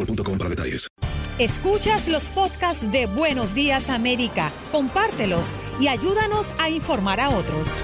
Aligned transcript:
boostmobile.com 0.00 0.38
para 0.38 0.50
detalles. 0.50 0.88
Escuchas 1.38 2.08
los 2.08 2.28
podcasts 2.28 2.90
de 2.90 3.06
Buenos 3.06 3.54
Días 3.54 3.88
América, 3.88 4.52
compártelos 4.72 5.54
y 5.80 5.88
ayúdanos 5.88 6.52
a 6.58 6.68
informar 6.68 7.18
a 7.20 7.30
otros. 7.30 7.82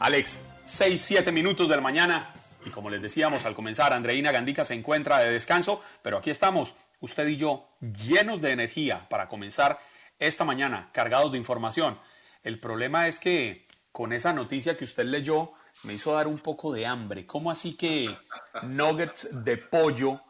Alex, 0.00 0.38
6, 0.64 1.02
7 1.02 1.32
minutos 1.32 1.68
de 1.68 1.76
la 1.76 1.82
mañana. 1.82 2.32
Y 2.64 2.70
como 2.70 2.90
les 2.90 3.00
decíamos 3.00 3.44
al 3.44 3.54
comenzar, 3.54 3.92
Andreina 3.92 4.32
Gandica 4.32 4.64
se 4.64 4.74
encuentra 4.74 5.18
de 5.18 5.30
descanso, 5.30 5.80
pero 6.02 6.18
aquí 6.18 6.30
estamos, 6.30 6.74
usted 7.00 7.26
y 7.28 7.36
yo, 7.36 7.68
llenos 7.80 8.40
de 8.40 8.52
energía 8.52 9.08
para 9.08 9.28
comenzar 9.28 9.78
esta 10.18 10.44
mañana, 10.44 10.90
cargados 10.92 11.32
de 11.32 11.38
información. 11.38 11.98
El 12.42 12.58
problema 12.58 13.08
es 13.08 13.18
que 13.18 13.66
con 13.92 14.12
esa 14.12 14.32
noticia 14.32 14.76
que 14.76 14.84
usted 14.84 15.04
leyó 15.04 15.52
me 15.84 15.94
hizo 15.94 16.12
dar 16.14 16.26
un 16.26 16.38
poco 16.38 16.72
de 16.72 16.86
hambre. 16.86 17.26
¿Cómo 17.26 17.50
así 17.50 17.74
que 17.74 18.16
nuggets 18.62 19.44
de 19.44 19.56
pollo 19.56 20.20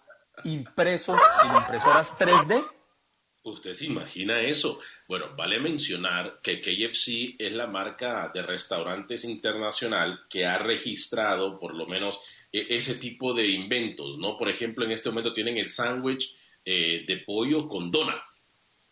impresos 0.44 1.20
en 1.44 1.56
impresoras 1.56 2.16
3D? 2.18 2.64
¿Usted 3.42 3.72
se 3.72 3.86
imagina 3.86 4.40
eso? 4.40 4.78
Bueno, 5.06 5.34
vale 5.36 5.58
mencionar 5.58 6.38
que 6.42 6.60
KFC 6.60 7.36
es 7.38 7.52
la 7.52 7.66
marca 7.66 8.30
de 8.34 8.42
restaurantes 8.42 9.24
internacional 9.24 10.26
que 10.28 10.44
ha 10.44 10.58
registrado 10.58 11.58
por 11.58 11.74
lo 11.74 11.86
menos 11.86 12.20
e- 12.52 12.66
ese 12.70 12.96
tipo 12.96 13.32
de 13.32 13.46
inventos, 13.46 14.18
¿no? 14.18 14.36
Por 14.36 14.50
ejemplo, 14.50 14.84
en 14.84 14.92
este 14.92 15.08
momento 15.08 15.32
tienen 15.32 15.56
el 15.56 15.68
sándwich 15.68 16.36
eh, 16.70 17.06
de 17.06 17.16
pollo 17.18 17.66
con 17.66 17.90
dona. 17.90 18.22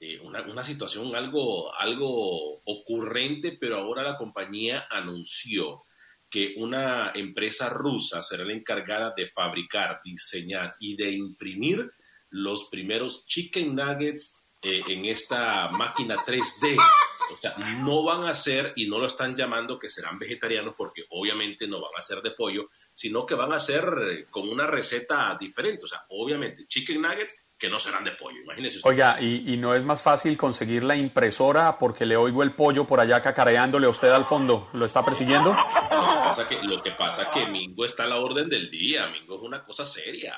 Eh, 0.00 0.18
una, 0.20 0.40
una 0.42 0.64
situación 0.64 1.14
algo, 1.14 1.70
algo 1.76 2.58
ocurrente, 2.64 3.58
pero 3.60 3.76
ahora 3.76 4.02
la 4.02 4.16
compañía 4.16 4.86
anunció 4.90 5.82
que 6.30 6.54
una 6.56 7.12
empresa 7.14 7.68
rusa 7.68 8.22
será 8.22 8.46
la 8.46 8.54
encargada 8.54 9.12
de 9.14 9.26
fabricar, 9.26 10.00
diseñar 10.02 10.74
y 10.80 10.96
de 10.96 11.10
imprimir 11.10 11.92
los 12.30 12.70
primeros 12.70 13.26
chicken 13.26 13.74
nuggets 13.74 14.42
eh, 14.62 14.80
en 14.88 15.04
esta 15.04 15.68
máquina 15.68 16.16
3D. 16.16 16.78
O 17.30 17.36
sea, 17.36 17.56
no 17.58 18.04
van 18.04 18.24
a 18.24 18.32
ser, 18.32 18.72
y 18.76 18.88
no 18.88 18.98
lo 18.98 19.06
están 19.06 19.36
llamando 19.36 19.78
que 19.78 19.90
serán 19.90 20.18
vegetarianos 20.18 20.74
porque 20.78 21.04
obviamente 21.10 21.68
no 21.68 21.82
van 21.82 21.92
a 21.94 22.00
ser 22.00 22.22
de 22.22 22.30
pollo, 22.30 22.70
sino 22.94 23.26
que 23.26 23.34
van 23.34 23.52
a 23.52 23.58
ser 23.58 23.84
eh, 24.00 24.26
con 24.30 24.48
una 24.48 24.66
receta 24.66 25.36
diferente. 25.38 25.84
O 25.84 25.88
sea, 25.88 26.06
obviamente 26.08 26.66
chicken 26.66 27.02
nuggets 27.02 27.34
que 27.58 27.70
no 27.70 27.80
serán 27.80 28.04
de 28.04 28.12
pollo, 28.12 28.38
imagínese 28.42 28.78
usted. 28.78 28.90
Oiga, 28.90 29.18
¿y, 29.20 29.54
y 29.54 29.56
no 29.56 29.74
es 29.74 29.82
más 29.84 30.02
fácil 30.02 30.36
conseguir 30.36 30.84
la 30.84 30.94
impresora 30.96 31.78
porque 31.78 32.04
le 32.04 32.16
oigo 32.16 32.42
el 32.42 32.52
pollo 32.52 32.86
por 32.86 33.00
allá 33.00 33.22
cacareándole 33.22 33.86
a 33.86 33.90
usted 33.90 34.10
al 34.10 34.24
fondo? 34.26 34.68
¿Lo 34.74 34.84
está 34.84 35.04
persiguiendo? 35.04 35.52
Lo 35.52 35.56
que 35.56 36.28
pasa 36.28 36.48
que, 36.48 36.62
lo 36.62 36.82
que, 36.82 36.90
pasa 36.92 37.30
que 37.30 37.46
Mingo 37.46 37.84
está 37.86 38.04
a 38.04 38.08
la 38.08 38.16
orden 38.18 38.48
del 38.50 38.70
día, 38.70 39.06
Mingo 39.08 39.36
es 39.36 39.42
una 39.42 39.64
cosa 39.64 39.84
seria. 39.86 40.34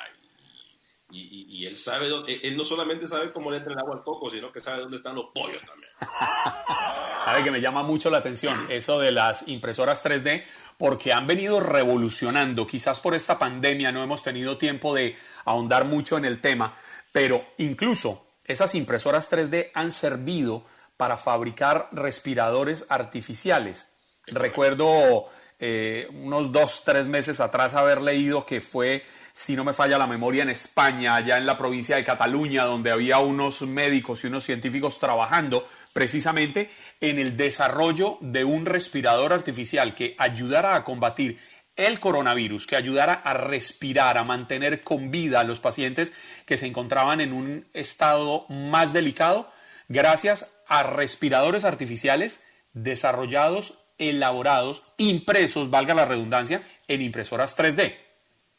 Y, 1.11 1.21
y- 1.23 1.47
y 1.63 1.67
él 1.67 1.77
sabe, 1.79 2.09
dónde- 2.09 2.39
él 2.45 2.55
no 2.57 2.65
solamente 2.65 3.07
sabe 3.09 3.33
cómo 3.33 3.51
le 3.51 3.57
entra 3.57 3.73
el 3.73 3.79
agua 3.79 3.97
al 3.97 4.03
coco, 4.05 4.31
sino 4.31 4.53
que 4.53 4.61
sabe 4.61 4.83
dónde 4.83 4.99
están 4.99 5.15
los 5.17 5.27
pollos 5.35 5.63
también. 5.67 5.91
Sabe 7.25 7.45
que 7.45 7.51
me 7.51 7.61
llama 7.61 7.83
mucho 7.83 8.09
la 8.11 8.19
atención 8.19 8.67
eso 8.71 8.99
de 9.01 9.13
las 9.13 9.47
impresoras 9.49 10.03
3D 10.05 10.45
porque 10.79 11.13
han 11.13 11.27
venido 11.27 11.61
revolucionando. 11.61 12.67
Quizás 12.67 13.01
por 13.01 13.15
esta 13.15 13.39
pandemia 13.39 13.93
no 13.93 14.03
hemos 14.03 14.23
tenido 14.23 14.57
tiempo 14.57 14.95
de 14.95 15.15
ahondar 15.45 15.85
mucho 15.85 16.17
en 16.17 16.25
el 16.25 16.41
tema, 16.41 16.75
pero 17.13 17.45
incluso 17.59 18.27
esas 18.45 18.75
impresoras 18.75 19.31
3D 19.31 19.71
han 19.75 19.93
servido 19.93 20.65
para 20.97 21.17
fabricar 21.17 21.89
respiradores 21.93 22.85
artificiales. 22.89 23.89
Recuerdo 24.27 25.27
eh, 25.61 26.09
unos 26.13 26.53
dos, 26.53 26.83
tres 26.85 27.09
meses 27.09 27.41
atrás 27.41 27.75
haber 27.75 28.01
leído 28.01 28.47
que 28.47 28.61
fue, 28.61 29.03
si 29.33 29.57
no 29.57 29.65
me 29.65 29.73
falla 29.73 29.99
la 29.99 30.07
memoria, 30.07 30.43
en 30.43 30.51
España, 30.51 31.17
allá 31.17 31.37
en 31.37 31.47
la 31.47 31.57
provincia 31.57 31.97
de 31.97 32.05
Cataluña, 32.05 32.65
donde 32.65 32.91
había 32.91 33.19
unos 33.19 33.63
médicos 33.63 34.23
y 34.23 34.29
unos 34.29 34.45
científicos 34.45 34.99
trabajando 34.99 35.67
precisamente 35.93 36.71
en 37.01 37.19
el 37.19 37.37
desarrollo 37.37 38.19
de 38.21 38.45
un 38.45 38.67
respirador 38.67 39.33
artificial 39.33 39.95
que 39.95 40.15
ayudara 40.19 40.77
a 40.77 40.85
combatir 40.85 41.39
el 41.79 42.01
coronavirus, 42.01 42.67
que 42.67 42.77
ayudara 42.77 43.15
a 43.15 43.33
respirar, 43.33 44.19
a 44.19 44.25
mantener 44.25 44.83
con 44.83 45.11
vida 45.11 45.41
a 45.41 45.45
los 45.45 45.61
pacientes 45.61 46.13
que 46.45 46.59
se 46.59 46.67
encontraban 46.67 47.23
en 47.23 47.33
un 47.33 47.67
estado 47.73 48.45
más 48.49 48.93
delicado, 48.93 49.51
gracias 49.89 50.51
a 50.67 50.83
respiradores 50.83 51.65
artificiales 51.65 52.41
desarrollados, 52.75 53.75
elaborados, 53.97 54.83
impresos, 54.99 55.71
valga 55.71 55.95
la 55.95 56.05
redundancia, 56.05 56.63
en 56.89 57.01
impresoras 57.01 57.57
3D. 57.57 57.97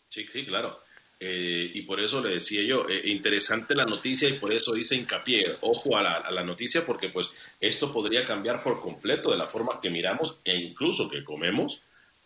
Sí, 0.10 0.26
sí, 0.32 0.46
claro. 0.46 0.80
Eh, 1.20 1.72
y 1.74 1.82
por 1.82 2.00
eso 2.00 2.22
le 2.22 2.30
decía 2.30 2.62
yo, 2.64 2.88
eh, 2.88 3.02
interesante 3.06 3.76
la 3.76 3.86
noticia 3.86 4.30
y 4.30 4.34
por 4.34 4.54
eso 4.54 4.78
hice 4.78 4.96
hincapié, 4.96 5.58
ojo 5.60 5.98
a 5.98 6.02
la, 6.02 6.14
a 6.14 6.32
la 6.32 6.44
noticia 6.44 6.86
porque 6.86 7.10
pues 7.10 7.32
esto 7.60 7.92
podría 7.92 8.26
cambiar 8.26 8.64
por 8.64 8.82
completo 8.82 9.30
de 9.30 9.38
la 9.38 9.46
forma 9.46 9.82
que 9.82 9.90
miramos 9.90 10.38
e 10.46 10.56
incluso 10.56 11.10
que 11.10 11.26
comemos 11.26 11.82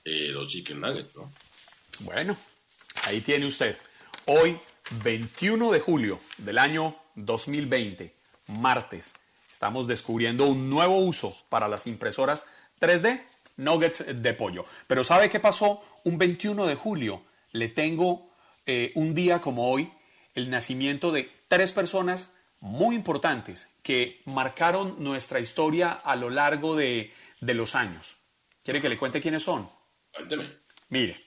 eh, 0.06 0.30
los 0.30 0.48
chicken 0.48 0.80
nuggets, 0.82 1.16
¿no? 1.16 1.32
Bueno, 2.00 2.38
ahí 3.06 3.22
tiene 3.22 3.46
usted. 3.46 3.78
Hoy, 4.26 4.58
21 5.04 5.72
de 5.72 5.80
julio 5.80 6.20
del 6.38 6.58
año 6.58 6.96
2020, 7.16 8.14
martes. 8.48 9.14
Estamos 9.52 9.88
descubriendo 9.88 10.46
un 10.46 10.70
nuevo 10.70 10.98
uso 10.98 11.36
para 11.50 11.68
las 11.68 11.88
impresoras 11.88 12.46
3D, 12.82 13.24
nuggets 13.58 14.04
de 14.22 14.34
pollo. 14.34 14.66
Pero 14.88 15.04
¿sabe 15.04 15.30
qué 15.30 15.40
pasó? 15.40 15.84
Un 16.04 16.18
21 16.18 16.66
de 16.66 16.76
julio 16.76 17.24
le 17.52 17.70
tengo 17.70 18.30
eh, 18.66 18.92
un 18.96 19.14
día 19.14 19.40
como 19.40 19.70
hoy 19.70 19.92
el 20.36 20.50
nacimiento 20.50 21.12
de 21.12 21.30
tres 21.48 21.72
personas 21.72 22.32
muy 22.60 22.96
importantes 22.96 23.70
que 23.84 24.22
marcaron 24.26 24.96
nuestra 25.04 25.40
historia 25.40 25.92
a 25.92 26.16
lo 26.16 26.30
largo 26.30 26.76
de, 26.76 27.12
de 27.42 27.54
los 27.54 27.76
años. 27.76 28.16
¿Quiere 28.64 28.82
que 28.82 28.90
le 28.90 28.98
cuente 28.98 29.22
quiénes 29.22 29.44
son? 29.44 29.70
Mire, 30.90 31.20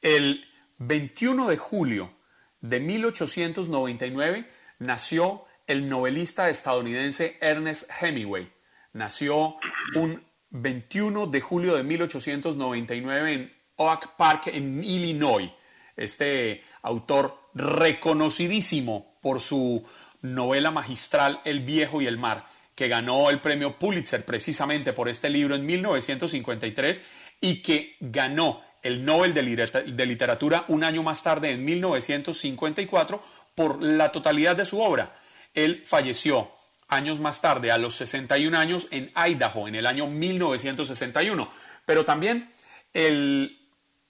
el 0.00 0.44
21 0.78 1.48
de 1.48 1.56
julio 1.56 2.12
de 2.60 2.80
1899 2.80 4.48
nació 4.78 5.44
el 5.66 5.88
novelista 5.88 6.48
estadounidense 6.48 7.38
Ernest 7.40 7.88
Hemingway. 8.00 8.50
Nació 8.92 9.56
un 9.96 10.22
21 10.50 11.26
de 11.28 11.40
julio 11.40 11.76
de 11.76 11.82
1899 11.82 13.32
en 13.32 13.52
Oak 13.76 14.16
Park, 14.16 14.48
en 14.48 14.82
Illinois. 14.84 15.50
Este 15.96 16.62
autor 16.82 17.38
reconocidísimo 17.54 19.18
por 19.20 19.40
su 19.40 19.82
novela 20.22 20.70
magistral 20.70 21.40
El 21.44 21.60
viejo 21.60 22.00
y 22.00 22.06
el 22.06 22.18
mar, 22.18 22.46
que 22.74 22.88
ganó 22.88 23.30
el 23.30 23.40
premio 23.40 23.78
Pulitzer 23.78 24.24
precisamente 24.24 24.92
por 24.92 25.08
este 25.08 25.28
libro 25.30 25.54
en 25.54 25.66
1953 25.66 27.00
y 27.42 27.60
que 27.60 27.96
ganó 28.00 28.62
el 28.82 29.04
Nobel 29.04 29.34
de 29.34 30.06
Literatura 30.06 30.64
un 30.68 30.84
año 30.84 31.02
más 31.02 31.22
tarde, 31.22 31.50
en 31.50 31.64
1954, 31.64 33.22
por 33.54 33.82
la 33.82 34.10
totalidad 34.10 34.56
de 34.56 34.64
su 34.64 34.80
obra. 34.80 35.14
Él 35.52 35.82
falleció 35.84 36.50
años 36.88 37.20
más 37.20 37.40
tarde, 37.40 37.70
a 37.70 37.78
los 37.78 37.96
61 37.96 38.56
años, 38.56 38.86
en 38.90 39.10
Idaho, 39.14 39.68
en 39.68 39.74
el 39.74 39.86
año 39.86 40.06
1961. 40.06 41.50
Pero 41.84 42.04
también 42.04 42.48
el 42.94 43.58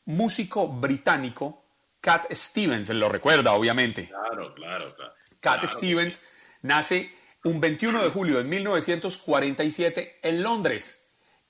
músico 0.05 0.69
británico 0.69 1.65
Cat 2.01 2.27
Stevens, 2.33 2.91
lo 2.91 3.09
recuerda 3.09 3.53
obviamente. 3.53 4.09
Claro, 4.09 4.55
claro, 4.55 4.95
claro. 4.95 5.13
Cat 5.41 5.65
Stevens 5.67 6.21
nace 6.63 7.15
un 7.45 7.61
21 7.61 8.05
de 8.05 8.11
julio 8.11 8.39
de 8.39 8.45
1947 8.45 10.21
en 10.23 10.43
Londres 10.43 11.02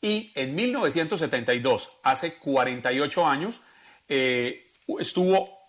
y 0.02 0.32
en 0.34 0.56
1972, 0.56 1.92
hace 2.02 2.34
48 2.34 3.24
años, 3.24 3.62
eh, 4.08 4.66
estuvo 4.98 5.62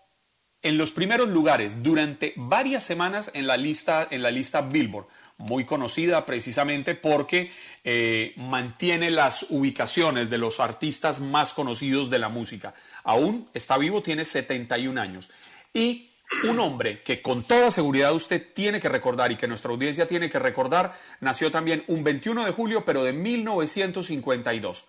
en 0.63 0.77
los 0.77 0.91
primeros 0.91 1.29
lugares 1.29 1.83
durante 1.83 2.33
varias 2.35 2.83
semanas 2.83 3.29
en 3.35 3.45
la 3.45 3.57
lista, 3.57 4.07
en 4.09 4.23
la 4.23 4.31
lista 4.31 4.61
Billboard, 4.61 5.05
muy 5.37 5.65
conocida 5.65 6.25
precisamente 6.25 6.95
porque 6.95 7.51
eh, 7.83 8.33
mantiene 8.37 9.11
las 9.11 9.45
ubicaciones 9.49 10.29
de 10.29 10.37
los 10.37 10.59
artistas 10.59 11.19
más 11.19 11.53
conocidos 11.53 12.09
de 12.09 12.19
la 12.19 12.29
música. 12.29 12.73
Aún 13.03 13.49
está 13.53 13.77
vivo, 13.77 14.01
tiene 14.01 14.25
71 14.25 14.99
años. 14.99 15.29
Y 15.73 16.09
un 16.43 16.59
hombre 16.59 17.01
que 17.01 17.21
con 17.21 17.43
toda 17.43 17.71
seguridad 17.71 18.13
usted 18.13 18.53
tiene 18.53 18.79
que 18.79 18.89
recordar 18.89 19.31
y 19.31 19.37
que 19.37 19.47
nuestra 19.47 19.71
audiencia 19.71 20.07
tiene 20.07 20.29
que 20.29 20.39
recordar, 20.39 20.93
nació 21.19 21.51
también 21.51 21.83
un 21.87 22.03
21 22.03 22.45
de 22.45 22.51
julio, 22.51 22.85
pero 22.85 23.03
de 23.03 23.13
1952. 23.13 24.85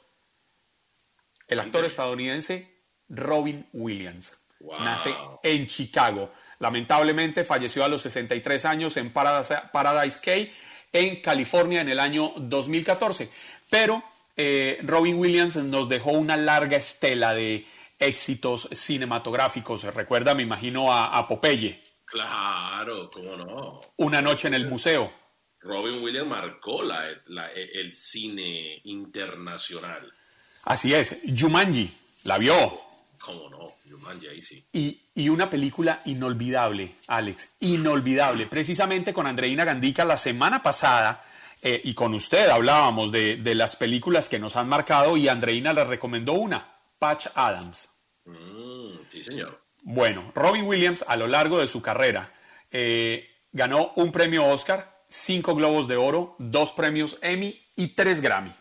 El 1.46 1.60
actor 1.60 1.84
estadounidense 1.84 2.74
Robin 3.08 3.66
Williams. 3.72 4.38
Nace 4.80 5.14
en 5.42 5.66
Chicago. 5.66 6.32
Lamentablemente 6.58 7.44
falleció 7.44 7.84
a 7.84 7.88
los 7.88 8.02
63 8.02 8.64
años 8.64 8.96
en 8.96 9.10
Paradise, 9.10 9.56
Paradise 9.72 10.20
Cay, 10.22 10.50
en 10.92 11.20
California, 11.20 11.82
en 11.82 11.90
el 11.90 12.00
año 12.00 12.32
2014. 12.36 13.28
Pero 13.68 14.02
eh, 14.36 14.78
Robin 14.82 15.18
Williams 15.18 15.56
nos 15.56 15.88
dejó 15.88 16.12
una 16.12 16.36
larga 16.36 16.78
estela 16.78 17.34
de 17.34 17.66
éxitos 18.04 18.68
cinematográficos. 18.72 19.82
Recuerda, 19.84 20.34
me 20.34 20.42
imagino, 20.42 20.92
a, 20.92 21.26
Popeye. 21.26 21.82
Claro, 22.04 23.10
cómo 23.10 23.36
no. 23.36 23.80
Una 23.96 24.22
noche 24.22 24.48
en 24.48 24.54
el 24.54 24.66
museo. 24.66 25.10
Robin 25.60 26.02
Williams 26.02 26.28
marcó 26.28 26.82
la, 26.82 27.10
el 27.52 27.94
cine 27.94 28.80
internacional. 28.84 30.12
Así 30.64 30.94
es. 30.94 31.18
Jumanji, 31.38 31.90
¿la 32.24 32.38
vio? 32.38 32.78
Cómo 33.18 33.48
no, 33.48 33.72
Jumanji, 33.90 34.28
ahí 34.28 34.42
sí. 34.42 34.64
Y, 34.72 35.00
y, 35.14 35.28
una 35.30 35.48
película 35.48 36.02
inolvidable, 36.04 36.96
Alex, 37.06 37.52
inolvidable. 37.60 38.46
Precisamente 38.46 39.14
con 39.14 39.26
Andreina 39.26 39.64
Gandica 39.64 40.04
la 40.04 40.18
semana 40.18 40.62
pasada 40.62 41.24
eh, 41.62 41.80
y 41.84 41.94
con 41.94 42.12
usted 42.12 42.50
hablábamos 42.50 43.10
de, 43.10 43.36
de 43.36 43.54
las 43.54 43.76
películas 43.76 44.28
que 44.28 44.38
nos 44.38 44.56
han 44.56 44.68
marcado 44.68 45.16
y 45.16 45.28
Andreina 45.28 45.72
le 45.72 45.84
recomendó 45.84 46.34
una, 46.34 46.74
Patch 46.98 47.28
Adams. 47.34 47.88
Mm, 48.24 48.98
sí, 49.08 49.22
señor. 49.24 49.60
Bueno, 49.82 50.32
Robin 50.34 50.64
Williams 50.64 51.04
a 51.06 51.16
lo 51.16 51.26
largo 51.26 51.58
de 51.58 51.68
su 51.68 51.82
carrera 51.82 52.32
eh, 52.70 53.28
ganó 53.52 53.92
un 53.96 54.10
premio 54.12 54.46
Oscar, 54.46 55.04
cinco 55.08 55.54
Globos 55.54 55.88
de 55.88 55.96
Oro, 55.96 56.36
dos 56.38 56.72
premios 56.72 57.18
Emmy 57.20 57.60
y 57.76 57.88
tres 57.88 58.20
Grammy. 58.20 58.54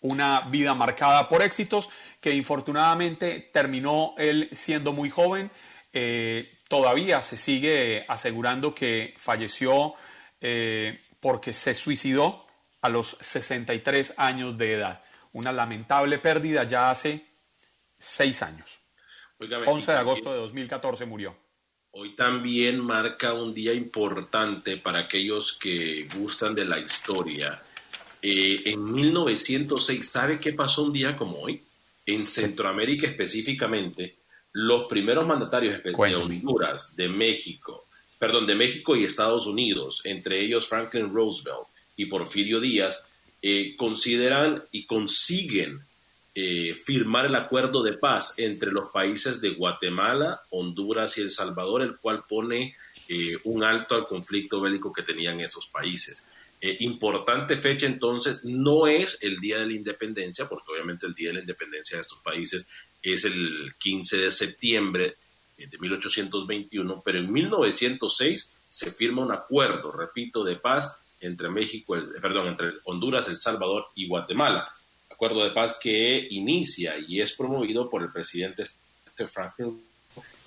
Una 0.00 0.40
vida 0.42 0.74
marcada 0.74 1.28
por 1.28 1.42
éxitos 1.42 1.90
que 2.20 2.34
infortunadamente 2.34 3.50
terminó 3.52 4.14
él 4.16 4.48
siendo 4.52 4.92
muy 4.92 5.10
joven. 5.10 5.50
Eh, 5.92 6.50
todavía 6.68 7.20
se 7.20 7.36
sigue 7.36 8.06
asegurando 8.08 8.74
que 8.74 9.14
falleció 9.18 9.94
eh, 10.40 10.98
porque 11.20 11.52
se 11.52 11.74
suicidó 11.74 12.46
a 12.80 12.88
los 12.88 13.18
63 13.20 14.14
años 14.16 14.56
de 14.56 14.74
edad. 14.74 15.02
Una 15.32 15.52
lamentable 15.52 16.18
pérdida 16.18 16.64
ya 16.64 16.90
hace 16.90 17.26
seis 17.98 18.42
años. 18.42 18.79
11 19.40 19.92
de 19.92 19.98
agosto 19.98 20.32
de 20.32 20.38
2014 20.38 21.06
murió. 21.06 21.34
Hoy 21.92 22.14
también 22.14 22.84
marca 22.84 23.32
un 23.32 23.54
día 23.54 23.72
importante 23.72 24.76
para 24.76 25.00
aquellos 25.00 25.58
que 25.58 26.06
gustan 26.14 26.54
de 26.54 26.66
la 26.66 26.78
historia. 26.78 27.60
Eh, 28.22 28.62
en 28.66 28.84
1906, 28.84 30.08
¿sabe 30.08 30.38
qué 30.38 30.52
pasó 30.52 30.82
un 30.82 30.92
día 30.92 31.16
como 31.16 31.40
hoy? 31.40 31.62
En 32.04 32.26
Centroamérica 32.26 33.06
específicamente, 33.06 34.18
los 34.52 34.84
primeros 34.84 35.26
mandatarios 35.26 35.82
de 35.82 35.94
Honduras, 36.14 36.94
de 36.94 37.08
México, 37.08 37.86
perdón, 38.18 38.46
de 38.46 38.54
México 38.54 38.94
y 38.94 39.04
Estados 39.04 39.46
Unidos, 39.46 40.02
entre 40.04 40.40
ellos 40.40 40.68
Franklin 40.68 41.12
Roosevelt 41.12 41.66
y 41.96 42.06
Porfirio 42.06 42.60
Díaz, 42.60 43.04
eh, 43.40 43.74
consideran 43.76 44.62
y 44.70 44.84
consiguen 44.86 45.80
eh, 46.42 46.74
firmar 46.74 47.26
el 47.26 47.34
acuerdo 47.34 47.82
de 47.82 47.92
paz 47.92 48.32
entre 48.38 48.72
los 48.72 48.90
países 48.90 49.42
de 49.42 49.50
Guatemala, 49.50 50.40
Honduras 50.48 51.18
y 51.18 51.20
El 51.20 51.30
Salvador, 51.30 51.82
el 51.82 51.98
cual 51.98 52.24
pone 52.26 52.76
eh, 53.08 53.36
un 53.44 53.62
alto 53.62 53.94
al 53.94 54.06
conflicto 54.06 54.58
bélico 54.58 54.90
que 54.90 55.02
tenían 55.02 55.38
esos 55.40 55.66
países. 55.66 56.24
Eh, 56.58 56.78
importante 56.80 57.58
fecha 57.58 57.84
entonces, 57.84 58.42
no 58.42 58.86
es 58.86 59.18
el 59.20 59.36
Día 59.36 59.58
de 59.58 59.66
la 59.66 59.74
Independencia, 59.74 60.48
porque 60.48 60.72
obviamente 60.72 61.06
el 61.06 61.12
Día 61.12 61.28
de 61.28 61.34
la 61.34 61.40
Independencia 61.40 61.98
de 61.98 62.02
estos 62.02 62.20
países 62.20 62.66
es 63.02 63.26
el 63.26 63.74
15 63.76 64.16
de 64.16 64.30
septiembre 64.30 65.16
de 65.58 65.78
1821, 65.78 67.02
pero 67.04 67.18
en 67.18 67.30
1906 67.30 68.54
se 68.66 68.90
firma 68.92 69.20
un 69.20 69.32
acuerdo, 69.32 69.92
repito, 69.92 70.42
de 70.42 70.56
paz 70.56 71.00
entre 71.20 71.50
México, 71.50 71.98
perdón, 72.22 72.46
entre 72.46 72.70
Honduras, 72.84 73.28
El 73.28 73.36
Salvador 73.36 73.88
y 73.94 74.08
Guatemala 74.08 74.64
acuerdo 75.20 75.44
de 75.44 75.50
paz 75.50 75.78
que 75.78 76.28
inicia 76.30 76.94
y 77.06 77.20
es 77.20 77.34
promovido 77.34 77.90
por 77.90 78.00
el 78.00 78.10
presidente 78.10 78.64
Franklin 79.30 79.78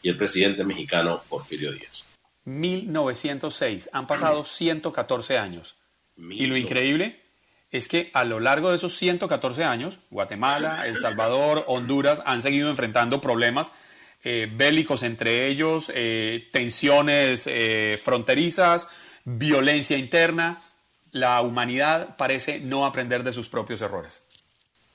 y 0.02 0.10
el 0.10 0.18
presidente 0.18 0.64
mexicano 0.64 1.22
Porfirio 1.30 1.72
Díaz. 1.72 2.04
1906, 2.46 3.92
han 3.94 4.08
pasado 4.08 4.44
114 4.46 5.38
años. 5.38 5.76
Y 6.18 6.48
lo 6.48 6.58
increíble 6.58 7.22
es 7.70 7.88
que 7.88 8.10
a 8.16 8.24
lo 8.24 8.40
largo 8.40 8.72
de 8.72 8.78
esos 8.78 8.98
114 8.98 9.64
años, 9.64 10.00
Guatemala, 10.10 10.88
El 10.88 10.96
Salvador, 10.96 11.66
Honduras 11.68 12.24
han 12.26 12.42
seguido 12.42 12.68
enfrentando 12.72 13.22
problemas 13.22 13.72
eh, 14.24 14.50
bélicos 14.52 15.04
entre 15.04 15.50
ellos, 15.50 15.92
eh, 15.94 16.48
tensiones 16.52 17.46
eh, 17.46 18.00
fronterizas, 18.04 18.90
violencia 19.24 20.00
interna. 20.00 20.60
La 21.12 21.42
humanidad 21.42 22.18
parece 22.18 22.60
no 22.60 22.88
aprender 22.88 23.22
de 23.24 23.34
sus 23.34 23.50
propios 23.50 23.80
errores 23.84 24.23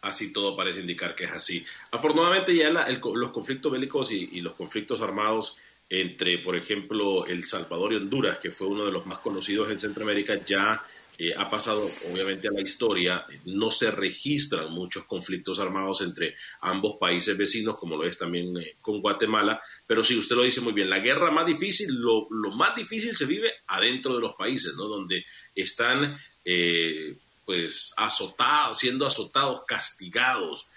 así 0.02 0.32
todo 0.32 0.56
parece 0.56 0.80
indicar 0.80 1.14
que 1.14 1.24
es 1.24 1.30
así. 1.30 1.64
Afortunadamente 1.90 2.54
ya 2.54 2.70
los 2.70 3.32
conflictos 3.32 3.72
bélicos 3.72 4.12
y, 4.12 4.40
los 4.40 4.54
conflictos 4.54 5.00
armados 5.00 5.58
entre, 5.88 6.38
por 6.38 6.56
ejemplo, 6.56 7.26
El 7.26 7.44
Salvador 7.44 7.92
y 7.92 7.96
Honduras, 7.96 8.38
que 8.38 8.52
fue 8.52 8.66
uno 8.66 8.84
de 8.84 8.92
los 8.92 9.06
más 9.06 9.18
conocidos 9.18 9.70
en 9.70 9.80
Centroamérica, 9.80 10.34
ya 10.44 10.84
eh, 11.20 11.34
ha 11.36 11.50
pasado 11.50 11.90
obviamente 12.12 12.46
a 12.46 12.52
la 12.52 12.60
historia, 12.60 13.26
no 13.46 13.72
se 13.72 13.90
registran 13.90 14.70
muchos 14.70 15.04
conflictos 15.04 15.58
armados 15.58 16.02
entre 16.02 16.36
ambos 16.60 16.96
países 17.00 17.36
vecinos, 17.36 17.76
como 17.76 17.96
lo 17.96 18.04
es 18.04 18.16
también 18.16 18.56
eh, 18.56 18.76
con 18.80 19.00
Guatemala, 19.00 19.60
pero 19.84 20.04
sí, 20.04 20.16
usted 20.16 20.36
lo 20.36 20.44
dice 20.44 20.60
muy 20.60 20.72
bien, 20.72 20.88
la 20.88 21.00
guerra 21.00 21.32
más 21.32 21.44
difícil, 21.44 21.88
lo, 21.92 22.28
más 22.54 22.76
difícil 22.76 23.16
se 23.16 23.26
vive 23.26 23.50
adentro 23.66 24.14
de 24.14 24.20
los 24.20 24.34
países, 24.34 24.74
¿no? 24.76 24.84
Donde 24.84 25.24
están 25.56 26.16
eh, 26.44 27.16
pues 27.48 27.92
azotados, 27.96 28.78
siendo 28.78 29.06
azotados, 29.06 29.62
castigados 29.66 30.68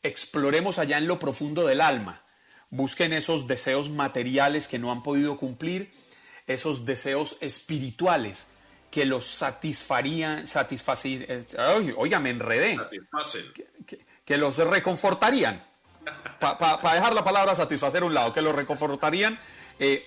Exploremos 0.03 0.79
allá 0.79 0.98
en 0.98 1.08
lo 1.08 1.20
profundo 1.20 1.65
del 1.65 1.81
alma. 1.81 2.22
Busquen 2.70 3.13
esos 3.13 3.48
deseos 3.48 3.89
materiales 3.89 4.67
que 4.67 4.79
no 4.79 4.91
han 4.91 5.03
podido 5.03 5.38
cumplir, 5.38 5.91
esos 6.48 6.86
deseos 6.86 7.38
espirituales 7.41 8.48
que 8.91 9.05
los 9.05 9.25
satisfarían, 9.25 10.46
satisfacir, 10.46 11.46
oiga, 11.96 12.20
me 12.20 12.29
enredé, 12.29 12.77
que, 14.25 14.38
los 14.38 14.58
reconfortarían, 14.58 15.63
para 16.39 16.96
dejar 16.96 17.13
la 17.13 17.24
palabra 17.24 17.55
satisfacer 17.55 18.03
a 18.03 18.05
un 18.05 18.13
lado, 18.13 18.34
que 18.34 18.41
los 18.41 18.53
reconfortarían. 18.53 19.39
Eh, 19.79 20.05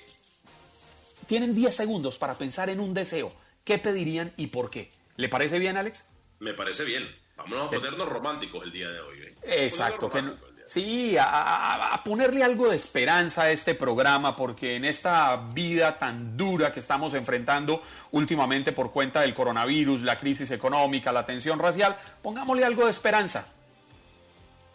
tienen 1.26 1.54
10 1.54 1.74
segundos 1.74 2.18
para 2.18 2.34
pensar 2.34 2.68
en 2.68 2.78
un 2.78 2.92
deseo. 2.92 3.32
¿Qué 3.64 3.78
pedirían 3.78 4.32
y 4.36 4.48
por 4.48 4.70
qué? 4.70 4.92
¿Le 5.16 5.30
parece 5.30 5.58
bien, 5.58 5.78
Alex? 5.78 6.04
Me 6.38 6.52
parece 6.52 6.84
bien. 6.84 7.08
Vámonos 7.36 7.68
a 7.68 7.70
ponernos 7.70 8.08
románticos 8.08 8.64
el 8.64 8.72
día 8.72 8.90
de 8.90 9.00
hoy. 9.00 9.18
¿eh? 9.18 9.34
Exacto. 9.64 10.08
Que 10.08 10.22
sí, 10.66 11.16
a, 11.18 12.00
ponerle 12.04 12.44
algo 12.44 12.68
de 12.68 12.76
esperanza 12.76 13.42
a 13.42 13.50
este 13.50 13.74
programa, 13.74 14.36
porque 14.36 14.76
en 14.76 14.84
esta 14.84 15.36
vida 15.36 15.98
tan 15.98 16.36
dura 16.36 16.72
que 16.72 16.80
estamos 16.80 17.14
enfrentando 17.14 17.82
últimamente 18.12 18.72
por 18.72 18.90
cuenta 18.92 19.20
del 19.20 19.34
coronavirus, 19.34 20.02
la 20.02 20.18
crisis 20.18 20.50
económica, 20.50 21.12
la 21.12 21.26
tensión 21.26 21.58
racial, 21.58 21.96
pongámosle 22.22 22.64
algo 22.64 22.84
de 22.84 22.90
esperanza. 22.90 23.46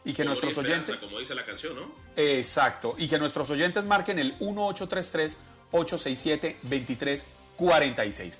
Y 0.06 0.14
que 0.14 0.24
nuestros 0.24 0.58
oyentes. 0.58 1.00
Como 1.00 1.20
dice 1.20 1.36
la 1.36 1.46
canción, 1.46 1.76
¿no? 1.76 1.92
Exacto. 2.16 2.96
Y 2.98 3.08
que 3.08 3.20
nuestros 3.20 3.50
oyentes 3.50 3.86
marquen 3.86 4.18
el 4.18 4.34
1833 4.40 5.38
867 5.72 6.58
2346. 6.64 8.40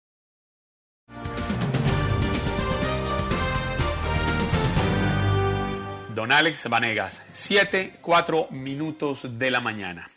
Don 6.13 6.31
Alex 6.31 6.67
Vanegas, 6.67 7.23
7, 7.31 7.99
4 8.01 8.47
minutos 8.51 9.37
de 9.39 9.49
la 9.49 9.61
mañana. 9.61 10.09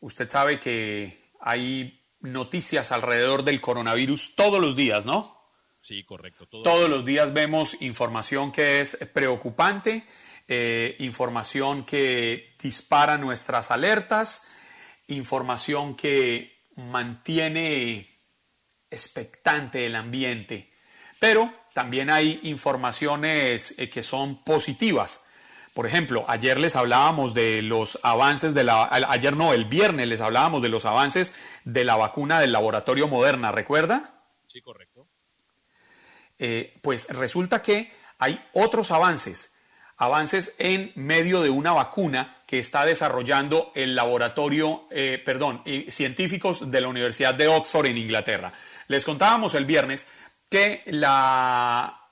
Usted 0.00 0.28
sabe 0.28 0.60
que 0.60 1.32
hay 1.40 2.00
noticias 2.20 2.92
alrededor 2.92 3.42
del 3.42 3.60
coronavirus 3.60 4.36
todos 4.36 4.60
los 4.60 4.76
días, 4.76 5.04
¿no? 5.04 5.34
Sí, 5.80 6.04
correcto. 6.04 6.46
todos 6.46 6.88
los 6.88 7.04
días 7.04 7.34
vemos 7.34 7.76
información 7.80 8.52
que 8.52 8.80
es 8.80 8.96
preocupante, 9.12 10.06
eh, 10.48 10.96
información 11.00 11.84
que 11.84 12.54
dispara 12.62 13.18
nuestras 13.18 13.70
alertas, 13.70 14.42
información 15.08 15.96
que 15.96 16.62
mantiene 16.76 18.06
expectante 18.88 19.84
el 19.84 19.96
ambiente. 19.96 20.72
Pero 21.18 21.52
también 21.74 22.08
hay 22.08 22.40
informaciones 22.44 23.74
eh, 23.76 23.90
que 23.90 24.02
son 24.02 24.44
positivas. 24.44 25.23
Por 25.74 25.88
ejemplo, 25.88 26.24
ayer 26.28 26.58
les 26.60 26.76
hablábamos 26.76 27.34
de 27.34 27.60
los 27.60 27.98
avances 28.04 28.54
de 28.54 28.62
la... 28.62 28.88
Ayer 29.08 29.36
no, 29.36 29.52
el 29.52 29.64
viernes 29.64 30.06
les 30.06 30.20
hablábamos 30.20 30.62
de 30.62 30.68
los 30.68 30.84
avances 30.84 31.34
de 31.64 31.84
la 31.84 31.96
vacuna 31.96 32.38
del 32.38 32.52
laboratorio 32.52 33.08
Moderna, 33.08 33.50
¿recuerda? 33.50 34.22
Sí, 34.46 34.60
correcto. 34.60 35.08
Eh, 36.38 36.78
pues 36.80 37.08
resulta 37.08 37.60
que 37.60 37.92
hay 38.18 38.40
otros 38.52 38.92
avances, 38.92 39.52
avances 39.96 40.54
en 40.58 40.92
medio 40.94 41.42
de 41.42 41.50
una 41.50 41.72
vacuna 41.72 42.38
que 42.46 42.60
está 42.60 42.86
desarrollando 42.86 43.72
el 43.74 43.96
laboratorio, 43.96 44.86
eh, 44.92 45.20
perdón, 45.24 45.60
eh, 45.64 45.86
científicos 45.90 46.70
de 46.70 46.80
la 46.80 46.88
Universidad 46.88 47.34
de 47.34 47.48
Oxford 47.48 47.86
en 47.86 47.98
Inglaterra. 47.98 48.52
Les 48.86 49.04
contábamos 49.04 49.54
el 49.54 49.64
viernes 49.64 50.06
que 50.48 50.82
la 50.86 52.03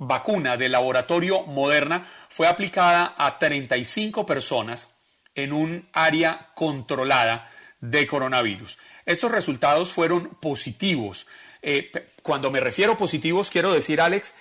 vacuna 0.00 0.56
del 0.56 0.72
laboratorio 0.72 1.42
Moderna 1.42 2.06
fue 2.28 2.48
aplicada 2.48 3.14
a 3.16 3.38
35 3.38 4.26
personas 4.26 4.94
en 5.34 5.52
un 5.52 5.88
área 5.92 6.48
controlada 6.54 7.48
de 7.80 8.06
coronavirus. 8.06 8.78
Estos 9.06 9.30
resultados 9.30 9.92
fueron 9.92 10.30
positivos. 10.40 11.26
Eh, 11.62 11.92
cuando 12.22 12.50
me 12.50 12.60
refiero 12.60 12.96
positivos, 12.96 13.50
quiero 13.50 13.72
decir, 13.72 14.00
Alex, 14.00 14.34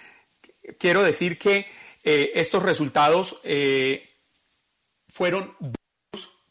quiero 0.79 1.03
decir 1.03 1.37
que 1.37 1.67
eh, 2.03 2.31
estos 2.35 2.63
resultados 2.63 3.37
eh, 3.43 4.09
fueron 5.09 5.55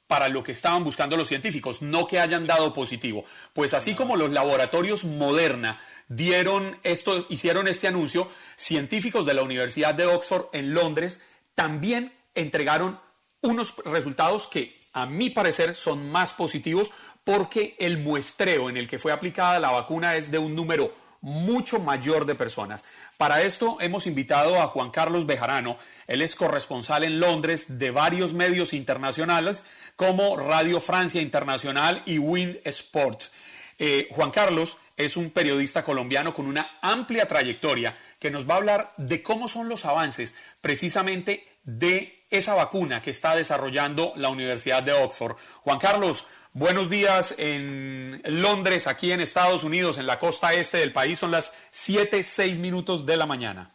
para 0.08 0.28
lo 0.28 0.42
que 0.42 0.52
estaban 0.52 0.82
buscando 0.82 1.16
los 1.16 1.28
científicos, 1.28 1.82
no 1.82 2.06
que 2.06 2.18
hayan 2.18 2.46
dado 2.46 2.72
positivo. 2.72 3.24
Pues 3.52 3.74
así 3.74 3.94
como 3.94 4.16
los 4.16 4.32
laboratorios 4.32 5.04
Moderna 5.04 5.78
dieron 6.08 6.78
esto, 6.82 7.26
hicieron 7.28 7.68
este 7.68 7.86
anuncio, 7.86 8.28
científicos 8.56 9.26
de 9.26 9.34
la 9.34 9.42
Universidad 9.42 9.94
de 9.94 10.06
Oxford 10.06 10.46
en 10.52 10.74
Londres 10.74 11.20
también 11.54 12.12
entregaron 12.34 12.98
unos 13.42 13.76
resultados 13.84 14.46
que 14.46 14.78
a 14.92 15.06
mi 15.06 15.30
parecer 15.30 15.74
son 15.74 16.10
más 16.10 16.32
positivos 16.32 16.90
porque 17.22 17.76
el 17.78 17.98
muestreo 17.98 18.70
en 18.70 18.78
el 18.78 18.88
que 18.88 18.98
fue 18.98 19.12
aplicada 19.12 19.60
la 19.60 19.70
vacuna 19.70 20.16
es 20.16 20.30
de 20.30 20.38
un 20.38 20.54
número 20.54 20.90
mucho 21.20 21.78
mayor 21.78 22.26
de 22.26 22.34
personas. 22.34 22.84
Para 23.16 23.42
esto 23.42 23.78
hemos 23.80 24.06
invitado 24.06 24.60
a 24.60 24.68
Juan 24.68 24.90
Carlos 24.90 25.26
Bejarano. 25.26 25.76
Él 26.06 26.22
es 26.22 26.34
corresponsal 26.34 27.04
en 27.04 27.20
Londres 27.20 27.78
de 27.78 27.90
varios 27.90 28.34
medios 28.34 28.72
internacionales 28.72 29.64
como 29.96 30.36
Radio 30.36 30.80
Francia 30.80 31.20
Internacional 31.20 32.02
y 32.06 32.18
Wind 32.18 32.58
Sports. 32.64 33.30
Eh, 33.78 34.08
Juan 34.10 34.30
Carlos 34.30 34.76
es 34.96 35.16
un 35.16 35.30
periodista 35.30 35.84
colombiano 35.84 36.34
con 36.34 36.46
una 36.46 36.78
amplia 36.82 37.26
trayectoria 37.28 37.96
que 38.18 38.30
nos 38.30 38.48
va 38.48 38.54
a 38.54 38.56
hablar 38.58 38.92
de 38.96 39.22
cómo 39.22 39.48
son 39.48 39.68
los 39.68 39.84
avances 39.84 40.34
precisamente 40.60 41.46
de 41.62 42.17
esa 42.30 42.54
vacuna 42.54 43.00
que 43.00 43.10
está 43.10 43.36
desarrollando 43.36 44.12
la 44.16 44.28
Universidad 44.28 44.82
de 44.82 44.92
Oxford. 44.92 45.36
Juan 45.62 45.78
Carlos, 45.78 46.26
buenos 46.52 46.90
días 46.90 47.38
en 47.38 48.20
Londres, 48.24 48.86
aquí 48.86 49.12
en 49.12 49.20
Estados 49.20 49.64
Unidos, 49.64 49.98
en 49.98 50.06
la 50.06 50.18
costa 50.18 50.52
este 50.52 50.78
del 50.78 50.92
país. 50.92 51.18
Son 51.18 51.30
las 51.30 51.52
7, 51.70 52.22
6 52.22 52.58
minutos 52.58 53.06
de 53.06 53.16
la 53.16 53.26
mañana. 53.26 53.70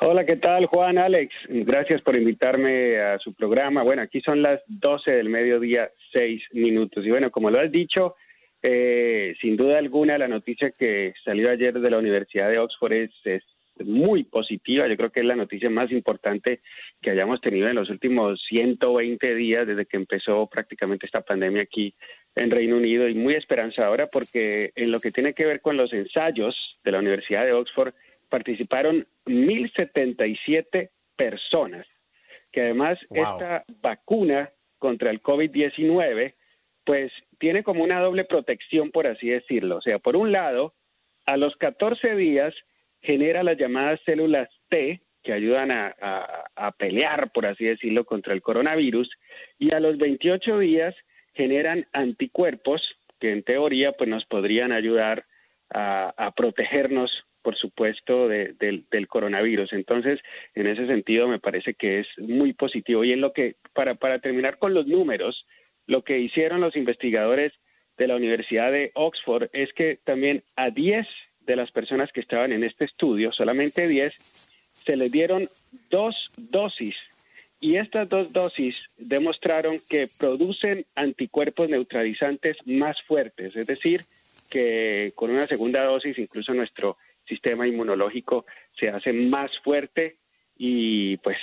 Hola, 0.00 0.24
¿qué 0.24 0.36
tal, 0.36 0.66
Juan, 0.66 0.96
Alex? 0.96 1.34
Gracias 1.48 2.00
por 2.02 2.14
invitarme 2.14 3.00
a 3.00 3.18
su 3.18 3.34
programa. 3.34 3.82
Bueno, 3.82 4.02
aquí 4.02 4.20
son 4.20 4.42
las 4.42 4.60
12 4.68 5.10
del 5.10 5.28
mediodía, 5.28 5.90
6 6.12 6.40
minutos. 6.52 7.04
Y 7.04 7.10
bueno, 7.10 7.32
como 7.32 7.50
lo 7.50 7.58
has 7.58 7.72
dicho, 7.72 8.14
eh, 8.62 9.34
sin 9.40 9.56
duda 9.56 9.78
alguna 9.78 10.16
la 10.16 10.28
noticia 10.28 10.70
que 10.70 11.14
salió 11.24 11.50
ayer 11.50 11.74
de 11.74 11.90
la 11.90 11.98
Universidad 11.98 12.48
de 12.48 12.60
Oxford 12.60 12.92
es, 12.92 13.10
es 13.24 13.42
muy 13.84 14.24
positiva. 14.24 14.88
Yo 14.88 14.96
creo 14.96 15.10
que 15.10 15.20
es 15.20 15.26
la 15.26 15.36
noticia 15.36 15.70
más 15.70 15.90
importante 15.90 16.60
que 17.00 17.10
hayamos 17.10 17.40
tenido 17.40 17.68
en 17.68 17.76
los 17.76 17.90
últimos 17.90 18.42
120 18.48 19.34
días 19.34 19.66
desde 19.66 19.86
que 19.86 19.96
empezó 19.96 20.46
prácticamente 20.46 21.06
esta 21.06 21.20
pandemia 21.20 21.62
aquí 21.62 21.94
en 22.34 22.50
Reino 22.50 22.76
Unido 22.76 23.08
y 23.08 23.14
muy 23.14 23.34
esperanzadora 23.34 24.06
porque 24.06 24.72
en 24.74 24.90
lo 24.90 25.00
que 25.00 25.10
tiene 25.10 25.34
que 25.34 25.46
ver 25.46 25.60
con 25.60 25.76
los 25.76 25.92
ensayos 25.92 26.80
de 26.84 26.92
la 26.92 26.98
Universidad 26.98 27.44
de 27.44 27.52
Oxford 27.52 27.94
participaron 28.28 29.06
1.077 29.26 30.90
personas, 31.16 31.86
que 32.52 32.62
además 32.62 32.98
esta 33.10 33.64
vacuna 33.80 34.50
contra 34.78 35.10
el 35.10 35.22
COVID-19 35.22 36.34
pues 36.84 37.12
tiene 37.38 37.62
como 37.62 37.84
una 37.84 38.00
doble 38.00 38.24
protección, 38.24 38.90
por 38.90 39.06
así 39.06 39.28
decirlo. 39.28 39.76
O 39.76 39.82
sea, 39.82 39.98
por 39.98 40.16
un 40.16 40.32
lado, 40.32 40.74
a 41.26 41.36
los 41.36 41.54
14 41.56 42.16
días 42.16 42.54
genera 43.08 43.42
las 43.42 43.56
llamadas 43.56 43.98
células 44.04 44.50
T, 44.68 45.00
que 45.22 45.32
ayudan 45.32 45.70
a, 45.70 45.94
pelear, 46.76 47.30
por 47.32 47.46
así 47.46 47.64
decirlo, 47.64 48.04
contra 48.04 48.34
el 48.34 48.42
coronavirus, 48.42 49.08
y 49.58 49.72
a 49.72 49.80
los 49.80 49.96
28 49.96 50.58
días 50.58 50.94
generan 51.32 51.86
anticuerpos 51.94 52.82
que 53.18 53.32
en 53.32 53.44
teoría 53.44 53.92
pues 53.92 54.10
nos 54.10 54.26
podrían 54.26 54.72
ayudar 54.72 55.24
a, 55.70 56.32
protegernos 56.36 57.10
por 57.40 57.56
supuesto, 57.56 58.28
de, 58.28 58.54
del 58.58 59.08
coronavirus. 59.08 59.72
Entonces, 59.72 60.20
en 60.54 60.66
ese 60.66 60.86
sentido, 60.86 61.28
me 61.28 61.38
parece 61.38 61.72
que 61.72 62.00
es 62.00 62.06
muy 62.18 62.52
positivo. 62.52 63.04
Y 63.04 63.12
en 63.12 63.22
lo 63.22 63.32
que, 63.32 63.54
para, 63.72 63.94
para 63.94 64.18
terminar 64.18 64.58
con 64.58 64.74
los 64.74 64.86
números, 64.86 65.46
lo 65.86 66.02
que 66.02 66.18
hicieron 66.18 66.60
los 66.60 66.76
investigadores 66.76 67.54
de 67.96 68.06
la 68.06 68.16
Universidad 68.16 68.70
de 68.70 68.90
Oxford 68.92 69.48
es 69.54 69.72
que 69.72 69.98
también 70.04 70.42
a 70.56 70.68
10 70.68 71.06
de 71.48 71.56
las 71.56 71.72
personas 71.72 72.12
que 72.12 72.20
estaban 72.20 72.52
en 72.52 72.62
este 72.62 72.84
estudio, 72.84 73.32
solamente 73.32 73.88
10, 73.88 74.12
se 74.84 74.96
les 74.96 75.10
dieron 75.10 75.48
dos 75.88 76.30
dosis. 76.36 76.94
Y 77.58 77.76
estas 77.76 78.08
dos 78.08 78.34
dosis 78.34 78.76
demostraron 78.98 79.78
que 79.88 80.04
producen 80.20 80.84
anticuerpos 80.94 81.70
neutralizantes 81.70 82.58
más 82.66 83.00
fuertes, 83.02 83.56
es 83.56 83.66
decir, 83.66 84.02
que 84.50 85.12
con 85.14 85.30
una 85.30 85.46
segunda 85.46 85.84
dosis 85.84 86.18
incluso 86.18 86.52
nuestro 86.52 86.98
sistema 87.26 87.66
inmunológico 87.66 88.44
se 88.78 88.90
hace 88.90 89.12
más 89.14 89.50
fuerte 89.64 90.16
y 90.56 91.16
pues 91.18 91.38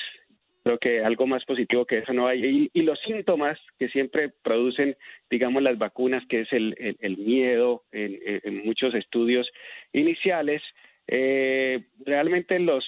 creo 0.65 0.79
que 0.79 1.03
algo 1.03 1.27
más 1.27 1.45
positivo 1.45 1.85
que 1.85 1.99
eso 1.99 2.11
no 2.11 2.27
hay. 2.27 2.71
Y, 2.73 2.81
los 2.81 2.99
síntomas 3.01 3.59
que 3.77 3.87
siempre 3.89 4.29
producen, 4.41 4.97
digamos, 5.29 5.61
las 5.61 5.77
vacunas, 5.77 6.23
que 6.27 6.41
es 6.41 6.47
el, 6.51 7.17
miedo 7.19 7.83
en, 7.91 8.65
muchos 8.65 8.95
estudios 8.95 9.47
iniciales, 9.93 10.63
eh, 11.07 11.83
realmente 12.03 12.57
los, 12.57 12.83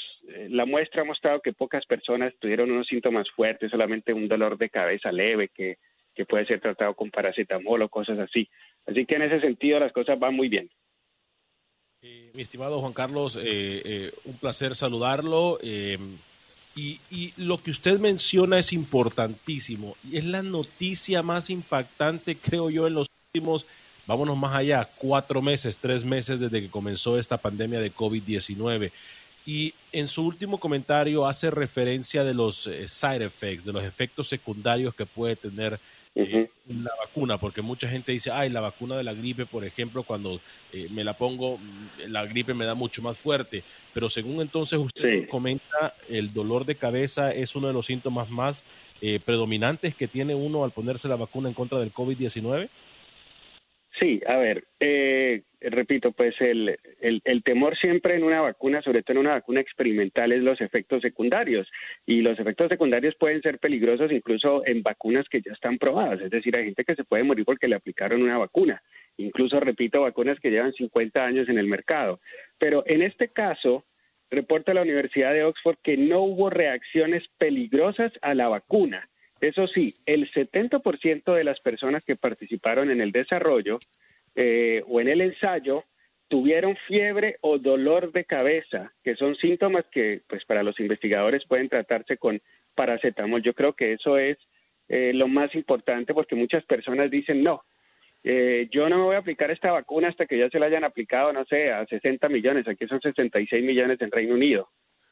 la 0.49 0.65
muestra 0.65 1.03
ha 1.03 1.05
mostrado 1.05 1.39
que 1.41 1.53
pocas 1.53 1.85
personas 1.85 2.33
tuvieron 2.39 2.71
unos 2.71 2.87
síntomas 2.87 3.29
fuertes, 3.29 3.69
solamente 3.69 4.11
un 4.11 4.27
dolor 4.27 4.57
de 4.57 4.71
cabeza 4.71 5.11
leve 5.11 5.49
que, 5.49 5.77
que 6.15 6.25
puede 6.25 6.47
ser 6.47 6.59
tratado 6.59 6.95
con 6.95 7.11
paracetamol 7.11 7.83
o 7.83 7.89
cosas 7.89 8.17
así. 8.17 8.49
Así 8.87 9.05
que 9.05 9.17
en 9.17 9.21
ese 9.21 9.39
sentido 9.39 9.79
las 9.79 9.93
cosas 9.93 10.17
van 10.17 10.33
muy 10.33 10.49
bien. 10.49 10.67
Eh, 12.01 12.31
mi 12.33 12.41
estimado 12.41 12.79
Juan 12.79 12.93
Carlos, 12.93 13.39
eh, 13.39 14.11
un 14.25 14.37
placer 14.39 14.75
saludarlo. 14.75 15.59
Y, 16.77 17.33
lo 17.37 17.57
que 17.57 17.71
usted 17.71 17.99
menciona 17.99 18.59
es 18.59 18.71
importantísimo 18.71 19.97
y 20.09 20.17
es 20.17 20.25
la 20.25 20.43
noticia 20.43 21.23
más 21.23 21.49
impactante, 21.49 22.35
creo 22.35 22.69
yo, 22.69 22.85
en 22.85 22.93
los 22.93 23.07
últimos, 23.33 23.65
vámonos 24.05 24.37
más 24.37 24.55
allá, 24.55 24.87
cuatro 24.97 25.41
meses, 25.41 25.77
tres 25.77 26.05
meses 26.05 26.39
desde 26.39 26.61
que 26.61 26.69
comenzó 26.69 27.17
esta 27.17 27.37
pandemia 27.37 27.79
de 27.79 27.91
COVID-19. 27.91 28.91
Y 29.47 29.73
en 29.93 30.09
su 30.09 30.25
último 30.25 30.59
comentario 30.59 31.25
hace 31.25 31.49
referencia 31.49 32.25
de 32.25 32.33
los 32.33 32.67
eh, 32.67 32.85
side 32.85 33.23
effects, 33.23 33.63
de 33.63 33.71
los 33.71 33.85
efectos 33.85 34.27
secundarios 34.27 34.93
que 34.93 35.05
puede 35.05 35.37
tener 35.37 35.79
la 36.15 36.91
vacuna, 36.99 37.37
porque 37.37 37.61
mucha 37.61 37.87
gente 37.87 38.11
dice, 38.11 38.29
ay, 38.31 38.49
la 38.49 38.59
vacuna 38.59 38.97
de 38.97 39.03
la 39.03 39.13
gripe, 39.13 39.45
por 39.45 39.63
ejemplo, 39.63 40.03
cuando 40.03 40.41
eh, 40.73 40.87
me 40.91 41.05
la 41.05 41.13
pongo, 41.13 41.57
mm, 41.57 42.11
la 42.11 42.25
gripe 42.25 42.53
me 42.53 42.65
da 42.65 42.73
mucho 42.73 43.01
más 43.01 43.17
fuerte, 43.17 43.63
pero 43.93 44.09
según 44.09 44.41
entonces 44.41 44.79
usted 44.79 45.29
comenta, 45.29 45.93
el 46.09 46.33
dolor 46.33 46.65
de 46.65 46.75
cabeza 46.75 47.31
es 47.31 47.55
uno 47.55 47.67
de 47.67 47.73
los 47.73 47.85
síntomas 47.85 48.29
más 48.29 48.65
eh, 48.99 49.21
predominantes 49.23 49.95
que 49.95 50.09
tiene 50.09 50.35
uno 50.35 50.65
al 50.65 50.71
ponerse 50.71 51.07
la 51.07 51.15
vacuna 51.15 51.47
en 51.47 51.53
contra 51.53 51.79
del 51.79 51.93
COVID-19. 51.93 52.67
Sí, 53.99 54.21
a 54.27 54.37
ver, 54.37 54.65
eh, 54.79 55.41
repito, 55.59 56.11
pues 56.11 56.35
el, 56.39 56.77
el, 57.01 57.43
temor 57.43 57.75
siempre 57.77 58.15
en 58.15 58.23
una 58.23 58.41
vacuna, 58.41 58.81
sobre 58.83 59.01
todo 59.01 59.13
en 59.13 59.25
una 59.25 59.31
vacuna 59.31 59.59
experimental, 59.59 60.31
es 60.31 60.43
los 60.43 60.61
efectos 60.61 61.01
secundarios. 61.01 61.67
Y 62.05 62.21
los 62.21 62.39
efectos 62.39 62.69
secundarios 62.69 63.15
pueden 63.15 63.41
ser 63.41 63.57
peligrosos 63.57 64.11
incluso 64.11 64.61
en 64.67 64.83
vacunas 64.83 65.27
que 65.29 65.41
ya 65.41 65.51
están 65.51 65.79
probadas. 65.79 66.21
Es 66.21 66.29
decir, 66.29 66.55
hay 66.55 66.65
gente 66.65 66.85
que 66.85 66.95
se 66.95 67.05
puede 67.05 67.23
morir 67.23 67.43
porque 67.43 67.67
le 67.67 67.75
aplicaron 67.75 68.21
una 68.21 68.37
vacuna. 68.37 68.83
Incluso, 69.17 69.59
repito, 69.59 70.01
vacunas 70.01 70.39
que 70.39 70.51
llevan 70.51 70.73
50 70.73 71.25
años 71.25 71.49
en 71.49 71.57
el 71.57 71.65
mercado. 71.65 72.19
Pero 72.59 72.83
en 72.85 73.01
este 73.01 73.29
caso, 73.29 73.83
reporta 74.29 74.75
la 74.75 74.83
Universidad 74.83 75.33
de 75.33 75.43
Oxford 75.43 75.77
que 75.81 75.97
no 75.97 76.21
hubo 76.21 76.51
reacciones 76.51 77.23
peligrosas 77.39 78.11
a 78.21 78.35
la 78.35 78.47
vacuna. 78.47 79.09
Eso 79.41 79.67
sí, 79.67 79.93
el 80.05 80.31
70% 80.31 81.33
de 81.33 81.43
las 81.43 81.59
personas 81.59 82.03
que 82.03 82.15
participaron 82.15 82.89
en 82.89 83.01
el 83.01 83.11
desarrollo 83.11 83.77
eh, 84.35 84.83
o 84.87 84.99
en 84.99 85.07
el 85.09 85.21
ensayo 85.21 85.83
tuvieron 86.27 86.75
fiebre 86.87 87.37
o 87.41 87.57
dolor 87.57 88.11
de 88.11 88.25
cabeza, 88.25 88.93
que 89.03 89.15
son 89.15 89.35
síntomas 89.35 89.85
que 89.91 90.21
pues 90.27 90.43
para 90.45 90.63
los 90.63 90.79
investigadores 90.79 91.45
pueden 91.45 91.69
tratarse 91.69 92.17
con 92.17 92.41
paracetamol. 92.75 93.41
Yo 93.41 93.53
creo 93.53 93.73
que 93.73 93.93
eso 93.93 94.17
es 94.17 94.37
eh, 94.89 95.11
lo 95.13 95.27
más 95.27 95.53
importante 95.55 96.13
porque 96.13 96.35
muchas 96.35 96.65
personas 96.65 97.11
dicen 97.11 97.43
no, 97.43 97.63
eh, 98.23 98.67
yo 98.71 98.89
no 98.89 98.97
me 98.97 99.03
voy 99.03 99.15
a 99.15 99.19
aplicar 99.19 99.51
esta 99.51 99.71
vacuna 99.71 100.09
hasta 100.09 100.25
que 100.25 100.37
ya 100.37 100.49
se 100.49 100.59
la 100.59 100.65
hayan 100.65 100.83
aplicado, 100.83 101.31
no 101.31 101.45
sé, 101.45 101.71
a 101.71 101.85
60 101.85 102.27
millones, 102.29 102.67
aquí 102.67 102.87
son 102.87 102.99
66 102.99 103.63
millones 103.63 104.01
en 104.01 104.11
Reino 104.11 104.33
Unido. 104.33 104.69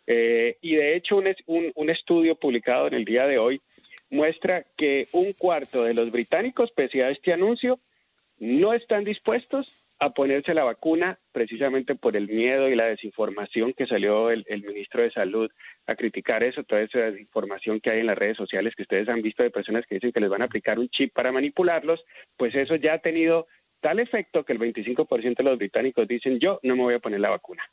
y 0.07 0.75
de 0.75 0.95
hecho 0.95 1.17
un, 1.17 1.71
un 1.75 1.89
estudio 1.89 2.35
publicado 2.35 2.87
en 2.87 2.95
el 2.95 3.05
día 3.05 3.25
de 3.25 3.37
hoy 3.37 3.61
muestra 4.09 4.65
que 4.77 5.07
un 5.13 5.33
cuarto 5.33 5.83
de 5.83 5.93
los 5.93 6.11
británicos, 6.11 6.71
pese 6.71 7.03
a 7.03 7.09
este 7.09 7.33
anuncio, 7.33 7.79
no 8.37 8.73
están 8.73 9.03
dispuestos 9.03 9.85
a 9.99 10.09
ponerse 10.09 10.53
la 10.53 10.65
vacuna 10.65 11.17
precisamente 11.31 11.95
por 11.95 12.17
el 12.17 12.27
miedo 12.27 12.67
y 12.67 12.75
la 12.75 12.85
desinformación 12.85 13.73
que 13.73 13.87
salió 13.87 14.29
el, 14.29 14.45
ministro 14.65 15.01
de 15.01 15.11
Salud 15.11 15.49
a 15.87 15.95
criticar 15.95 16.43
eso, 16.43 16.63
toda 16.63 16.81
esa 16.81 16.99
desinformación 16.99 17.79
que 17.79 17.91
hay 17.91 17.99
en 18.01 18.07
las 18.07 18.17
redes 18.17 18.35
sociales 18.35 18.73
que 18.75 18.83
ustedes 18.83 19.07
han 19.07 19.21
visto 19.21 19.41
de 19.41 19.51
personas 19.51 19.85
que 19.85 19.95
dicen 19.95 20.11
que 20.11 20.19
les 20.19 20.29
van 20.29 20.41
a 20.41 20.45
aplicar 20.45 20.79
un 20.79 20.89
chip 20.89 21.13
para 21.13 21.31
manipularlos, 21.31 22.03
pues 22.35 22.53
eso 22.55 22.75
ya 22.75 22.95
ha 22.95 22.99
tenido 22.99 23.47
tal 23.79 23.99
efecto 23.99 24.43
que 24.43 24.53
el 24.53 24.59
25% 24.59 25.37
de 25.37 25.43
los 25.43 25.57
británicos 25.57 26.07
dicen 26.07 26.39
yo 26.39 26.59
no 26.63 26.75
me 26.75 26.83
voy 26.83 26.93
a 26.95 26.99
poner 26.99 27.21
la 27.21 27.29
vacuna. 27.29 27.63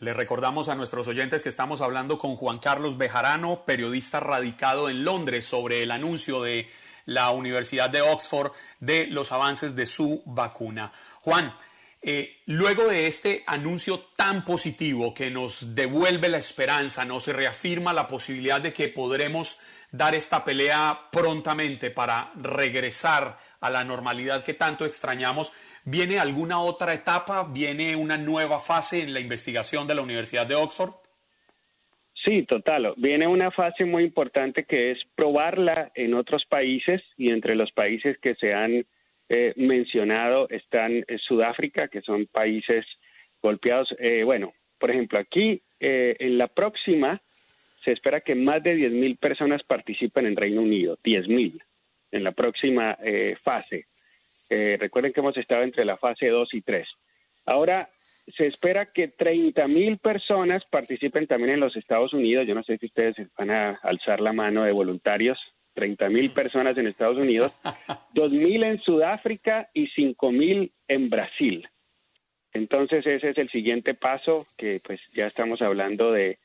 Le 0.00 0.12
recordamos 0.12 0.68
a 0.68 0.74
nuestros 0.74 1.06
oyentes 1.06 1.42
que 1.42 1.48
estamos 1.48 1.80
hablando 1.80 2.18
con 2.18 2.34
Juan 2.34 2.58
Carlos 2.58 2.98
Bejarano, 2.98 3.64
periodista 3.64 4.18
radicado 4.18 4.90
en 4.90 5.04
Londres, 5.04 5.44
sobre 5.44 5.84
el 5.84 5.92
anuncio 5.92 6.42
de 6.42 6.68
la 7.06 7.30
Universidad 7.30 7.90
de 7.90 8.02
Oxford 8.02 8.50
de 8.80 9.06
los 9.06 9.30
avances 9.30 9.76
de 9.76 9.86
su 9.86 10.22
vacuna. 10.26 10.90
Juan, 11.20 11.54
eh, 12.02 12.42
luego 12.46 12.88
de 12.88 13.06
este 13.06 13.44
anuncio 13.46 14.00
tan 14.16 14.44
positivo 14.44 15.14
que 15.14 15.30
nos 15.30 15.74
devuelve 15.76 16.28
la 16.28 16.38
esperanza, 16.38 17.04
nos 17.04 17.28
reafirma 17.28 17.92
la 17.92 18.08
posibilidad 18.08 18.60
de 18.60 18.74
que 18.74 18.88
podremos 18.88 19.60
dar 19.92 20.16
esta 20.16 20.44
pelea 20.44 21.08
prontamente 21.12 21.92
para 21.92 22.32
regresar 22.34 23.38
a 23.60 23.70
la 23.70 23.84
normalidad 23.84 24.42
que 24.42 24.54
tanto 24.54 24.84
extrañamos, 24.84 25.52
¿Viene 25.84 26.18
alguna 26.18 26.60
otra 26.60 26.94
etapa? 26.94 27.46
¿Viene 27.52 27.94
una 27.96 28.16
nueva 28.16 28.58
fase 28.58 29.02
en 29.02 29.12
la 29.12 29.20
investigación 29.20 29.86
de 29.86 29.94
la 29.94 30.02
Universidad 30.02 30.46
de 30.46 30.54
Oxford? 30.54 30.94
Sí, 32.24 32.44
total. 32.44 32.94
Viene 32.96 33.26
una 33.26 33.50
fase 33.50 33.84
muy 33.84 34.04
importante 34.04 34.64
que 34.64 34.92
es 34.92 34.98
probarla 35.14 35.92
en 35.94 36.14
otros 36.14 36.44
países 36.46 37.02
y 37.18 37.30
entre 37.30 37.54
los 37.54 37.70
países 37.72 38.16
que 38.18 38.34
se 38.36 38.54
han 38.54 38.86
eh, 39.28 39.52
mencionado 39.56 40.48
están 40.48 41.04
eh, 41.06 41.18
Sudáfrica, 41.18 41.88
que 41.88 42.00
son 42.00 42.26
países 42.26 42.86
golpeados. 43.42 43.94
Eh, 43.98 44.22
bueno, 44.24 44.54
por 44.78 44.90
ejemplo, 44.90 45.18
aquí 45.18 45.62
en 45.80 46.38
la 46.38 46.48
próxima 46.48 47.20
se 47.84 47.92
espera 47.92 48.20
que 48.20 48.34
más 48.34 48.62
de 48.62 48.76
10.000 48.76 49.18
personas 49.18 49.62
participen 49.62 50.26
en 50.26 50.36
Reino 50.36 50.62
Unido, 50.62 50.98
10.000 51.04 51.62
en 52.10 52.24
la 52.24 52.32
próxima 52.32 52.96
eh, 53.02 53.36
fase. 53.42 53.86
Eh, 54.50 54.76
recuerden 54.78 55.12
que 55.12 55.20
hemos 55.20 55.36
estado 55.36 55.62
entre 55.62 55.84
la 55.84 55.96
fase 55.96 56.28
2 56.28 56.54
y 56.54 56.62
3. 56.62 56.86
Ahora, 57.46 57.90
se 58.36 58.46
espera 58.46 58.86
que 58.86 59.14
30.000 59.14 59.98
personas 59.98 60.64
participen 60.64 61.26
también 61.26 61.54
en 61.54 61.60
los 61.60 61.76
Estados 61.76 62.14
Unidos. 62.14 62.46
Yo 62.46 62.54
no 62.54 62.62
sé 62.62 62.78
si 62.78 62.86
ustedes 62.86 63.16
van 63.36 63.50
a 63.50 63.78
alzar 63.82 64.20
la 64.20 64.32
mano 64.32 64.64
de 64.64 64.72
voluntarios. 64.72 65.38
30.000 65.74 66.32
personas 66.32 66.78
en 66.78 66.86
Estados 66.86 67.18
Unidos, 67.18 67.52
2.000 68.14 68.64
en 68.64 68.80
Sudáfrica 68.80 69.68
y 69.74 69.88
5.000 69.88 70.70
en 70.88 71.10
Brasil. 71.10 71.68
Entonces 72.52 73.04
ese 73.04 73.30
es 73.30 73.38
el 73.38 73.50
siguiente 73.50 73.94
paso, 73.94 74.46
que 74.56 74.80
pues 74.84 75.00
ya 75.12 75.26
estamos 75.26 75.60
hablando 75.60 76.12
de, 76.12 76.38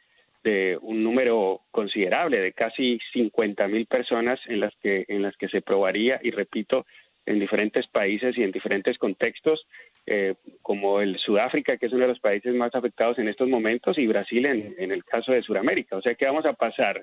un 0.82 1.04
número 1.04 1.62
considerable, 1.70 2.40
de 2.40 2.54
casi 2.54 2.98
50 3.14 3.68
mil 3.68 3.86
personas 3.86 4.40
en 4.48 4.62
las 4.62 4.74
que 4.78 5.06
en 5.08 5.22
las 5.22 5.38
que 5.38 5.48
se 5.48 5.62
probaría 5.62 6.20
y 6.24 6.32
repito 6.32 6.88
en 7.30 7.40
diferentes 7.40 7.88
países 7.88 8.36
y 8.38 8.44
en 8.44 8.52
diferentes 8.52 8.98
contextos, 8.98 9.66
eh, 10.08 10.34
como 10.64 11.00
el 11.00 11.18
Sudáfrica, 11.20 11.78
que 11.78 11.86
es 11.86 11.94
uno 11.94 12.02
de 12.02 12.10
los 12.10 12.20
países 12.20 12.56
más 12.56 12.74
afectados 12.74 13.20
en 13.20 13.28
estos 13.28 13.48
momentos, 13.48 14.00
y 14.00 14.08
Brasil 14.08 14.46
en, 14.48 14.92
el 14.92 15.04
caso 15.06 15.32
de 15.32 15.44
Sudamérica. 15.44 15.96
O 15.96 16.02
sea 16.02 16.16
que 16.16 16.26
vamos 16.26 16.46
a 16.46 16.54
pasar 16.54 17.02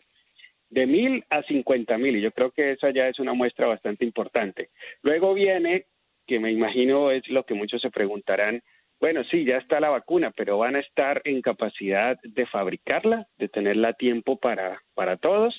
de 0.68 0.86
mil 0.86 1.24
a 1.30 1.42
cincuenta 1.44 1.96
mil, 1.96 2.16
y 2.16 2.20
yo 2.20 2.32
creo 2.32 2.50
que 2.50 2.72
esa 2.72 2.90
ya 2.90 3.08
es 3.08 3.20
una 3.20 3.34
muestra 3.34 3.68
bastante 3.68 4.04
importante. 4.04 4.70
Luego 5.02 5.32
viene, 5.32 5.84
que 6.26 6.40
me 6.40 6.50
imagino 6.50 7.12
es 7.12 7.28
lo 7.28 7.44
que 7.44 7.54
muchos 7.54 7.80
se 7.80 7.90
preguntarán, 7.90 8.62
bueno, 8.98 9.22
sí, 9.30 9.44
ya 9.44 9.58
está 9.58 9.78
la 9.78 9.90
vacuna, 9.90 10.32
pero 10.36 10.58
van 10.58 10.74
a 10.74 10.80
estar 10.80 11.20
en 11.24 11.40
capacidad 11.40 12.18
de 12.22 12.46
fabricarla, 12.46 13.28
de 13.38 13.48
tenerla 13.48 13.88
a 13.88 13.92
tiempo 13.92 14.38
para, 14.38 14.82
para 14.94 15.18
todos. 15.18 15.54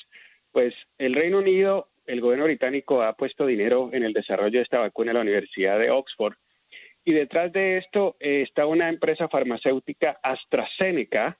Pues 0.51 0.73
el 0.97 1.13
Reino 1.13 1.37
Unido, 1.37 1.87
el 2.07 2.21
gobierno 2.21 2.45
británico 2.45 3.03
ha 3.03 3.13
puesto 3.13 3.45
dinero 3.45 3.89
en 3.93 4.03
el 4.03 4.13
desarrollo 4.13 4.57
de 4.57 4.63
esta 4.63 4.79
vacuna 4.79 5.11
en 5.11 5.15
la 5.15 5.21
Universidad 5.21 5.77
de 5.77 5.91
Oxford. 5.91 6.35
Y 7.05 7.13
detrás 7.13 7.53
de 7.53 7.77
esto 7.77 8.15
eh, 8.19 8.41
está 8.41 8.65
una 8.65 8.89
empresa 8.89 9.29
farmacéutica 9.29 10.17
AstraZeneca. 10.23 11.37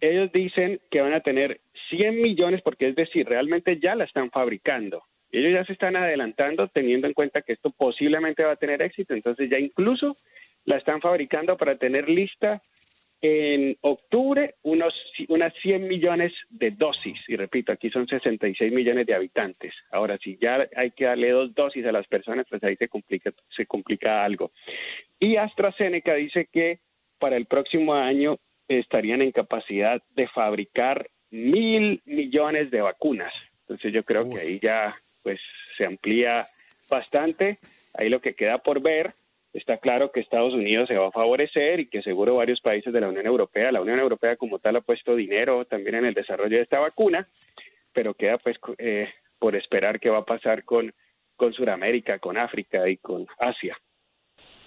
Ellos 0.00 0.30
dicen 0.32 0.80
que 0.90 1.00
van 1.00 1.12
a 1.12 1.20
tener 1.20 1.60
100 1.90 2.22
millones, 2.22 2.62
porque 2.62 2.88
es 2.88 2.96
decir, 2.96 3.28
realmente 3.28 3.78
ya 3.78 3.94
la 3.94 4.04
están 4.04 4.30
fabricando. 4.30 5.02
Ellos 5.30 5.52
ya 5.52 5.64
se 5.64 5.72
están 5.72 5.96
adelantando 5.96 6.68
teniendo 6.68 7.06
en 7.06 7.12
cuenta 7.12 7.42
que 7.42 7.52
esto 7.52 7.70
posiblemente 7.70 8.44
va 8.44 8.52
a 8.52 8.56
tener 8.56 8.80
éxito. 8.80 9.14
Entonces 9.14 9.50
ya 9.50 9.58
incluso 9.58 10.16
la 10.64 10.76
están 10.76 11.00
fabricando 11.00 11.56
para 11.56 11.76
tener 11.76 12.08
lista 12.08 12.62
en 13.20 13.76
octubre 13.80 14.54
unos, 14.62 14.94
unas 15.28 15.52
100 15.62 15.88
millones 15.88 16.32
de 16.50 16.70
dosis. 16.70 17.18
Y 17.28 17.36
repito, 17.36 17.72
aquí 17.72 17.90
son 17.90 18.06
66 18.06 18.72
millones 18.72 19.06
de 19.06 19.14
habitantes. 19.14 19.74
Ahora, 19.90 20.18
si 20.18 20.36
ya 20.36 20.68
hay 20.76 20.90
que 20.90 21.06
darle 21.06 21.30
dos 21.30 21.54
dosis 21.54 21.84
a 21.86 21.92
las 21.92 22.06
personas, 22.06 22.46
pues 22.48 22.62
ahí 22.62 22.76
se 22.76 22.88
complica, 22.88 23.32
se 23.56 23.66
complica 23.66 24.24
algo. 24.24 24.52
Y 25.18 25.36
AstraZeneca 25.36 26.14
dice 26.14 26.48
que 26.52 26.80
para 27.18 27.36
el 27.36 27.46
próximo 27.46 27.94
año 27.94 28.38
estarían 28.68 29.22
en 29.22 29.32
capacidad 29.32 30.02
de 30.14 30.28
fabricar 30.28 31.08
mil 31.30 32.02
millones 32.04 32.70
de 32.70 32.80
vacunas. 32.80 33.32
Entonces 33.60 33.92
yo 33.92 34.04
creo 34.04 34.28
que 34.28 34.38
ahí 34.38 34.60
ya 34.60 34.96
pues 35.22 35.40
se 35.76 35.86
amplía 35.86 36.44
bastante. 36.88 37.58
Ahí 37.94 38.08
lo 38.08 38.20
que 38.20 38.34
queda 38.34 38.58
por 38.58 38.80
ver 38.80 39.14
está 39.56 39.76
claro 39.76 40.12
que 40.12 40.20
Estados 40.20 40.54
Unidos 40.54 40.88
se 40.88 40.96
va 40.96 41.08
a 41.08 41.12
favorecer 41.12 41.80
y 41.80 41.88
que 41.88 42.02
seguro 42.02 42.36
varios 42.36 42.60
países 42.60 42.92
de 42.92 43.00
la 43.00 43.08
Unión 43.08 43.26
Europea, 43.26 43.72
la 43.72 43.80
Unión 43.80 43.98
Europea 43.98 44.36
como 44.36 44.58
tal 44.58 44.76
ha 44.76 44.80
puesto 44.80 45.16
dinero 45.16 45.64
también 45.64 45.96
en 45.96 46.04
el 46.06 46.14
desarrollo 46.14 46.56
de 46.56 46.62
esta 46.62 46.80
vacuna, 46.80 47.26
pero 47.92 48.14
queda 48.14 48.38
pues 48.38 48.56
eh, 48.78 49.08
por 49.38 49.56
esperar 49.56 49.98
qué 49.98 50.10
va 50.10 50.18
a 50.18 50.24
pasar 50.24 50.64
con, 50.64 50.92
con 51.36 51.52
Sudamérica, 51.52 52.18
con 52.18 52.36
África 52.36 52.88
y 52.88 52.98
con 52.98 53.26
Asia. 53.38 53.76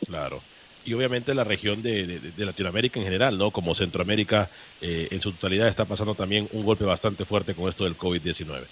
Claro. 0.06 0.40
Y 0.86 0.94
obviamente 0.94 1.36
la 1.36 1.44
región 1.44 1.84
de, 1.84 2.20
Latinoamérica 2.38 3.00
en 3.00 3.06
general, 3.06 3.38
¿no? 3.38 3.52
Como 3.52 3.76
Centroamérica 3.76 4.48
eh, 4.82 5.08
en 5.12 5.22
su 5.22 5.34
totalidad 5.34 5.68
está 5.68 5.86
pasando 5.86 6.16
también 6.16 6.48
un 6.54 6.64
golpe 6.64 6.86
bastante 6.86 7.26
fuerte 7.26 7.54
con 7.54 7.70
esto 7.70 7.84
del 7.84 7.94
COVID-19. 7.94 8.66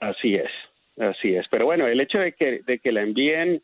Así 0.00 0.36
es, 0.36 0.50
así 0.98 1.34
es. 1.34 1.46
Pero 1.50 1.64
bueno, 1.64 1.88
el 1.88 2.00
hecho 2.00 2.18
de 2.18 2.32
que, 2.34 2.60
de 2.64 2.78
que 2.78 2.92
la 2.92 3.02
envíen 3.02 3.62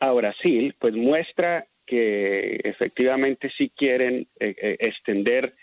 a 0.00 0.12
Brasil, 0.12 0.74
pues 0.78 0.94
muestra 0.94 1.66
que 1.86 2.60
efectivamente 2.64 3.50
sí 3.56 3.70
quieren 3.76 4.26
eh, 4.40 4.54
eh, 4.60 4.76
extender 4.80 5.54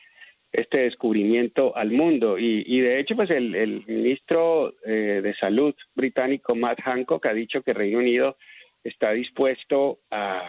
este 0.52 0.80
descubrimiento 0.80 1.76
al 1.76 1.92
mundo. 1.92 2.38
Y, 2.38 2.82
de 2.82 3.00
hecho, 3.00 3.16
pues 3.16 3.30
el, 3.30 3.86
ministro 3.88 4.74
eh, 4.86 5.22
de 5.24 5.34
Salud 5.36 5.74
británico, 5.96 6.56
Matt 6.56 6.82
Hancock, 6.82 7.26
ha 7.26 7.34
dicho 7.34 7.62
que 7.62 7.74
Reino 7.74 8.00
Unido 8.00 8.38
está 8.84 9.12
dispuesto 9.12 10.00
a, 10.12 10.42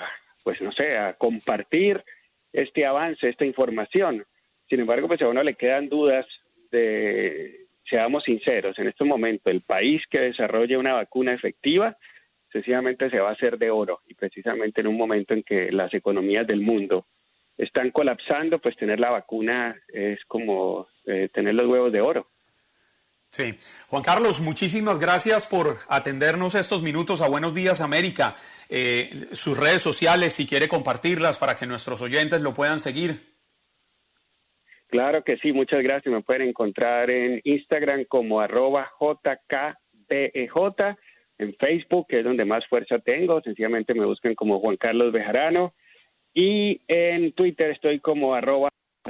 pues 0.43 0.61
no 0.61 0.73
sé, 0.73 0.97
a 0.97 1.15
compartir 1.15 2.03
este 2.53 2.85
avance, 2.85 3.29
esta 3.29 3.45
información. 3.45 4.25
Sin 4.69 4.81
embargo, 4.81 5.07
pues 5.07 5.23
a 5.23 5.29
uno 5.29 5.43
le 5.43 5.55
quedan 5.55 5.89
dudas 5.89 6.27
de, 6.73 7.67
seamos 7.89 8.25
sinceros, 8.25 8.79
en 8.79 8.89
este 8.89 9.05
momento 9.05 9.51
el 9.51 9.61
país 9.61 10.03
que 10.11 10.21
desarrolle 10.21 10.77
una 10.77 10.95
vacuna 10.95 11.35
efectiva, 11.35 11.97
sencillamente 12.53 13.11
se 13.11 13.19
va 13.19 13.31
a 13.31 13.33
hacer 13.33 13.59
de 13.59 13.71
oro 13.71 14.01
y 14.07 14.15
precisamente 14.15 14.81
en 14.81 14.87
un 14.87 14.97
momento 14.97 15.35
en 15.35 15.43
que 15.43 15.73
las 15.73 15.93
economías 15.95 16.47
del 16.47 16.61
mundo 16.61 17.07
están 17.57 17.91
colapsando, 17.91 18.59
pues 18.59 18.77
tener 18.77 19.01
la 19.01 19.11
vacuna 19.11 19.77
es 19.89 20.25
como 20.27 20.87
eh, 21.07 21.29
tener 21.33 21.55
los 21.55 21.67
huevos 21.67 21.93
de 21.93 22.01
oro. 22.01 22.29
Sí. 23.31 23.55
Juan 23.89 24.03
Carlos, 24.03 24.41
muchísimas 24.41 24.99
gracias 24.99 25.47
por 25.47 25.79
atendernos 25.89 26.55
estos 26.55 26.83
minutos 26.83 27.23
a 27.23 27.29
Buenos 27.29 27.55
Días 27.55 27.81
América. 27.81 28.35
Eh, 28.69 29.29
sus 29.33 29.59
redes 29.59 29.81
sociales, 29.81 30.35
si 30.35 30.47
quiere 30.47 30.69
compartirlas 30.69 31.39
para 31.39 31.57
que 31.57 31.65
nuestros 31.65 32.03
oyentes 32.03 32.43
lo 32.43 32.53
puedan 32.53 32.79
seguir. 32.79 33.33
Claro 34.89 35.25
que 35.25 35.39
sí, 35.39 35.53
muchas 35.55 35.83
gracias. 35.83 36.13
Me 36.13 36.21
pueden 36.21 36.49
encontrar 36.49 37.09
en 37.09 37.41
Instagram 37.45 38.05
como 38.05 38.41
arroba 38.41 38.91
JKBEJ 39.01 40.53
en 41.43 41.55
Facebook, 41.55 42.07
que 42.09 42.21
es 42.21 42.25
donde 42.25 42.45
más 42.45 42.67
fuerza 42.67 42.99
tengo. 42.99 43.41
Sencillamente 43.43 43.95
me 43.95 44.07
buscan 44.07 44.35
como 44.35 44.61
Juan 44.61 44.77
Carlos 44.77 45.13
Bejarano. 45.13 45.75
Y 46.35 46.81
en 46.89 47.33
Twitter 47.33 47.71
estoy 47.71 48.01
como 48.01 48.35
arroba 48.35 48.69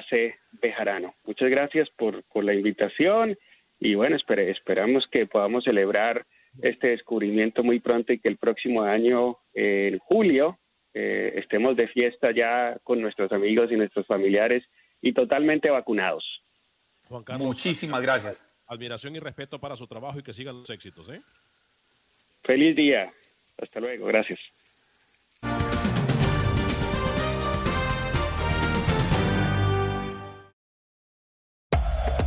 C 0.08 0.34
Bejarano. 0.60 1.14
Muchas 1.24 1.50
gracias 1.50 1.88
por, 1.96 2.24
por 2.24 2.44
la 2.44 2.54
invitación 2.54 3.36
y 3.84 3.96
bueno, 3.96 4.16
esperamos 4.16 5.04
que 5.10 5.26
podamos 5.26 5.64
celebrar 5.64 6.24
este 6.60 6.88
descubrimiento 6.88 7.64
muy 7.64 7.80
pronto 7.80 8.12
y 8.12 8.20
que 8.20 8.28
el 8.28 8.36
próximo 8.36 8.82
año, 8.82 9.38
en 9.54 9.98
julio, 9.98 10.58
eh, 10.94 11.32
estemos 11.36 11.76
de 11.76 11.88
fiesta 11.88 12.30
ya 12.30 12.78
con 12.84 13.00
nuestros 13.00 13.32
amigos 13.32 13.72
y 13.72 13.76
nuestros 13.76 14.06
familiares 14.06 14.62
y 15.00 15.12
totalmente 15.12 15.68
vacunados. 15.68 16.24
Juan 17.08 17.24
Carlos, 17.24 17.44
Muchísimas 17.44 18.00
gracias. 18.02 18.46
Admiración 18.68 19.16
y 19.16 19.18
respeto 19.18 19.58
para 19.58 19.74
su 19.74 19.88
trabajo 19.88 20.20
y 20.20 20.22
que 20.22 20.32
sigan 20.32 20.58
los 20.58 20.70
éxitos. 20.70 21.08
¿eh? 21.08 21.20
Feliz 22.44 22.74
día. 22.74 23.12
Hasta 23.58 23.80
luego. 23.80 24.06
Gracias. 24.06 24.40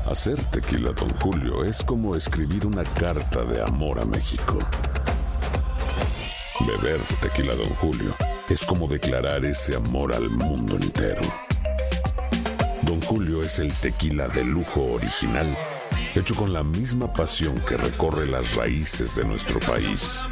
Hacer 0.06 0.41
tequila, 0.45 0.91
don 0.91 1.10
Julio, 1.15 1.65
es 1.65 1.84
como 1.84 2.15
escribir 2.15 2.65
una 2.65 2.84
carta 2.84 3.43
de 3.43 3.62
amor 3.62 3.99
a 3.99 4.06
México. 4.06 4.60
Beber 6.62 7.01
tequila, 7.21 7.54
don 7.56 7.69
Julio, 7.75 8.15
es 8.47 8.65
como 8.65 8.88
declarar 8.88 9.43
ese 9.43 9.75
amor 9.75 10.13
al 10.13 10.30
mundo 10.30 10.78
entero. 10.78 11.21
Don 12.84 13.01
Julio 13.01 13.43
es 13.43 13.60
el 13.60 13.73
tequila 13.80 14.28
de 14.30 14.45
lujo 14.45 14.93
original 14.93 15.47
hecho 16.15 16.36
con 16.36 16.53
la 16.53 16.63
misma 16.63 17.12
pasión 17.12 17.60
que 17.65 17.77
recorre 17.77 18.25
las 18.25 18.55
raíces 18.55 19.15
de 19.15 19.25
nuestro 19.25 19.60
país. 19.60 20.25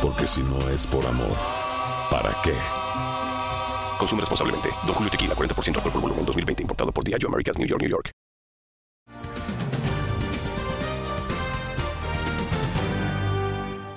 Porque 0.00 0.26
si 0.26 0.42
no 0.42 0.68
es 0.70 0.86
por 0.86 1.06
amor, 1.06 1.36
¿para 2.10 2.34
qué? 2.44 2.54
Consume 3.98 4.20
responsablemente. 4.20 4.68
Don 4.84 4.94
Julio 4.94 5.10
Tequila, 5.10 5.34
40% 5.34 5.76
alcohol 5.76 5.92
por 5.92 6.02
volumen, 6.02 6.24
2020. 6.26 6.62
Importado 6.62 6.92
por 6.92 7.04
Diageo 7.04 7.28
Americas, 7.28 7.58
New 7.58 7.68
York, 7.68 7.80
New 7.80 7.90
York. 7.90 8.10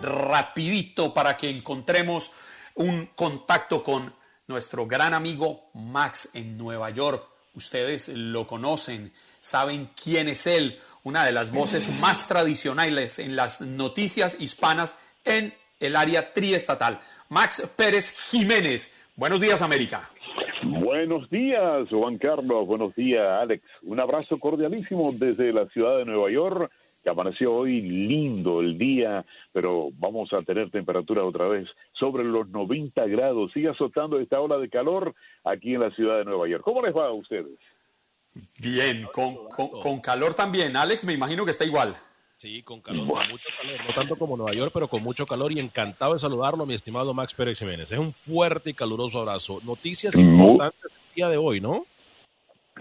Rapidito 0.01 1.13
para 1.13 1.35
que 1.35 1.49
encontremos 1.49 2.31
un 2.75 3.07
contacto 3.15 3.81
con 3.81 4.13
nuestro 4.47 4.85
gran 4.85 5.13
amigo 5.13 5.71
Max 5.73 6.29
en 6.33 6.57
Nueva 6.57 6.89
York. 6.91 7.27
Ustedes 7.55 8.09
lo 8.09 8.45
conocen, 8.45 9.13
saben 9.45 9.87
quién 10.01 10.27
es 10.27 10.47
él, 10.47 10.77
una 11.03 11.23
de 11.23 11.31
las 11.31 11.51
voces 11.51 11.87
más 11.99 12.27
tradicionales 12.27 13.19
en 13.19 13.35
las 13.35 13.61
noticias 13.61 14.41
hispanas 14.41 14.97
en 15.23 15.53
el 15.79 15.95
área 15.95 16.33
triestatal. 16.33 16.99
Max 17.29 17.71
Pérez 17.77 18.17
Jiménez. 18.31 18.91
Buenos 19.15 19.39
días, 19.39 19.61
América. 19.61 20.09
Buen 20.63 20.95
Buenos 21.07 21.29
días, 21.29 21.87
Juan 21.91 22.17
Carlos. 22.17 22.65
Buenos 22.65 22.95
días, 22.95 23.21
Alex. 23.39 23.63
Un 23.83 23.99
abrazo 23.99 24.39
cordialísimo 24.39 25.11
desde 25.13 25.53
la 25.53 25.67
ciudad 25.67 25.99
de 25.99 26.05
Nueva 26.05 26.31
York, 26.31 26.71
que 27.03 27.09
amaneció 27.11 27.53
hoy 27.53 27.81
lindo 27.81 28.61
el 28.61 28.79
día, 28.79 29.23
pero 29.53 29.89
vamos 29.99 30.33
a 30.33 30.41
tener 30.41 30.71
temperatura 30.71 31.23
otra 31.23 31.47
vez 31.47 31.69
sobre 31.93 32.23
los 32.23 32.49
90 32.49 33.05
grados. 33.05 33.51
Sigue 33.53 33.69
azotando 33.69 34.19
esta 34.19 34.41
ola 34.41 34.57
de 34.57 34.69
calor 34.69 35.13
aquí 35.43 35.75
en 35.75 35.81
la 35.81 35.91
ciudad 35.91 36.17
de 36.17 36.25
Nueva 36.25 36.47
York. 36.47 36.63
¿Cómo 36.63 36.81
les 36.81 36.95
va 36.95 37.05
a 37.05 37.13
ustedes? 37.13 37.59
Bien, 38.59 39.07
con, 39.13 39.47
con, 39.49 39.69
con 39.69 39.99
calor 40.01 40.33
también. 40.33 40.75
Alex, 40.75 41.05
me 41.05 41.13
imagino 41.13 41.45
que 41.45 41.51
está 41.51 41.65
igual. 41.65 41.95
Sí, 42.37 42.61
con 42.63 42.81
calor, 42.81 43.07
con 43.07 43.29
mucho 43.29 43.49
calor, 43.57 43.79
no 43.87 43.93
tanto 43.93 44.17
como 44.17 44.35
Nueva 44.35 44.53
York, 44.53 44.71
pero 44.73 44.89
con 44.89 45.01
mucho 45.01 45.25
calor 45.25 45.53
y 45.53 45.59
encantado 45.59 46.13
de 46.13 46.19
saludarlo, 46.19 46.65
mi 46.65 46.73
estimado 46.73 47.13
Max 47.13 47.33
Pérez 47.33 47.57
Jiménez. 47.57 47.89
Es 47.91 47.97
un 47.97 48.11
fuerte 48.11 48.71
y 48.71 48.73
caluroso 48.73 49.19
abrazo. 49.21 49.61
Noticias 49.65 50.13
importantes 50.15 50.83
el 50.83 51.15
día 51.15 51.29
de 51.29 51.37
hoy, 51.37 51.61
¿no? 51.61 51.85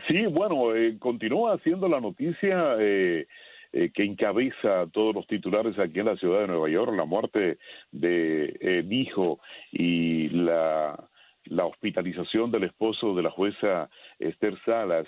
Sí, 0.08 0.26
bueno, 0.26 0.74
eh, 0.74 0.96
continúa 0.98 1.56
siendo 1.62 1.88
la 1.88 2.00
noticia 2.00 2.74
eh, 2.80 3.28
eh, 3.72 3.90
que 3.94 4.04
encabeza 4.04 4.86
todos 4.92 5.14
los 5.14 5.26
titulares 5.28 5.78
aquí 5.78 6.00
en 6.00 6.06
la 6.06 6.16
ciudad 6.16 6.40
de 6.40 6.48
Nueva 6.48 6.68
York, 6.68 6.92
la 6.96 7.04
muerte 7.04 7.58
de 7.92 8.56
eh, 8.60 8.84
hijo 8.90 9.38
y 9.70 10.30
la, 10.30 10.98
la 11.44 11.64
hospitalización 11.64 12.50
del 12.50 12.64
esposo 12.64 13.14
de 13.14 13.22
la 13.22 13.30
jueza 13.30 13.88
Esther 14.18 14.60
Salas. 14.64 15.06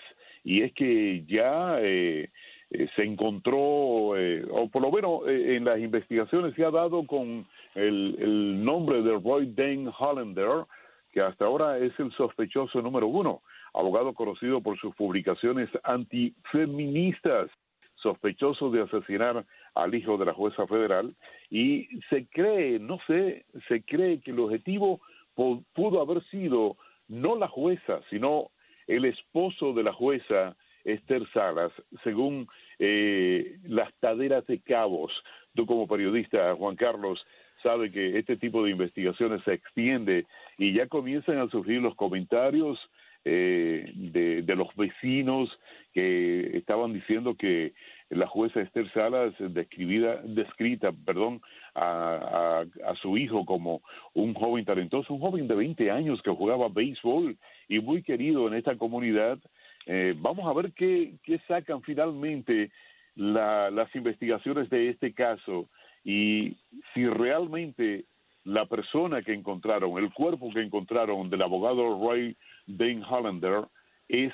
Y 0.48 0.62
es 0.62 0.72
que 0.74 1.24
ya 1.26 1.78
eh, 1.80 2.30
eh, 2.70 2.88
se 2.94 3.02
encontró, 3.02 4.16
eh, 4.16 4.46
o 4.48 4.68
por 4.68 4.80
lo 4.82 4.92
menos 4.92 5.26
eh, 5.26 5.56
en 5.56 5.64
las 5.64 5.80
investigaciones 5.80 6.54
se 6.54 6.64
ha 6.64 6.70
dado 6.70 7.04
con 7.04 7.44
el, 7.74 8.16
el 8.20 8.64
nombre 8.64 9.02
de 9.02 9.18
Roy 9.18 9.52
Dane 9.56 9.90
Hollander, 9.98 10.64
que 11.12 11.20
hasta 11.20 11.46
ahora 11.46 11.78
es 11.78 11.92
el 11.98 12.12
sospechoso 12.12 12.80
número 12.80 13.08
uno, 13.08 13.42
abogado 13.74 14.12
conocido 14.14 14.60
por 14.60 14.78
sus 14.78 14.94
publicaciones 14.94 15.68
antifeministas, 15.82 17.50
sospechoso 17.96 18.70
de 18.70 18.82
asesinar 18.82 19.44
al 19.74 19.94
hijo 19.96 20.16
de 20.16 20.26
la 20.26 20.32
jueza 20.32 20.64
federal, 20.68 21.12
y 21.50 21.88
se 22.08 22.26
cree, 22.26 22.78
no 22.78 22.98
sé, 23.08 23.46
se 23.66 23.82
cree 23.82 24.20
que 24.20 24.30
el 24.30 24.38
objetivo 24.38 25.00
pu- 25.34 25.64
pudo 25.74 26.00
haber 26.00 26.22
sido 26.24 26.76
no 27.08 27.36
la 27.36 27.48
jueza, 27.48 28.00
sino 28.10 28.50
el 28.86 29.04
esposo 29.04 29.72
de 29.72 29.82
la 29.82 29.92
jueza 29.92 30.56
Esther 30.84 31.26
Salas, 31.32 31.72
según 32.04 32.46
eh, 32.78 33.58
las 33.64 33.92
taderas 34.00 34.46
de 34.46 34.60
cabos. 34.60 35.12
Tú 35.54 35.66
como 35.66 35.88
periodista, 35.88 36.54
Juan 36.54 36.76
Carlos, 36.76 37.26
sabe 37.62 37.90
que 37.90 38.18
este 38.18 38.36
tipo 38.36 38.62
de 38.64 38.70
investigaciones 38.70 39.42
se 39.42 39.54
extiende 39.54 40.26
y 40.56 40.72
ya 40.72 40.86
comienzan 40.86 41.38
a 41.38 41.48
surgir 41.48 41.80
los 41.80 41.96
comentarios 41.96 42.78
eh, 43.24 43.90
de, 43.94 44.54
los 44.54 44.68
vecinos 44.76 45.50
que 45.92 46.56
estaban 46.56 46.92
diciendo 46.92 47.34
que 47.34 47.72
la 48.08 48.28
jueza 48.28 48.60
Esther 48.60 48.88
Salas 48.92 49.34
describida, 49.40 50.20
descrita, 50.22 50.92
perdón, 50.92 51.40
a, 51.74 52.62
a, 52.84 52.90
a 52.90 52.94
su 53.02 53.18
hijo 53.18 53.44
como 53.44 53.82
un 54.14 54.32
joven 54.34 54.64
talentoso, 54.64 55.12
un 55.12 55.20
joven 55.20 55.48
de 55.48 55.56
20 55.56 55.90
años 55.90 56.22
que 56.22 56.30
jugaba 56.30 56.68
béisbol 56.68 57.36
y 57.68 57.80
muy 57.80 58.02
querido 58.02 58.48
en 58.48 58.54
esta 58.54 58.76
comunidad. 58.76 59.38
Eh, 59.86 60.14
vamos 60.16 60.46
a 60.46 60.52
ver 60.52 60.72
qué, 60.72 61.14
qué 61.22 61.40
sacan 61.46 61.82
finalmente 61.82 62.70
la, 63.14 63.70
las 63.70 63.94
investigaciones 63.94 64.68
de 64.70 64.90
este 64.90 65.12
caso 65.12 65.68
y 66.04 66.56
si 66.92 67.06
realmente 67.06 68.04
la 68.44 68.66
persona 68.66 69.22
que 69.22 69.32
encontraron, 69.32 69.98
el 69.98 70.12
cuerpo 70.12 70.50
que 70.52 70.60
encontraron 70.60 71.28
del 71.30 71.42
abogado 71.42 71.98
Roy 71.98 72.36
Dane 72.66 73.02
Hollander 73.04 73.64
es 74.08 74.32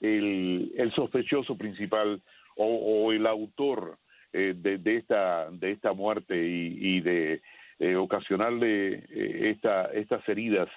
el, 0.00 0.72
el 0.76 0.90
sospechoso 0.92 1.56
principal 1.56 2.20
o, 2.56 3.12
el 3.12 3.26
autor 3.26 3.98
eh, 4.32 4.54
de, 4.56 4.96
esta, 4.96 5.50
de 5.50 5.70
esta 5.70 5.92
muerte 5.92 6.36
y, 6.36 6.96
y 6.96 7.00
de 7.00 7.42
eh, 7.78 7.96
ocasionarle 7.96 9.04
eh, 9.10 9.50
esta, 9.50 9.86
estas 9.86 10.28
heridas 10.28 10.68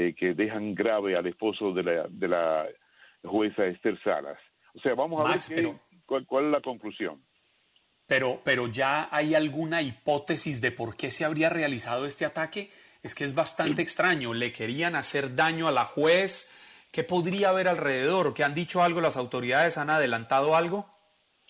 eh, 0.00 0.14
que 0.14 0.32
dejan 0.34 0.74
grave 0.74 1.16
al 1.16 1.26
esposo 1.26 1.72
de 1.72 1.82
la, 1.82 2.06
de 2.08 2.28
la 2.28 2.66
jueza 3.24 3.66
Esther 3.66 4.00
Salas. 4.04 4.38
O 4.74 4.80
sea, 4.80 4.94
vamos 4.94 5.20
a 5.20 5.24
Max, 5.28 5.48
ver 5.48 5.56
qué, 5.56 5.62
pero- 5.62 5.80
cuál, 6.06 6.24
cuál 6.26 6.44
es 6.46 6.50
la 6.52 6.60
conclusión. 6.60 7.20
Pero, 8.06 8.40
pero 8.44 8.68
ya 8.68 9.08
hay 9.10 9.34
alguna 9.34 9.82
hipótesis 9.82 10.60
de 10.60 10.70
por 10.70 10.96
qué 10.96 11.10
se 11.10 11.24
habría 11.24 11.50
realizado 11.50 12.06
este 12.06 12.24
ataque. 12.24 12.70
Es 13.02 13.14
que 13.14 13.24
es 13.24 13.34
bastante 13.34 13.82
extraño. 13.82 14.32
Le 14.34 14.52
querían 14.52 14.94
hacer 14.94 15.34
daño 15.34 15.68
a 15.68 15.72
la 15.72 15.84
juez. 15.84 16.54
¿Qué 16.92 17.02
podría 17.04 17.50
haber 17.50 17.68
alrededor? 17.68 18.32
¿Qué 18.34 18.44
han 18.44 18.54
dicho 18.54 18.82
algo 18.82 19.00
las 19.00 19.16
autoridades? 19.16 19.76
¿Han 19.78 19.90
adelantado 19.90 20.56
algo? 20.56 20.86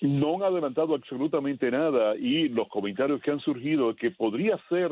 No 0.00 0.36
han 0.36 0.42
adelantado 0.52 0.94
absolutamente 0.94 1.70
nada 1.70 2.16
y 2.16 2.48
los 2.48 2.68
comentarios 2.68 3.20
que 3.20 3.30
han 3.30 3.40
surgido 3.40 3.94
que 3.94 4.10
podría 4.10 4.58
ser 4.68 4.90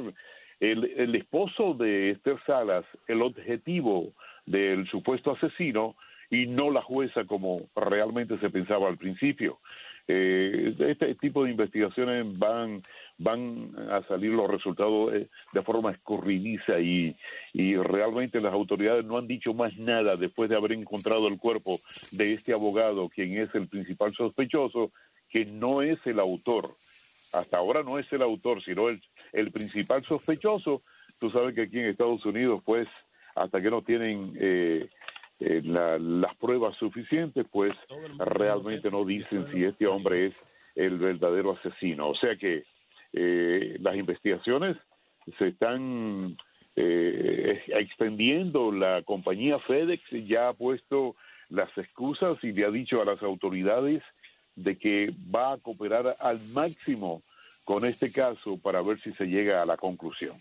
el, 0.61 0.85
el 0.97 1.15
esposo 1.15 1.75
de 1.75 2.11
Esther 2.11 2.39
Salas 2.47 2.85
el 3.07 3.23
objetivo 3.23 4.13
del 4.47 4.87
supuesto 4.89 5.33
asesino 5.33 5.97
y 6.31 6.47
no 6.47 6.71
la 6.71 6.83
jueza 6.83 7.25
como 7.25 7.69
realmente 7.75 8.39
se 8.39 8.51
pensaba 8.51 8.89
al 8.89 8.97
principio. 8.97 9.59
Eh, 10.09 10.75
este 10.79 11.15
tipo 11.17 11.45
de 11.45 11.51
investigaciones 11.51 12.39
van 12.39 12.81
van 13.19 13.75
a 13.91 14.03
salir 14.07 14.31
los 14.31 14.49
resultados 14.49 15.15
eh, 15.15 15.29
de 15.53 15.63
forma 15.63 15.91
escurridiza 15.91 16.79
y, 16.79 17.17
y 17.53 17.77
realmente 17.77 18.41
las 18.41 18.53
autoridades 18.53 19.05
no 19.05 19.17
han 19.17 19.27
dicho 19.27 19.55
más 19.55 19.77
nada 19.79 20.17
después 20.17 20.51
de 20.51 20.57
haber 20.57 20.73
encontrado 20.73 21.27
el 21.29 21.39
cuerpo 21.39 21.79
de 22.13 22.35
este 22.35 22.53
abogado, 22.53 23.09
quien 23.09 23.39
es 23.39 23.55
el 23.55 23.69
principal 23.69 24.13
sospechoso, 24.13 24.93
que 25.31 25.47
no 25.47 25.83
es 25.83 25.99
el 26.05 26.21
autor. 26.21 26.77
Hasta 27.33 27.57
ahora 27.57 27.83
no 27.83 27.99
es 27.99 28.11
el 28.13 28.23
autor, 28.23 28.63
sino 28.63 28.89
el, 28.89 29.03
el 29.37 29.51
principal 29.53 30.05
sospechoso. 30.05 30.83
Tú 31.19 31.31
sabes 31.31 31.55
que 31.55 31.63
aquí 31.63 31.79
en 31.79 31.87
Estados 31.87 32.25
Unidos, 32.27 32.63
pues, 32.65 32.89
hasta 33.35 33.61
que 33.61 33.71
no 33.71 33.83
tienen 33.83 34.35
eh, 34.41 34.89
eh, 35.41 35.61
la- 35.65 35.99
las 35.99 36.35
pruebas 36.37 36.77
suficientes, 36.79 37.47
pues 37.53 37.73
realmente 38.19 38.91
no 38.91 39.05
dicen 39.05 39.47
si 39.53 39.65
este 39.65 39.87
hombre 39.87 40.27
es 40.29 40.35
el 40.75 40.97
verdadero 40.97 41.53
asesino. 41.53 42.09
O 42.09 42.15
sea 42.17 42.37
que 42.37 42.65
eh, 43.13 43.77
las 43.81 43.97
investigaciones 43.97 44.77
se 45.39 45.49
están 45.49 46.37
eh, 46.75 47.63
extendiendo. 47.69 48.73
La 48.73 49.03
compañía 49.03 49.59
FedEx 49.61 50.03
ya 50.27 50.49
ha 50.49 50.53
puesto 50.55 51.17
las 51.49 51.71
excusas 51.79 52.37
y 52.43 52.53
le 52.53 52.65
ha 52.67 52.71
dicho 52.71 53.01
a 53.01 53.05
las 53.05 53.23
autoridades 53.23 54.03
de 54.57 54.77
que 54.79 55.13
va 55.35 55.53
a 55.53 55.59
cooperar 55.59 56.17
al 56.21 56.39
máximo 56.55 57.23
con 57.67 57.85
este 57.85 58.13
caso 58.13 58.57
para 58.63 58.81
ver 58.81 59.01
si 59.01 59.13
se 59.15 59.25
llega 59.25 59.61
a 59.61 59.67
la 59.67 59.77
conclusión. 59.77 60.37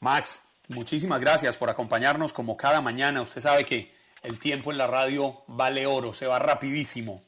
Max, 0.00 0.42
muchísimas 0.66 1.20
gracias 1.20 1.56
por 1.56 1.70
acompañarnos 1.70 2.32
como 2.32 2.56
cada 2.56 2.80
mañana. 2.80 3.22
Usted 3.22 3.40
sabe 3.40 3.64
que 3.64 3.92
el 4.24 4.40
tiempo 4.40 4.72
en 4.72 4.78
la 4.78 4.88
radio 4.88 5.44
vale 5.46 5.86
oro, 5.86 6.12
se 6.12 6.26
va 6.26 6.40
rapidísimo. 6.40 7.22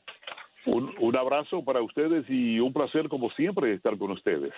Un, 0.66 0.92
un 0.98 1.16
abrazo 1.16 1.64
para 1.64 1.80
ustedes 1.80 2.24
y 2.28 2.58
un 2.58 2.72
placer 2.72 3.08
como 3.08 3.30
siempre 3.30 3.72
estar 3.72 3.96
con 3.96 4.10
ustedes. 4.10 4.52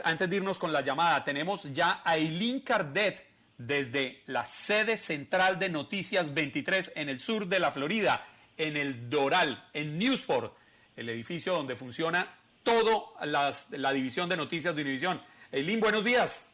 Antes, 0.00 0.30
de 0.30 0.36
irnos 0.36 0.58
con 0.58 0.72
la 0.72 0.80
llamada, 0.80 1.22
tenemos 1.22 1.70
ya 1.72 2.00
a 2.04 2.16
Eileen 2.16 2.60
Cardet 2.60 3.26
desde 3.58 4.22
la 4.26 4.44
sede 4.44 4.96
central 4.96 5.58
de 5.58 5.68
Noticias 5.68 6.32
23 6.32 6.92
en 6.96 7.08
el 7.08 7.20
sur 7.20 7.46
de 7.46 7.58
la 7.60 7.70
Florida, 7.70 8.24
en 8.56 8.76
el 8.76 9.10
Doral, 9.10 9.68
en 9.72 9.98
Newsport, 9.98 10.54
el 10.96 11.08
edificio 11.08 11.52
donde 11.52 11.76
funciona 11.76 12.26
toda 12.62 13.52
la 13.70 13.92
división 13.92 14.28
de 14.28 14.36
noticias 14.36 14.74
de 14.74 14.82
Univisión. 14.82 15.20
Eileen, 15.50 15.80
buenos 15.80 16.04
días. 16.04 16.48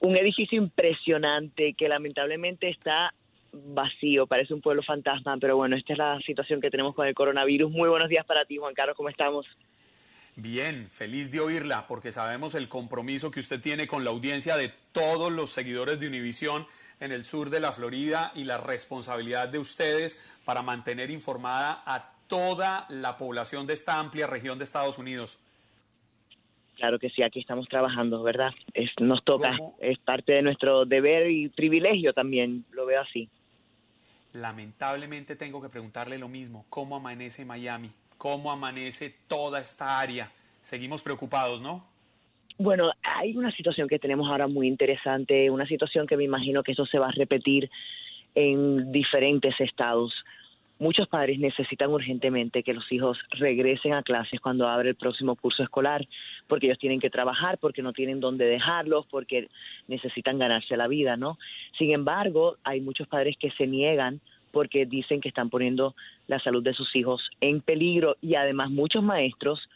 un 0.00 0.16
edificio 0.16 0.58
impresionante 0.58 1.74
que 1.74 1.88
lamentablemente 1.88 2.68
está 2.68 3.14
vacío, 3.52 4.26
parece 4.26 4.52
un 4.52 4.60
pueblo 4.60 4.82
fantasma, 4.82 5.36
pero 5.38 5.56
bueno, 5.56 5.76
esta 5.76 5.92
es 5.92 5.98
la 5.98 6.18
situación 6.20 6.60
que 6.60 6.70
tenemos 6.70 6.94
con 6.94 7.06
el 7.06 7.14
coronavirus. 7.14 7.70
Muy 7.70 7.88
buenos 7.88 8.08
días 8.08 8.26
para 8.26 8.44
ti, 8.44 8.56
Juan 8.56 8.74
Carlos, 8.74 8.96
¿cómo 8.96 9.08
estamos? 9.08 9.46
Bien, 10.36 10.88
feliz 10.90 11.30
de 11.30 11.38
oírla, 11.38 11.86
porque 11.86 12.10
sabemos 12.10 12.54
el 12.56 12.68
compromiso 12.68 13.30
que 13.30 13.40
usted 13.40 13.60
tiene 13.60 13.86
con 13.86 14.02
la 14.02 14.10
audiencia 14.10 14.56
de 14.56 14.72
todos 14.92 15.30
los 15.30 15.50
seguidores 15.50 16.00
de 16.00 16.08
Univisión 16.08 16.66
en 16.98 17.12
el 17.12 17.24
sur 17.24 17.50
de 17.50 17.60
la 17.60 17.70
Florida 17.70 18.32
y 18.34 18.44
la 18.44 18.58
responsabilidad 18.58 19.48
de 19.48 19.60
ustedes 19.60 20.18
para 20.44 20.62
mantener 20.62 21.10
informada 21.10 21.82
a 21.86 22.10
toda 22.26 22.86
la 22.88 23.16
población 23.16 23.66
de 23.66 23.74
esta 23.74 24.00
amplia 24.00 24.26
región 24.26 24.58
de 24.58 24.64
Estados 24.64 24.98
Unidos. 24.98 25.38
Claro 26.76 26.98
que 26.98 27.10
sí, 27.10 27.22
aquí 27.22 27.38
estamos 27.38 27.68
trabajando, 27.68 28.24
¿verdad? 28.24 28.52
Es, 28.72 28.90
nos 29.00 29.22
toca, 29.22 29.56
es 29.78 29.98
parte 29.98 30.32
de 30.32 30.42
nuestro 30.42 30.84
deber 30.84 31.30
y 31.30 31.48
privilegio 31.48 32.12
también, 32.12 32.64
lo 32.72 32.86
veo 32.86 33.00
así. 33.00 33.28
lamentablemente 34.32 35.36
tengo 35.36 35.62
que 35.62 35.68
preguntarle 35.68 36.18
lo 36.18 36.28
mismo. 36.28 36.66
¿Cómo 36.68 36.96
amanece 36.96 37.44
Miami? 37.44 37.92
¿Cómo 38.24 38.50
amanece 38.50 39.12
toda 39.28 39.60
esta 39.60 40.00
área? 40.00 40.32
Seguimos 40.58 41.02
preocupados, 41.02 41.60
¿no? 41.60 41.84
Bueno, 42.56 42.90
hay 43.02 43.36
una 43.36 43.52
situación 43.52 43.86
que 43.86 43.98
tenemos 43.98 44.30
ahora 44.30 44.46
muy 44.46 44.66
interesante, 44.66 45.50
una 45.50 45.66
situación 45.66 46.06
que 46.06 46.16
me 46.16 46.24
imagino 46.24 46.62
que 46.62 46.72
eso 46.72 46.86
se 46.86 46.98
va 46.98 47.08
a 47.08 47.12
repetir 47.12 47.70
en 48.34 48.90
diferentes 48.90 49.60
estados. 49.60 50.14
Muchos 50.78 51.06
padres 51.06 51.38
necesitan 51.38 51.90
urgentemente 51.90 52.62
que 52.62 52.72
los 52.72 52.90
hijos 52.90 53.18
regresen 53.32 53.92
a 53.92 54.02
clases 54.02 54.40
cuando 54.40 54.68
abre 54.68 54.88
el 54.88 54.96
próximo 54.96 55.36
curso 55.36 55.62
escolar, 55.62 56.08
porque 56.48 56.64
ellos 56.64 56.78
tienen 56.78 57.00
que 57.00 57.10
trabajar, 57.10 57.58
porque 57.58 57.82
no 57.82 57.92
tienen 57.92 58.20
dónde 58.20 58.46
dejarlos, 58.46 59.04
porque 59.04 59.48
necesitan 59.86 60.38
ganarse 60.38 60.78
la 60.78 60.88
vida, 60.88 61.18
¿no? 61.18 61.36
Sin 61.76 61.92
embargo, 61.92 62.56
hay 62.64 62.80
muchos 62.80 63.06
padres 63.06 63.36
que 63.38 63.50
se 63.50 63.66
niegan 63.66 64.22
porque 64.54 64.86
dicen 64.86 65.20
que 65.20 65.28
están 65.28 65.50
poniendo 65.50 65.94
la 66.28 66.38
salud 66.38 66.62
de 66.62 66.72
sus 66.72 66.94
hijos 66.96 67.28
en 67.40 67.60
peligro 67.60 68.16
y 68.22 68.36
además 68.36 68.70
muchos 68.70 69.02
maestros 69.02 69.68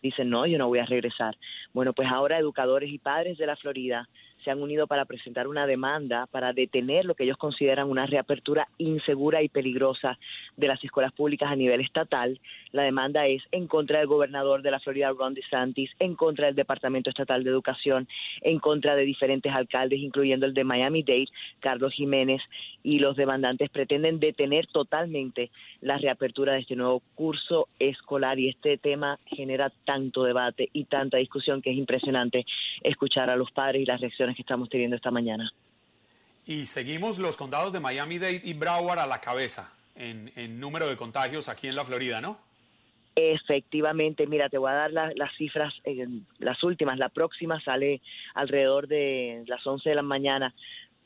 dicen, 0.00 0.30
no, 0.30 0.46
yo 0.46 0.58
no 0.58 0.68
voy 0.68 0.78
a 0.78 0.86
regresar. 0.86 1.36
Bueno, 1.74 1.92
pues 1.92 2.08
ahora 2.08 2.38
educadores 2.38 2.92
y 2.92 2.98
padres 2.98 3.36
de 3.36 3.46
la 3.46 3.56
Florida 3.56 4.08
se 4.44 4.50
han 4.50 4.62
unido 4.62 4.86
para 4.86 5.04
presentar 5.04 5.46
una 5.48 5.66
demanda 5.66 6.26
para 6.26 6.52
detener 6.52 7.04
lo 7.04 7.14
que 7.14 7.24
ellos 7.24 7.36
consideran 7.36 7.88
una 7.88 8.06
reapertura 8.06 8.68
insegura 8.78 9.42
y 9.42 9.48
peligrosa 9.48 10.18
de 10.56 10.68
las 10.68 10.82
escuelas 10.82 11.12
públicas 11.12 11.50
a 11.50 11.56
nivel 11.56 11.80
estatal. 11.80 12.40
La 12.72 12.82
demanda 12.82 13.26
es 13.26 13.42
en 13.52 13.66
contra 13.66 13.98
del 13.98 14.06
gobernador 14.06 14.62
de 14.62 14.70
la 14.70 14.80
Florida, 14.80 15.10
Ron 15.10 15.34
DeSantis, 15.34 15.90
en 15.98 16.14
contra 16.14 16.46
del 16.46 16.54
Departamento 16.54 17.10
Estatal 17.10 17.44
de 17.44 17.50
Educación, 17.50 18.08
en 18.40 18.58
contra 18.58 18.96
de 18.96 19.04
diferentes 19.04 19.52
alcaldes, 19.52 20.00
incluyendo 20.00 20.46
el 20.46 20.54
de 20.54 20.64
Miami-Dade, 20.64 21.28
Carlos 21.60 21.92
Jiménez, 21.92 22.42
y 22.82 22.98
los 22.98 23.16
demandantes 23.16 23.70
pretenden 23.70 24.18
detener 24.18 24.66
totalmente 24.66 25.50
la 25.80 25.98
reapertura 25.98 26.54
de 26.54 26.60
este 26.60 26.76
nuevo 26.76 27.02
curso 27.14 27.68
escolar 27.78 28.38
y 28.38 28.48
este 28.48 28.76
tema 28.78 29.18
genera 29.26 29.70
tanto 29.84 30.24
debate 30.24 30.68
y 30.72 30.84
tanta 30.84 31.18
discusión 31.18 31.62
que 31.62 31.70
es 31.70 31.76
impresionante 31.76 32.44
escuchar 32.82 33.30
a 33.30 33.36
los 33.36 33.50
padres 33.50 33.82
y 33.82 33.86
las 33.86 34.00
reacciones 34.00 34.31
que 34.34 34.42
estamos 34.42 34.68
teniendo 34.68 34.96
esta 34.96 35.10
mañana. 35.10 35.52
Y 36.46 36.66
seguimos 36.66 37.18
los 37.18 37.36
condados 37.36 37.72
de 37.72 37.80
Miami-Dade 37.80 38.42
y 38.44 38.54
Broward 38.54 38.98
a 38.98 39.06
la 39.06 39.20
cabeza 39.20 39.72
en, 39.94 40.58
número 40.58 40.88
de 40.88 40.96
contagios 40.96 41.48
aquí 41.48 41.68
en 41.68 41.76
la 41.76 41.84
Florida, 41.84 42.20
¿no? 42.20 42.38
Efectivamente, 43.14 44.26
mira, 44.26 44.48
te 44.48 44.58
voy 44.58 44.70
a 44.70 44.74
dar 44.74 44.90
las 44.90 45.36
cifras, 45.36 45.74
eh, 45.84 46.08
las 46.38 46.62
últimas. 46.62 46.98
La 46.98 47.10
próxima 47.10 47.60
sale 47.60 48.00
alrededor 48.34 48.88
de 48.88 49.44
las 49.46 49.66
11 49.66 49.90
de 49.90 49.94
la 49.94 50.02
mañana, 50.02 50.54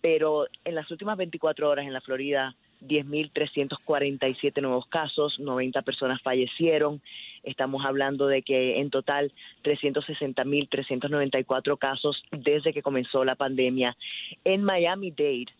pero 0.01 0.47
en 0.65 0.75
las 0.75 0.91
últimas 0.91 1.17
24 1.17 1.69
horas 1.69 1.85
en 1.85 1.93
la 1.93 2.01
Florida 2.01 2.55
10.347 2.83 4.63
nuevos 4.63 4.87
casos, 4.87 5.39
90 5.39 5.83
personas 5.83 6.23
fallecieron. 6.23 7.03
Estamos 7.43 7.85
hablando 7.85 8.27
de 8.27 8.41
que 8.43 8.81
en 8.81 8.89
total 8.91 9.33
360.394 9.65 11.79
casos 11.79 12.23
desde 12.31 12.73
que 12.73 12.83
comenzó 12.83 13.23
la 13.25 13.35
pandemia. 13.35 13.97
En 14.45 14.65
Miami-Dade 14.65 15.53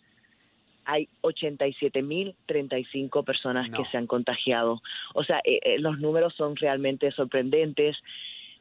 hay 0.87 1.07
87.035 1.21 3.23
personas 3.25 3.69
que 3.69 3.83
se 3.85 3.97
han 3.97 4.07
contagiado. 4.07 4.81
O 5.13 5.23
sea, 5.25 5.39
eh, 5.43 5.59
eh, 5.63 5.79
los 5.79 5.99
números 5.99 6.33
son 6.35 6.55
realmente 6.55 7.11
sorprendentes. 7.11 7.97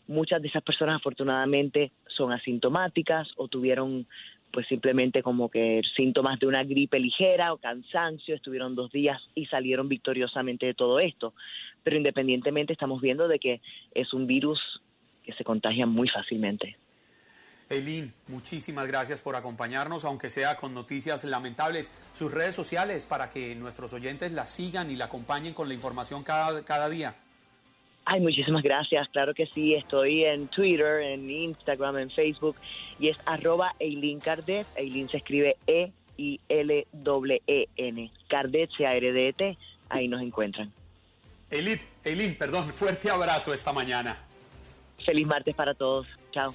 Muchas 0.09 0.43
de 0.43 0.49
esas 0.49 0.65
personas 0.65 0.97
afortunadamente 0.97 1.93
son 2.09 2.33
asintomáticas 2.33 3.29
o 3.37 3.47
tuvieron 3.47 4.09
pues 4.57 4.69
simplemente 4.69 5.23
como 5.23 5.51
que 5.51 5.83
síntomas 5.95 6.39
de 6.39 6.47
una 6.47 6.65
gripe 6.65 6.99
ligera 6.99 7.53
o 7.53 7.59
cansancio, 7.59 8.35
estuvieron 8.35 8.75
dos 8.75 8.91
días 8.91 9.21
y 9.35 9.45
salieron 9.45 9.87
victoriosamente 9.87 10.65
de 10.65 10.73
todo 10.73 10.99
esto. 10.99 11.35
Pero 11.83 11.99
independientemente 11.99 12.73
estamos 12.73 13.03
viendo 13.03 13.29
de 13.29 13.39
que 13.39 13.61
es 13.93 14.15
un 14.15 14.27
virus 14.27 14.81
que 15.23 15.35
se 15.35 15.45
contagia 15.45 15.85
muy 15.85 16.09
fácilmente. 16.09 16.79
Eileen, 17.69 18.15
muchísimas 18.29 18.87
gracias 18.87 19.21
por 19.21 19.37
acompañarnos, 19.37 20.07
aunque 20.07 20.31
sea 20.31 20.57
con 20.57 20.73
noticias 20.73 21.23
lamentables. 21.25 21.93
Sus 22.15 22.33
redes 22.33 22.55
sociales 22.55 23.05
para 23.05 23.29
que 23.29 23.55
nuestros 23.57 23.93
oyentes 23.93 24.33
la 24.33 24.47
sigan 24.47 24.91
y 24.91 24.97
la 24.97 25.05
acompañen 25.05 25.53
con 25.53 25.69
la 25.69 25.75
información 25.75 26.25
cada, 26.25 26.65
cada 26.65 26.89
día. 26.89 27.15
Ay, 28.09 28.21
muchísimas 28.21 28.63
gracias. 28.63 29.09
Claro 29.09 29.35
que 29.35 29.47
sí. 29.47 29.75
Estoy 29.75 30.25
en 30.25 30.47
Twitter, 30.47 31.03
en 31.03 31.29
Instagram, 31.29 31.99
en 31.99 32.11
Facebook 32.11 32.55
y 33.01 33.09
es 33.09 33.19
arroba 33.27 33.75
Eileen 33.81 34.21
Cardet. 34.21 34.65
Eileen 34.77 35.09
se 35.09 35.17
escribe 35.17 35.57
E-I-L-E-N. 35.67 35.91
Cardet, 38.29 38.71
C-A-R-D-E-T. 38.77 39.59
Ahí 39.89 40.07
nos 40.07 40.23
encuentran. 40.23 40.73
Eileen, 41.51 41.81
Eileen, 42.05 42.39
perdón, 42.39 42.73
fuerte 42.73 43.11
abrazo 43.11 43.53
esta 43.53 43.73
mañana. 43.73 44.17
Feliz 45.05 45.27
martes 45.27 45.57
para 45.57 45.75
todos. 45.75 46.07
Chao. 46.31 46.55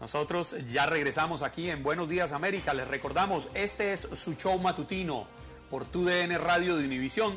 Nosotros 0.00 0.56
ya 0.66 0.86
regresamos 0.86 1.42
aquí 1.42 1.68
en 1.68 1.82
Buenos 1.82 2.08
Días 2.08 2.32
América. 2.32 2.72
Les 2.72 2.88
recordamos, 2.88 3.50
este 3.52 3.92
es 3.92 4.00
su 4.00 4.34
show 4.34 4.58
matutino 4.58 5.26
por 5.68 5.84
TUDN 5.84 6.38
Radio 6.38 6.76
de 6.76 6.86
Univisión. 6.86 7.36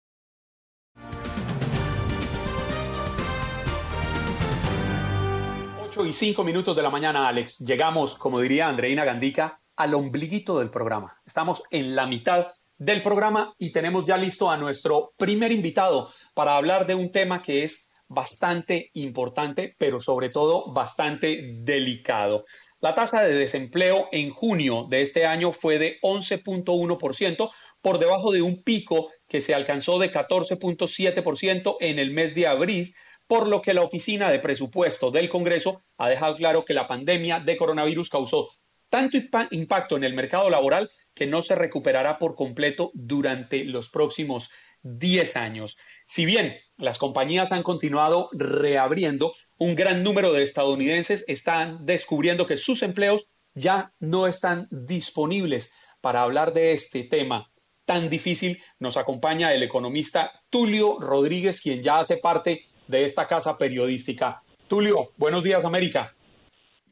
8 5.91 6.05
y 6.05 6.13
5 6.13 6.45
minutos 6.45 6.73
de 6.73 6.83
la 6.83 6.89
mañana, 6.89 7.27
Alex. 7.27 7.59
Llegamos, 7.59 8.17
como 8.17 8.39
diría 8.39 8.69
Andreina 8.69 9.03
Gandica, 9.03 9.59
al 9.75 9.93
ombliguito 9.93 10.57
del 10.57 10.69
programa. 10.69 11.19
Estamos 11.25 11.63
en 11.69 11.97
la 11.97 12.07
mitad 12.07 12.47
del 12.77 13.01
programa 13.01 13.53
y 13.57 13.73
tenemos 13.73 14.05
ya 14.05 14.15
listo 14.15 14.49
a 14.49 14.55
nuestro 14.55 15.11
primer 15.17 15.51
invitado 15.51 16.09
para 16.33 16.55
hablar 16.55 16.87
de 16.87 16.95
un 16.95 17.11
tema 17.11 17.41
que 17.41 17.65
es 17.65 17.89
bastante 18.07 18.89
importante, 18.93 19.75
pero 19.77 19.99
sobre 19.99 20.29
todo 20.29 20.71
bastante 20.71 21.55
delicado. 21.57 22.45
La 22.79 22.95
tasa 22.95 23.23
de 23.23 23.33
desempleo 23.33 24.07
en 24.13 24.29
junio 24.29 24.87
de 24.89 25.01
este 25.01 25.25
año 25.25 25.51
fue 25.51 25.77
de 25.77 25.99
11.1%, 26.03 27.51
por 27.81 27.99
debajo 27.99 28.31
de 28.31 28.41
un 28.41 28.63
pico 28.63 29.09
que 29.27 29.41
se 29.41 29.53
alcanzó 29.53 29.99
de 29.99 30.09
14.7% 30.09 31.75
en 31.81 31.99
el 31.99 32.11
mes 32.11 32.33
de 32.33 32.47
abril, 32.47 32.95
por 33.31 33.47
lo 33.47 33.61
que 33.61 33.73
la 33.73 33.81
Oficina 33.81 34.29
de 34.29 34.39
Presupuesto 34.39 35.09
del 35.09 35.29
Congreso 35.29 35.85
ha 35.97 36.09
dejado 36.09 36.35
claro 36.35 36.65
que 36.65 36.73
la 36.73 36.85
pandemia 36.85 37.39
de 37.39 37.55
coronavirus 37.55 38.09
causó 38.09 38.49
tanto 38.89 39.17
impacto 39.51 39.95
en 39.95 40.03
el 40.03 40.13
mercado 40.13 40.49
laboral 40.49 40.89
que 41.13 41.27
no 41.27 41.41
se 41.41 41.55
recuperará 41.55 42.19
por 42.19 42.35
completo 42.35 42.91
durante 42.93 43.63
los 43.63 43.87
próximos 43.87 44.51
10 44.83 45.37
años. 45.37 45.77
Si 46.03 46.25
bien 46.25 46.57
las 46.75 46.97
compañías 46.97 47.53
han 47.53 47.63
continuado 47.63 48.27
reabriendo, 48.33 49.33
un 49.57 49.75
gran 49.75 50.03
número 50.03 50.33
de 50.33 50.43
estadounidenses 50.43 51.23
están 51.29 51.85
descubriendo 51.85 52.45
que 52.45 52.57
sus 52.57 52.83
empleos 52.83 53.27
ya 53.53 53.93
no 54.01 54.27
están 54.27 54.67
disponibles. 54.71 55.71
Para 56.01 56.23
hablar 56.23 56.51
de 56.51 56.73
este 56.73 57.05
tema 57.05 57.49
tan 57.85 58.09
difícil, 58.09 58.61
nos 58.79 58.97
acompaña 58.97 59.53
el 59.53 59.63
economista 59.63 60.31
Tulio 60.49 60.99
Rodríguez, 60.99 61.61
quien 61.61 61.81
ya 61.81 61.99
hace 61.99 62.17
parte 62.17 62.61
de 62.91 63.05
esta 63.05 63.27
casa 63.27 63.57
periodística. 63.57 64.43
Tulio, 64.67 65.11
buenos 65.17 65.43
días, 65.43 65.65
América. 65.65 66.13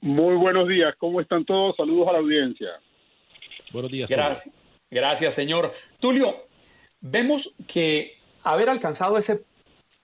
Muy 0.02 0.36
buenos 0.36 0.68
días, 0.68 0.96
¿cómo 0.98 1.20
están 1.20 1.46
todos? 1.46 1.76
Saludos 1.76 2.08
a 2.08 2.14
la 2.14 2.20
audiencia. 2.20 2.70
Buenos 3.72 3.92
días. 3.92 4.10
Gracias, 4.10 4.56
gracias 4.90 5.34
señor. 5.34 5.74
Tulio, 6.00 6.48
vemos 7.02 7.54
que 7.68 8.18
haber 8.44 8.70
alcanzado 8.70 9.18
ese 9.18 9.44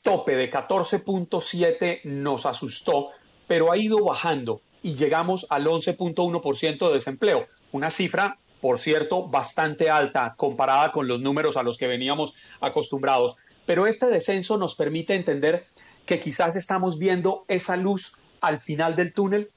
tope 0.02 0.36
de 0.36 0.52
14.7 0.52 2.02
nos 2.04 2.46
asustó, 2.46 3.10
pero 3.48 3.72
ha 3.72 3.78
ido 3.78 4.04
bajando 4.04 4.62
y 4.84 4.96
llegamos 4.96 5.48
al 5.50 5.66
11.1% 5.66 6.88
de 6.88 6.94
desempleo, 6.94 7.46
una 7.72 7.90
cifra, 7.90 8.38
por 8.60 8.80
cierto, 8.80 9.28
bastante 9.28 9.90
alta 9.90 10.36
comparada 10.38 10.92
con 10.92 11.08
los 11.08 11.22
números 11.22 11.56
a 11.56 11.64
los 11.64 11.78
que 11.78 11.88
veníamos 11.88 12.34
acostumbrados. 12.60 13.38
Pero 13.66 13.88
este 13.88 14.08
descenso 14.08 14.58
nos 14.58 14.76
permite 14.76 15.16
entender 15.16 15.66
que 16.06 16.20
quizás 16.20 16.56
estamos 16.56 17.00
viendo 17.00 17.46
esa 17.48 17.78
luz 17.78 18.14
al 18.42 18.60
final 18.60 18.96
del 18.96 19.14
túnel? 19.14 19.50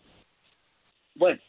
Bueno, 1.14 1.40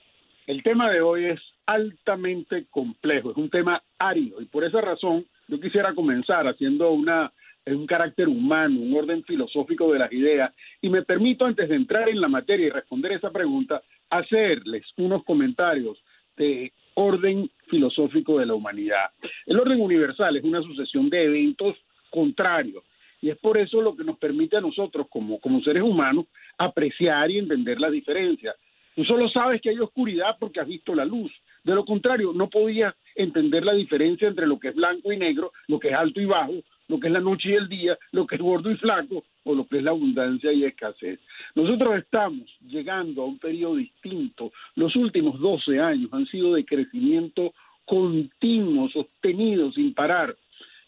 el 0.48 0.64
tema 0.64 0.92
de 0.92 1.02
hoy 1.02 1.26
es 1.26 1.40
altamente 1.66 2.66
complejo, 2.72 3.32
es 3.32 3.38
un 3.38 3.50
tema 3.50 3.84
árido 4.00 4.42
y 4.42 4.46
por 4.46 4.64
esa 4.64 4.82
razón 4.82 5.26
yo 5.48 5.60
quisiera 5.60 5.94
comenzar 5.94 6.48
haciendo 6.48 6.92
una 6.92 7.32
un 7.66 7.86
carácter 7.86 8.28
humano, 8.28 8.80
un 8.80 8.96
orden 8.96 9.24
filosófico 9.24 9.92
de 9.92 10.00
las 10.00 10.12
ideas 10.12 10.52
y 10.82 10.90
me 10.90 11.04
permito 11.04 11.46
antes 11.46 11.70
de 11.70 11.76
entrar 11.76 12.10
en 12.10 12.22
la 12.22 12.28
materia 12.28 12.68
y 12.68 12.72
responder 12.72 13.12
esa 13.14 13.32
pregunta 13.32 13.82
hacerles 14.10 14.86
unos 14.98 15.24
comentarios 15.24 16.02
de 16.36 16.74
orden 16.96 17.50
filosófico 17.68 18.40
de 18.40 18.46
la 18.46 18.56
humanidad. 18.56 19.12
El 19.46 19.60
orden 19.60 19.82
universal 19.82 20.38
es 20.38 20.44
una 20.44 20.62
sucesión 20.62 21.10
de 21.10 21.26
eventos 21.26 21.76
contrarios 22.10 22.84
y 23.22 23.30
es 23.30 23.38
por 23.38 23.58
eso 23.58 23.82
lo 23.82 23.96
que 23.96 24.04
nos 24.04 24.18
permite 24.18 24.58
a 24.58 24.62
nosotros 24.62 25.08
como, 25.10 25.40
como 25.40 25.62
seres 25.62 25.84
humanos 25.84 26.26
apreciar 26.58 27.30
y 27.32 27.38
entender 27.38 27.80
la 27.80 27.90
diferencia. 27.90 28.56
Tú 28.96 29.04
solo 29.06 29.30
sabes 29.30 29.62
que 29.62 29.70
hay 29.70 29.80
oscuridad 29.80 30.38
porque 30.40 30.60
has 30.60 30.68
visto 30.68 30.94
la 30.94 31.06
luz. 31.06 31.32
De 31.64 31.74
lo 31.74 31.86
contrario, 31.86 32.34
no 32.34 32.50
podías 32.50 32.94
entender 33.16 33.64
la 33.64 33.74
diferencia 33.74 34.28
entre 34.28 34.48
lo 34.48 34.60
que 34.60 34.70
es 34.70 34.76
blanco 34.76 35.12
y 35.12 35.18
negro, 35.18 35.52
lo 35.68 35.80
que 35.80 35.90
es 35.90 35.94
alto 35.94 36.20
y 36.20 36.26
bajo, 36.26 36.56
lo 36.88 37.00
que 37.00 37.08
es 37.08 37.14
la 37.14 37.20
noche 37.20 37.52
y 37.52 37.54
el 37.54 37.70
día, 37.70 37.98
lo 38.12 38.26
que 38.26 38.36
es 38.36 38.42
gordo 38.42 38.72
y 38.72 38.76
flaco 38.76 39.24
o 39.44 39.54
lo 39.54 39.68
que 39.68 39.78
es 39.78 39.84
la 39.84 39.92
abundancia 39.92 40.52
y 40.52 40.66
escasez. 40.66 41.20
Nosotros 41.56 41.98
estamos 41.98 42.50
llegando 42.68 43.22
a 43.22 43.26
un 43.26 43.38
periodo 43.38 43.76
distinto. 43.76 44.52
Los 44.76 44.96
últimos 44.96 45.40
12 45.40 45.80
años 45.80 46.10
han 46.12 46.24
sido 46.24 46.54
de 46.54 46.66
crecimiento 46.66 47.54
continuo, 47.86 48.90
sostenido, 48.90 49.72
sin 49.72 49.94
parar 49.94 50.36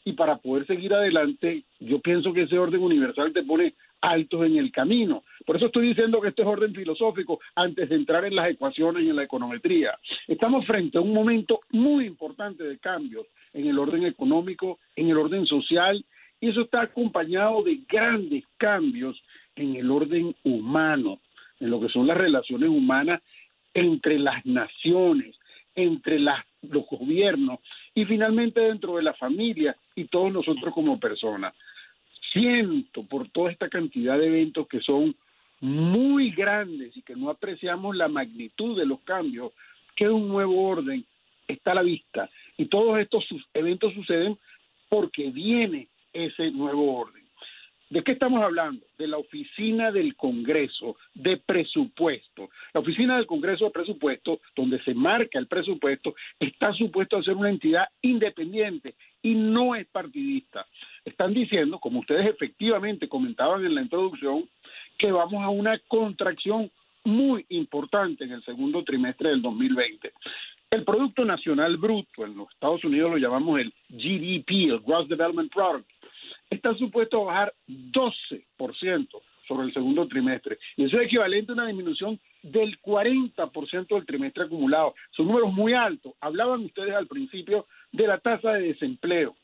y 0.04 0.14
para 0.14 0.38
poder 0.38 0.66
seguir 0.66 0.94
adelante, 0.94 1.64
yo 1.80 2.00
pienso 2.00 2.34
que 2.34 2.44
ese 2.44 2.58
orden 2.58 2.82
universal 2.82 3.32
te 3.34 3.44
pone 3.44 3.76
altos 4.02 4.46
en 4.46 4.58
el 4.58 4.72
camino. 4.72 5.24
Por 5.46 5.58
eso 5.58 5.68
estoy 5.68 5.90
diciendo 5.90 6.20
que 6.20 6.30
este 6.30 6.42
es 6.42 6.48
orden 6.48 6.74
filosófico 6.74 7.40
antes 7.56 7.88
de 7.90 7.96
entrar 7.96 8.26
en 8.26 8.36
las 8.36 8.50
ecuaciones 8.50 9.04
y 9.04 9.10
en 9.10 9.16
la 9.16 9.24
econometría. 9.24 9.90
Estamos 10.28 10.66
frente 10.66 10.98
a 10.98 11.02
un 11.02 11.14
momento 11.14 11.60
muy 11.70 12.06
importante 12.06 12.64
de 12.64 12.80
cambios 12.80 13.28
en 13.54 13.68
el 13.68 13.78
orden 13.78 14.06
económico, 14.06 14.80
en 14.96 15.10
el 15.10 15.18
orden 15.18 15.46
social, 15.46 16.04
y 16.40 16.50
eso 16.50 16.62
está 16.62 16.82
acompañado 16.82 17.62
de 17.62 17.80
grandes 17.88 18.46
cambios 18.58 19.22
en 19.56 19.76
el 19.76 19.92
orden 19.92 20.36
humano, 20.44 21.20
en 21.60 21.70
lo 21.70 21.80
que 21.80 21.90
son 21.90 22.08
las 22.08 22.18
relaciones 22.18 22.70
humanas 22.70 23.22
entre 23.74 24.18
las 24.18 24.44
naciones, 24.46 25.40
entre 25.76 26.20
las, 26.20 26.44
los 26.62 26.86
gobiernos 26.88 27.60
y 27.94 28.06
finalmente 28.06 28.62
dentro 28.62 28.96
de 28.96 29.04
la 29.04 29.14
familia 29.14 29.76
y 29.96 30.06
todos 30.06 30.32
nosotros 30.32 30.74
como 30.74 31.00
personas. 31.00 31.54
Siento 32.32 33.04
por 33.04 33.30
toda 33.30 33.52
esta 33.52 33.70
cantidad 33.70 34.18
de 34.18 34.28
eventos 34.28 34.68
que 34.68 34.80
son 34.80 35.16
muy 35.60 36.32
grandes 36.32 36.96
y 36.96 37.02
que 37.02 37.16
no 37.16 37.30
apreciamos 37.30 37.96
la 37.96 38.08
magnitud 38.08 38.78
de 38.78 38.86
los 38.86 39.02
cambios, 39.02 39.52
que 39.96 40.08
un 40.10 40.28
nuevo 40.28 40.68
orden 40.68 41.06
está 41.48 41.72
a 41.72 41.76
la 41.76 41.84
vista. 41.84 42.30
Y 42.58 42.66
todos 42.66 43.00
estos 43.00 43.26
eventos 43.54 43.94
suceden 43.94 44.38
porque 44.90 45.30
viene 45.30 45.88
ese 46.14 46.52
nuevo 46.52 46.98
orden. 46.98 47.21
¿De 47.92 48.06
qué 48.06 48.14
estamos 48.14 48.42
hablando? 48.42 48.86
De 48.98 49.06
la 49.06 49.18
Oficina 49.18 49.92
del 49.92 50.16
Congreso 50.16 50.96
de 51.14 51.36
Presupuesto. 51.36 52.50
La 52.74 52.80
Oficina 52.80 53.18
del 53.18 53.26
Congreso 53.26 53.66
de 53.66 53.72
Presupuesto, 53.72 54.40
donde 54.56 54.82
se 54.84 54.94
marca 54.94 55.38
el 55.38 55.48
presupuesto, 55.48 56.16
está 56.40 56.72
supuesto 56.72 57.18
a 57.18 57.24
ser 57.24 57.36
una 57.36 57.50
entidad 57.50 57.90
independiente 58.02 58.96
y 59.22 59.36
no 59.36 59.76
es 59.76 59.88
partidista. 59.88 60.66
Están 61.04 61.34
diciendo, 61.34 61.80
como 61.80 62.00
ustedes 62.00 62.28
efectivamente 62.28 63.10
comentaban 63.10 63.66
en 63.66 63.76
la 63.76 63.82
introducción, 63.82 64.48
que 64.98 65.12
vamos 65.12 65.44
a 65.44 65.50
una 65.50 65.78
contracción 65.90 66.72
muy 67.04 67.46
importante 67.50 68.24
en 68.24 68.32
el 68.32 68.44
segundo 68.46 68.86
trimestre 68.86 69.32
del 69.32 69.42
2020. 69.42 70.14
El 70.70 70.86
Producto 70.86 71.26
Nacional 71.26 71.76
Bruto, 71.76 72.26
en 72.26 72.38
los 72.38 72.50
Estados 72.54 72.86
Unidos 72.86 73.12
lo 73.12 73.18
llamamos 73.18 73.60
el 73.60 73.74
GDP, 73.90 74.72
el 74.72 74.80
Gross 74.80 75.10
Development 75.10 75.52
Product, 75.52 75.86
está 76.52 76.76
supuesto 76.76 77.22
a 77.22 77.26
bajar 77.26 77.54
12% 77.68 79.08
sobre 79.48 79.68
el 79.68 79.74
segundo 79.74 80.08
trimestre. 80.08 80.58
Y 80.78 80.86
eso 80.86 80.98
es 81.00 81.08
equivalente 81.08 81.52
a 81.52 81.56
una 81.56 81.68
disminución 81.68 82.20
del 82.44 82.80
40% 82.82 83.88
del 83.88 84.06
trimestre 84.06 84.44
acumulado. 84.44 84.94
Son 85.12 85.28
números 85.28 85.52
muy 85.52 85.74
altos. 85.74 86.14
Hablaban 86.22 86.64
ustedes 86.66 86.94
al 86.94 87.08
principio 87.08 87.66
de 87.92 88.08
la 88.08 88.20
tasa 88.20 88.54
de 88.54 88.68
desempleo. 88.68 89.36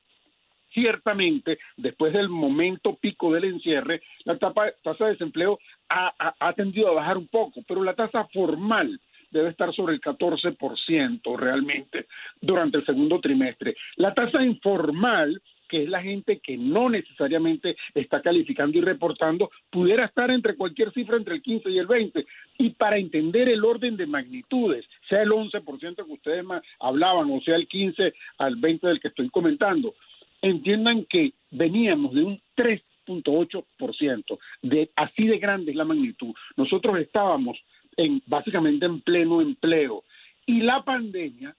Ciertamente, 0.73 1.57
después 1.77 2.13
del 2.13 2.29
momento 2.29 2.95
pico 2.95 3.31
del 3.31 3.45
encierre, 3.45 4.01
la 4.25 4.37
tasa 4.37 5.05
de 5.05 5.11
desempleo 5.11 5.59
ha, 5.89 6.53
tendido 6.53 6.89
a 6.89 6.93
bajar 6.93 7.17
un 7.17 7.27
poco, 7.27 7.63
pero 7.67 7.83
la 7.83 7.95
tasa 7.95 8.27
formal 8.33 8.99
debe 9.31 9.49
estar 9.49 9.73
sobre 9.73 9.95
el 9.95 10.01
14% 10.01 11.37
realmente 11.37 12.07
durante 12.41 12.77
el 12.77 12.85
segundo 12.85 13.19
trimestre. 13.19 13.75
La 13.95 14.13
tasa 14.13 14.43
informal 14.43 15.41
que 15.67 15.83
es 15.83 15.89
la 15.89 16.01
gente 16.01 16.39
que 16.39 16.57
no 16.57 16.89
necesariamente 16.89 17.75
está 17.93 18.21
calificando 18.21 18.77
y 18.77 18.81
reportando, 18.81 19.49
pudiera 19.69 20.05
estar 20.05 20.31
entre 20.31 20.55
cualquier 20.55 20.91
cifra 20.91 21.17
entre 21.17 21.35
el 21.35 21.41
15 21.41 21.69
y 21.69 21.77
el 21.77 21.87
20. 21.87 22.23
Y 22.57 22.69
para 22.71 22.97
entender 22.97 23.49
el 23.49 23.63
orden 23.63 23.97
de 23.97 24.07
magnitudes, 24.07 24.85
sea 25.07 25.21
el 25.21 25.29
11% 25.29 25.95
que 25.95 26.13
ustedes 26.13 26.45
hablaban 26.79 27.29
o 27.31 27.41
sea 27.41 27.55
el 27.55 27.67
15 27.67 28.13
al 28.37 28.55
20 28.55 28.87
del 28.87 28.99
que 28.99 29.09
estoy 29.09 29.29
comentando, 29.29 29.93
entiendan 30.41 31.05
que 31.05 31.31
veníamos 31.51 32.13
de 32.13 32.23
un 32.23 32.41
3.8%, 32.55 34.37
de 34.61 34.87
así 34.95 35.27
de 35.27 35.37
grande 35.39 35.71
es 35.71 35.77
la 35.77 35.85
magnitud. 35.85 36.33
Nosotros 36.55 36.99
estábamos 36.99 37.57
en 37.95 38.21
básicamente 38.27 38.85
en 38.85 39.01
pleno 39.01 39.41
empleo 39.41 40.03
y 40.45 40.61
la 40.61 40.83
pandemia 40.83 41.55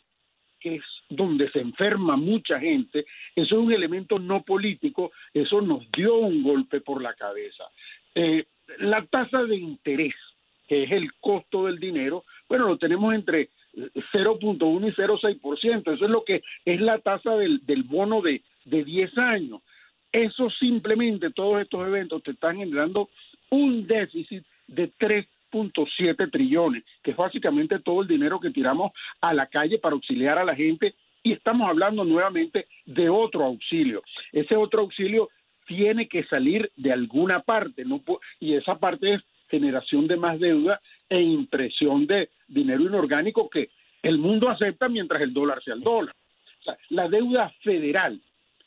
que 0.61 0.77
es 0.77 0.85
donde 1.09 1.51
se 1.51 1.61
enferma 1.61 2.17
mucha 2.17 2.59
gente, 2.59 3.07
eso 3.35 3.57
es 3.57 3.61
un 3.67 3.73
elemento 3.73 4.19
no 4.19 4.43
político, 4.43 5.13
eso 5.33 5.61
nos 5.61 5.91
dio 5.93 6.17
un 6.17 6.43
golpe 6.43 6.81
por 6.81 7.03
la 7.03 7.15
cabeza. 7.15 7.65
Eh, 8.15 8.45
la 8.79 9.05
tasa 9.07 9.45
de 9.45 9.57
interés, 9.57 10.15
que 10.67 10.85
es 10.85 10.93
el 10.93 11.13
costo 11.15 11.67
del 11.67 11.79
dinero, 11.79 12.25
bueno, 12.49 12.67
lo 12.67 12.79
tenemos 12.79 13.15
entre 13.15 13.51
0.1 13.75 14.89
y 14.89 14.93
0.6%, 14.93 15.95
eso 15.95 16.05
es 16.05 16.11
lo 16.11 16.25
que 16.25 16.43
es 16.65 16.81
la 16.81 16.99
tasa 16.99 17.37
del, 17.37 17.65
del 17.65 17.85
bono 17.85 18.21
de, 18.21 18.43
de 18.65 18.85
10 18.85 19.19
años. 19.19 19.63
Eso 20.13 20.51
simplemente, 20.51 21.31
todos 21.31 21.61
estos 21.61 21.87
eventos 21.87 22.23
te 22.23 22.33
están 22.33 22.57
generando 22.57 23.11
un 23.51 23.87
déficit 23.87 24.45
de 24.67 24.91
3 24.99 25.27
siete 25.96 26.28
trillones, 26.28 26.84
que 27.03 27.12
es 27.12 27.16
básicamente 27.16 27.78
todo 27.80 28.03
el 28.03 28.09
dinero 28.09 28.40
que 28.40 28.51
tiramos 28.51 28.92
a 29.20 29.32
la 29.32 29.46
calle 29.46 29.78
para 29.78 29.94
auxiliar 29.94 30.38
a 30.38 30.44
la 30.44 30.55
gente 30.55 30.94
y 31.22 31.32
estamos 31.32 31.68
hablando 31.68 32.05
nuevamente 32.05 32.66
de 32.86 33.09
otro 33.09 33.44
auxilio. 33.44 34.03
Ese 34.32 34.57
otro 34.57 34.82
auxilio 34.82 35.28
tiene 35.66 36.09
que 36.09 36.24
salir 36.24 36.70
de 36.76 36.92
alguna 36.92 37.40
parte, 37.40 37.84
no 37.84 38.03
y 38.40 38.55
esa 38.55 38.78
parte 38.78 39.14
es 39.14 39.22
generación 39.49 40.07
de 40.07 40.16
más 40.16 40.38
deuda 40.38 40.80
e 41.09 41.20
impresión 41.20 42.07
de 42.07 42.30
dinero 42.46 42.82
inorgánico 42.82 43.49
que 43.49 43.70
el 44.03 44.18
mundo 44.18 44.49
acepta 44.49 44.88
mientras 44.88 45.20
el 45.20 45.32
dólar 45.32 45.62
sea 45.62 45.74
el 45.74 45.80
dólar. 45.80 46.14
la 46.90 47.09
deuda 47.09 47.53
federal 47.62 48.20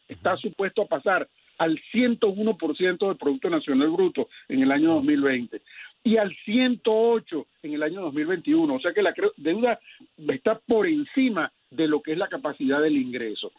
está 0.07 0.35
supuesto 0.37 0.83
a 0.83 0.87
pasar 0.87 1.27
al 1.57 1.79
101% 1.93 3.07
del 3.07 3.17
Producto 3.17 3.49
Nacional 3.49 3.89
Bruto 3.89 4.29
en 4.49 4.63
el 4.63 4.71
año 4.71 4.95
2020 4.95 5.61
y 6.03 6.17
al 6.17 6.35
108 6.45 7.47
en 7.63 7.73
el 7.73 7.83
año 7.83 8.01
2021. 8.01 8.73
O 8.73 8.79
sea 8.79 8.93
que 8.93 9.01
la 9.01 9.13
deuda 9.37 9.79
está 10.27 10.59
por 10.59 10.87
encima 10.87 11.51
de 11.69 11.87
lo 11.87 12.01
que 12.01 12.13
es 12.13 12.17
la 12.17 12.27
capacidad 12.27 12.81
del 12.81 12.97
ingreso. 12.97 13.51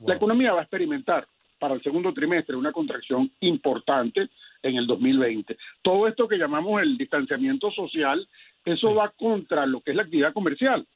La 0.00 0.16
economía 0.16 0.52
va 0.52 0.60
a 0.60 0.64
experimentar 0.64 1.24
para 1.58 1.74
el 1.74 1.82
segundo 1.82 2.12
trimestre 2.12 2.54
una 2.54 2.72
contracción 2.72 3.30
importante 3.40 4.28
en 4.62 4.76
el 4.76 4.86
2020. 4.86 5.56
Todo 5.82 6.06
esto 6.06 6.28
que 6.28 6.36
llamamos 6.36 6.82
el 6.82 6.98
distanciamiento 6.98 7.70
social, 7.70 8.28
eso 8.64 8.94
va 8.94 9.10
contra 9.10 9.64
lo 9.64 9.80
que 9.80 9.92
es 9.92 9.96
la 9.96 10.02
actividad 10.02 10.32
comercial. 10.32 10.86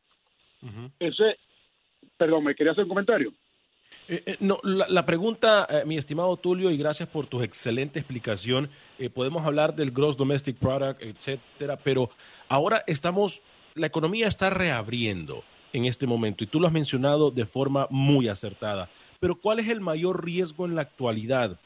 Ese, 0.98 1.38
perdón, 2.16 2.44
me 2.44 2.55
quería 2.55 2.72
hacer 2.72 2.84
un 2.84 2.90
comentario. 2.90 3.32
Eh, 4.11 4.24
eh, 4.26 4.36
no, 4.40 4.58
la, 4.64 5.06
pregunta, 5.06 5.68
eh, 5.70 5.84
mi 5.86 5.96
estimado 5.96 6.36
Tulio, 6.36 6.72
y 6.72 6.76
gracias 6.76 7.08
por 7.08 7.28
tu 7.28 7.42
excelente 7.42 8.00
explicación. 8.00 8.68
podemos 9.14 9.46
hablar 9.46 9.76
del 9.76 9.92
gross 9.92 10.16
domestic 10.16 10.56
product, 10.56 11.00
etcétera, 11.00 11.76
pero 11.76 12.11
ahora 12.48 12.82
estamos, 12.88 13.40
la 13.76 13.86
economía 13.86 14.26
está 14.26 14.50
reabriendo 14.50 15.44
en 15.72 15.84
este 15.84 16.08
momento 16.08 16.42
y 16.42 16.48
tú 16.48 16.58
lo 16.58 16.66
has 16.66 16.72
mencionado 16.72 17.30
de 17.30 17.46
forma 17.46 17.86
muy 17.88 18.26
acertada. 18.26 18.90
Pero 19.20 19.36
¿cuál 19.36 19.61
es 19.61 19.68
el 19.68 19.80
mayor 19.80 20.24
riesgo 20.24 20.66
en 20.66 20.74
la 20.74 20.82
actualidad 20.82 21.61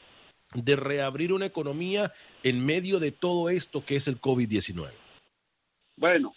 de 0.53 0.75
reabrir 0.75 1.33
una 1.33 1.47
economía 1.47 2.13
en 2.43 2.63
medio 2.63 2.99
de 2.99 3.11
todo 3.11 3.49
esto 3.49 3.83
que 3.83 3.95
es 3.95 4.07
el 4.07 4.21
COVID-19? 4.21 4.91
Bueno, 5.97 6.35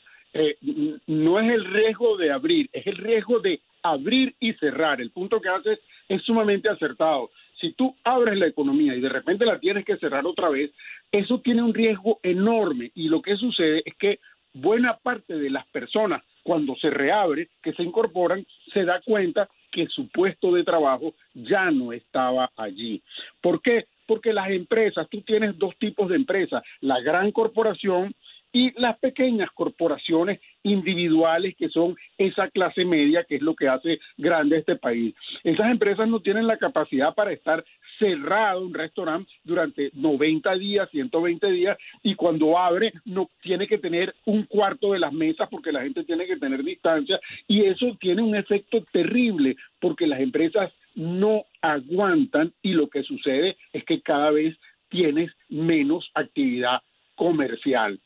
no 1.07 1.39
es 1.39 1.53
el 1.53 1.67
riesgo 1.67 2.17
de 2.17 2.33
abrir, 2.33 2.71
es 2.73 2.87
el 2.87 2.97
riesgo 2.97 3.41
de 3.41 3.61
abrir 3.83 4.35
y 4.41 4.55
cerrar. 4.55 5.03
El 5.03 5.11
punto 5.11 5.39
que 5.41 5.51
haces 5.51 5.79
es 6.09 6.23
sumamente 6.23 6.69
acertado. 6.69 7.31
Si 7.61 7.73
tú 7.73 7.95
abres 8.05 8.39
la 8.39 8.47
economía 8.47 8.95
y 8.95 9.01
de 9.01 9.09
repente 9.09 9.45
la 9.45 9.59
tienes 9.59 9.85
que 9.85 9.97
cerrar 9.97 10.27
otra 10.27 10.49
vez, 10.49 10.71
eso 11.11 11.41
tiene 11.41 11.63
un 11.63 11.75
riesgo 11.75 12.21
enorme 12.23 12.91
y 12.95 13.09
lo 13.09 13.21
que 13.23 13.37
sucede 13.37 13.83
es 13.85 13.95
que 13.97 14.21
buena 14.55 14.97
parte 14.97 15.35
de 15.35 15.51
las 15.51 15.67
personas 15.69 16.23
cuando 16.43 16.77
se 16.77 16.91
reabre, 16.91 17.49
que 17.63 17.73
se 17.75 17.83
incorporan, 17.83 18.47
se 18.73 18.85
da 18.85 19.01
cuenta 19.03 19.49
que 19.71 19.87
su 19.89 20.09
puesto 20.09 20.53
de 20.53 20.65
trabajo 20.65 21.15
ya 21.35 21.71
no 21.71 21.93
estaba 21.93 22.51
allí. 22.57 23.03
¿Por 23.41 23.61
qué? 23.61 23.87
Porque 24.07 24.33
las 24.33 24.49
empresas, 24.51 25.07
tú 25.11 25.21
tienes 25.21 25.59
dos 25.59 25.77
tipos 25.79 26.09
de 26.09 26.17
empresas, 26.17 26.63
la 26.81 27.01
gran 27.01 27.31
corporación 27.33 28.15
y 28.59 28.73
las 28.73 28.99
pequeñas 28.99 29.49
corporaciones 29.53 30.41
individuales 30.65 31.55
que 31.57 31.69
son 31.69 31.95
esa 32.19 32.51
clase 32.51 32.85
media 32.85 33.23
que 33.23 33.37
es 33.37 33.43
lo 33.43 33.55
que 33.55 33.69
hace 33.69 34.01
grande 34.17 34.59
este 34.59 34.75
país. 34.75 35.15
Esas 35.45 35.71
empresas 35.71 36.09
no 36.09 36.19
tienen 36.19 36.49
la 36.49 36.57
capacidad 36.57 37.15
para 37.15 37.33
estar 37.33 37.65
cerrado 38.01 38.67
un 38.67 38.75
restaurante 38.75 39.31
durante 39.45 39.93
90 39.95 40.57
días, 40.57 40.91
120 40.91 41.53
días 41.53 41.79
y 42.03 42.17
cuando 42.17 42.59
abre 42.59 42.93
no 43.05 43.31
tiene 43.43 43.69
que 43.69 43.79
tener 43.79 44.13
un 44.25 44.43
cuarto 44.43 44.93
de 44.93 44.99
las 44.99 45.13
mesas 45.13 45.49
porque 45.49 45.71
la 45.71 45.83
gente 45.83 46.03
tiene 46.03 46.27
que 46.27 46.37
tener 46.37 46.65
distancia 46.65 47.21
y 47.47 47.63
eso 47.63 47.97
tiene 48.01 48.23
un 48.23 48.35
efecto 48.35 48.85
terrible 48.91 49.55
porque 49.79 50.09
las 50.09 50.19
empresas 50.19 50.73
no 50.97 51.45
aguantan 51.63 52.53
y 52.61 52.73
lo 52.73 52.89
que 52.89 53.05
sucede 53.05 53.57
es 53.73 53.85
que 53.85 54.01
cada 54.01 54.33
vez 54.33 54.57
tienes 54.89 55.31
menos 55.49 56.11
actividad 56.15 56.81
comercial 57.15 58.01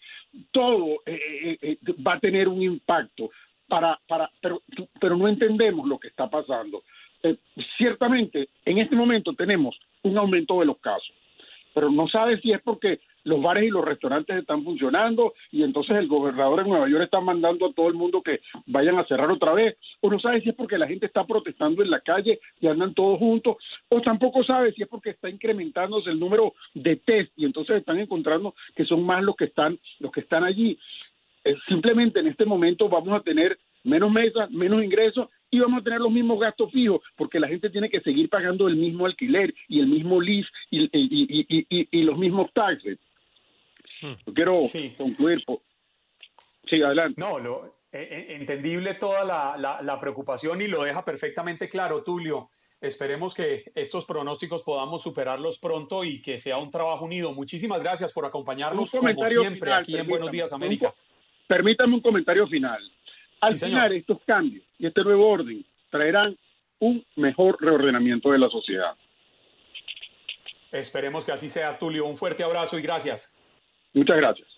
todo 0.51 1.03
eh, 1.07 1.19
eh, 1.43 1.59
eh, 1.63 1.79
va 2.07 2.15
a 2.15 2.21
tener 2.21 2.49
un 2.49 2.63
impacto, 2.63 3.31
para, 3.69 3.99
para, 4.07 4.31
pero, 4.41 4.63
pero 5.01 5.17
no 5.17 5.29
entendemos 5.29 5.87
lo 5.89 5.99
que 5.99 6.09
está 6.09 6.29
pasando. 6.29 6.83
ciertamente, 7.79 8.49
en 8.65 8.79
este 8.79 8.97
momento 8.97 9.33
tenemos 9.33 9.79
un 10.03 10.19
aumento 10.19 10.61
de 10.61 10.67
los 10.67 10.79
casos, 10.79 11.15
pero 11.75 11.91
no 11.91 12.09
sabe 12.09 12.41
si 12.41 12.53
es 12.53 12.61
porque 12.63 13.01
los 13.25 13.41
bares 13.41 13.65
y 13.65 13.71
los 13.71 13.85
restaurantes 13.85 14.37
están 14.37 14.65
funcionando 14.65 15.35
y 15.51 15.63
entonces 15.63 15.97
el 15.97 16.09
gobernador 16.09 16.61
en 16.61 16.69
Nueva 16.69 16.89
York 16.89 17.05
está 17.05 17.21
mandando 17.21 17.67
a 17.67 17.73
todo 17.73 17.89
el 17.89 17.95
mundo 17.95 18.23
que 18.23 18.41
vayan 18.67 18.99
a 18.99 19.05
cerrar 19.05 19.31
otra 19.31 19.53
vez, 19.53 19.77
o 20.01 20.11
no 20.11 20.19
sabe 20.19 20.41
si 20.41 20.49
es 20.49 20.55
porque 20.55 20.79
la 20.79 20.89
gente 20.89 21.07
está 21.07 21.25
protestando 21.25 21.83
en 21.83 21.91
la 21.91 22.01
calle 22.01 22.41
y 22.61 22.67
andan 22.67 22.95
todos 22.95 23.19
juntos, 23.19 23.57
o 23.89 24.01
tampoco 24.01 24.43
sabe 24.45 24.73
si 24.73 24.83
es 24.83 24.89
porque 24.89 25.11
está 25.11 25.29
incrementándose 25.31 26.11
el 26.11 26.19
número 26.19 26.55
de 26.75 26.97
test 26.97 27.33
y 27.37 27.45
entonces 27.45 27.77
están 27.77 27.99
encontrando 27.99 28.55
que 28.75 28.85
son 28.85 29.05
más 29.05 29.23
los 29.23 29.37
que 29.37 29.45
están 29.45 29.79
los 30.01 30.13
que 30.13 30.21
están 30.21 30.45
allí. 30.45 30.79
Eh, 31.45 31.57
simplemente 31.69 32.21
en 32.21 32.29
este 32.29 32.45
momento 32.45 32.89
vamos 32.89 33.13
a 33.19 33.23
tener 33.23 33.59
menos 33.85 34.11
mesas, 34.13 34.51
menos 34.51 34.83
ingresos 34.83 35.29
y 35.53 35.61
vamos 35.61 35.83
a 35.83 35.85
tener 35.85 36.01
los 36.01 36.11
mismos 36.11 36.41
gastos 36.41 36.73
fijos 36.73 37.01
porque 37.17 37.39
la 37.39 37.47
gente 37.47 37.71
tiene 37.71 37.89
que 37.89 38.01
seguir 38.01 38.29
pagando 38.29 38.67
el 38.67 38.75
mismo 38.75 39.07
alquiler 39.07 39.55
y 39.69 39.79
el 39.79 39.87
mismo 39.87 40.21
lease 40.21 40.49
y, 40.71 40.89
y 41.91 42.03
los 42.03 42.19
mismos 42.19 42.51
taxes. 42.53 42.99
Hmm. 44.03 44.33
quiero 44.35 44.63
concluir. 44.99 45.45
Sí, 46.69 46.83
adelante. 46.83 47.21
No, 47.21 47.39
lo, 47.39 47.77
e, 47.93 48.01
e, 48.01 48.35
entendible 48.37 48.95
toda 48.95 49.25
la, 49.25 49.81
la, 49.81 50.01
preocupación 50.01 50.61
y 50.61 50.67
lo 50.67 50.83
deja 50.83 51.05
perfectamente 51.05 51.69
claro, 51.69 52.03
Tulio. 52.03 52.49
Esperemos 52.81 53.35
que 53.35 53.71
estos 53.77 54.07
pronósticos 54.07 54.65
podamos 54.65 55.03
superarlos 55.03 55.59
pronto 55.59 56.03
y 56.03 56.21
que 56.21 56.41
sea 56.41 56.57
un 56.57 56.71
trabajo 56.71 57.05
unido. 57.05 57.33
Muchísimas 57.33 57.81
gracias 57.81 58.13
por 58.13 58.27
acompañarnos 58.27 58.91
como 58.91 59.27
siempre 59.27 59.73
aquí 59.73 59.97
en 59.97 60.07
Buenos 60.09 60.33
Días 60.33 60.53
América. 60.53 60.93
permítame 61.47 61.95
un 61.95 62.01
comentario 62.01 62.47
final. 62.49 62.81
Al 63.43 63.59
final, 63.59 63.93
estos 63.93 64.19
cambios 64.25 64.65
y 64.79 64.87
este 64.87 65.03
nuevo 65.03 65.29
orden 65.29 65.67
traerán 65.91 66.39
un 66.79 67.05
mejor 67.17 67.57
reordenamiento 67.61 68.31
de 68.31 68.39
la 68.39 68.49
sociedad. 68.49 68.95
Esperemos 70.71 71.25
que 71.25 71.33
así 71.33 71.51
sea, 71.51 71.77
Tulio. 71.77 72.07
Un 72.07 72.17
fuerte 72.17 72.45
abrazo 72.45 72.79
y 72.79 72.83
gracias. 72.83 73.37
Muchas 73.95 74.17
gracias. 74.17 74.49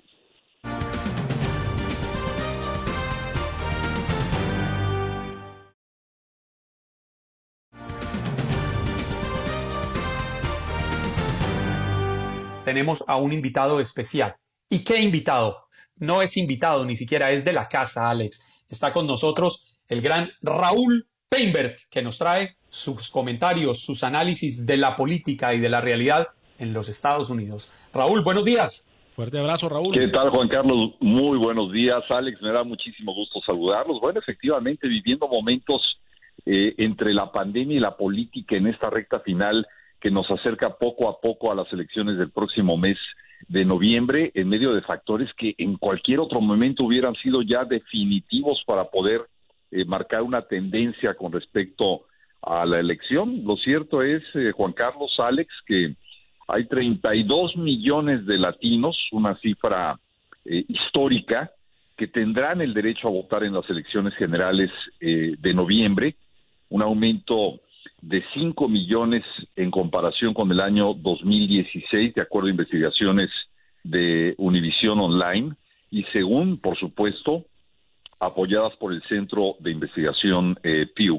Tenemos 12.67 13.03
a 13.07 13.17
un 13.17 13.33
invitado 13.33 13.81
especial. 13.81 14.37
¿Y 14.69 14.85
qué 14.85 15.01
invitado? 15.01 15.69
No 15.97 16.21
es 16.21 16.37
invitado, 16.37 16.85
ni 16.85 16.97
siquiera 16.97 17.31
es 17.31 17.45
de 17.47 17.53
la 17.55 17.67
casa, 17.67 18.11
Alex. 18.11 18.54
Está 18.69 18.93
con 18.93 19.07
nosotros 19.07 19.81
el 19.89 20.01
gran 20.01 20.31
Raúl 20.43 21.07
Peinberg, 21.29 21.77
que 21.91 22.03
nos 22.03 22.19
trae 22.19 22.57
sus 22.69 23.11
comentarios, 23.11 23.81
sus 23.81 24.05
análisis 24.05 24.67
de 24.67 24.77
la 24.77 24.97
política 24.97 25.55
y 25.55 25.61
de 25.61 25.69
la 25.69 25.81
realidad 25.81 26.29
en 26.59 26.73
los 26.73 26.89
Estados 26.89 27.31
Unidos. 27.31 27.71
Raúl, 27.93 28.23
buenos 28.23 28.45
días. 28.45 28.87
Fuerte 29.15 29.39
abrazo, 29.39 29.69
Raúl. 29.69 29.95
¿Qué 29.95 30.09
tal, 30.09 30.31
Juan 30.31 30.49
Carlos? 30.49 30.93
Muy 31.01 31.39
buenos 31.39 31.71
días, 31.73 32.03
Alex. 32.09 32.41
Me 32.43 32.51
da 32.51 32.65
muchísimo 32.65 33.15
gusto 33.15 33.41
saludarlos. 33.47 34.01
Bueno, 34.01 34.19
efectivamente, 34.19 34.89
viviendo 34.89 35.29
momentos 35.29 35.99
eh, 36.47 36.75
entre 36.79 37.15
la 37.15 37.31
pandemia 37.31 37.77
y 37.77 37.81
la 37.81 37.97
política 37.97 38.57
en 38.57 38.67
esta 38.67 38.91
recta 38.91 39.21
final 39.21 39.67
que 40.05 40.11
nos 40.11 40.31
acerca 40.31 40.77
poco 40.77 41.09
a 41.09 41.19
poco 41.19 41.51
a 41.51 41.55
las 41.55 41.73
elecciones 41.73 42.19
del 42.19 42.31
próximo 42.31 42.77
mes 42.77 42.99
de 43.49 43.65
noviembre, 43.65 44.31
en 44.35 44.51
medio 44.51 44.75
de 44.75 44.83
factores 44.83 45.33
que 45.33 45.55
en 45.57 45.79
cualquier 45.79 46.21
otro 46.21 46.43
momento 46.43 46.85
hubieran 46.85 47.15
sido 47.15 47.41
ya 47.41 47.65
definitivos 47.65 48.63
para 48.67 48.85
poder 48.85 49.23
eh, 49.71 49.87
marcar 49.87 50.21
una 50.21 50.43
tendencia 50.43 51.15
con 51.15 51.33
respecto 51.33 52.03
a 52.43 52.67
la 52.67 52.81
elección. 52.81 53.47
Lo 53.47 53.57
cierto 53.57 54.03
es, 54.03 54.23
eh, 54.35 54.53
Juan 54.55 54.75
Carlos, 54.75 55.19
Alex, 55.19 55.49
que 55.67 55.95
hay 56.49 56.67
32 56.67 57.57
millones 57.57 58.27
de 58.27 58.37
latinos, 58.37 58.99
una 59.11 59.35
cifra 59.37 59.99
eh, 60.45 60.67
histórica, 60.69 61.51
que 61.97 62.09
tendrán 62.09 62.61
el 62.61 62.75
derecho 62.75 63.09
a 63.09 63.11
votar 63.11 63.43
en 63.43 63.55
las 63.55 63.71
elecciones 63.71 64.15
generales 64.17 64.71
eh, 65.01 65.35
de 65.39 65.55
noviembre, 65.55 66.17
un 66.69 66.83
aumento 66.83 67.61
de 68.07 68.23
5 68.35 68.69
millones 68.69 69.25
en 69.57 69.71
comparación 69.71 70.35
con 70.35 70.51
el 70.51 70.61
año 70.61 70.93
2016, 70.93 72.15
de 72.15 72.21
acuerdo 72.21 72.49
a 72.49 72.51
investigaciones 72.51 73.31
de 73.83 74.35
Univision 74.37 75.01
Online, 75.01 75.55
y 75.91 76.05
según, 76.13 76.61
por 76.61 76.77
supuesto, 76.77 77.47
apoyadas 78.21 78.77
por 78.77 78.93
el 78.93 79.03
Centro 79.05 79.57
de 79.61 79.71
Investigación 79.71 80.55
eh, 80.63 80.87
Pew. 80.95 81.19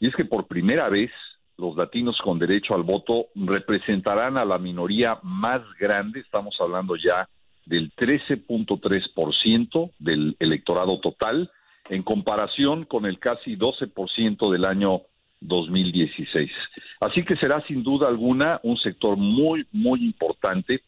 Y 0.00 0.08
es 0.08 0.16
que 0.16 0.24
por 0.24 0.46
primera 0.46 0.88
vez 0.88 1.10
los 1.58 1.76
latinos 1.76 2.18
con 2.22 2.38
derecho 2.38 2.74
al 2.74 2.84
voto 2.84 3.26
representarán 3.34 4.38
a 4.38 4.46
la 4.46 4.58
minoría 4.58 5.18
más 5.22 5.60
grande, 5.78 6.20
estamos 6.20 6.56
hablando 6.58 6.96
ya 6.96 7.28
del 7.66 7.92
13.3% 7.92 9.90
del 9.98 10.36
electorado 10.38 11.00
total, 11.00 11.50
en 11.90 12.02
comparación 12.02 12.86
con 12.86 13.04
el 13.04 13.18
casi 13.18 13.56
12% 13.56 14.50
del 14.50 14.64
año 14.64 15.02
2016. 15.44 16.50
Así 17.00 17.24
que 17.24 17.36
será 17.36 17.60
sin 17.62 17.82
duda 17.82 18.08
alguna 18.08 18.60
un 18.62 18.76
sector 18.78 19.16
muy, 19.16 19.66
muy 19.72 20.04
importante 20.04 20.80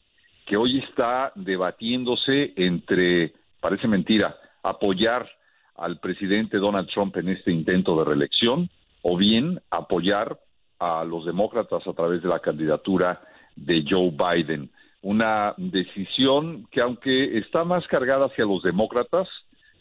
que 0.46 0.56
hoy 0.56 0.78
está 0.78 1.32
debatiéndose 1.34 2.52
entre, 2.56 3.32
parece 3.60 3.88
mentira, 3.88 4.36
apoyar 4.62 5.28
al 5.76 5.98
presidente 5.98 6.58
Donald 6.58 6.88
Trump 6.88 7.16
en 7.16 7.28
este 7.28 7.52
intento 7.52 7.98
de 7.98 8.04
reelección 8.04 8.70
o 9.02 9.16
bien 9.16 9.60
apoyar 9.70 10.38
a 10.78 11.04
los 11.04 11.26
demócratas 11.26 11.86
a 11.86 11.92
través 11.92 12.22
de 12.22 12.28
la 12.28 12.40
candidatura 12.40 13.20
de 13.56 13.84
Joe 13.88 14.10
Biden. 14.10 14.70
Una 15.02 15.54
decisión 15.56 16.66
que 16.70 16.80
aunque 16.80 17.38
está 17.38 17.64
más 17.64 17.86
cargada 17.88 18.26
hacia 18.26 18.44
los 18.44 18.62
demócratas, 18.62 19.28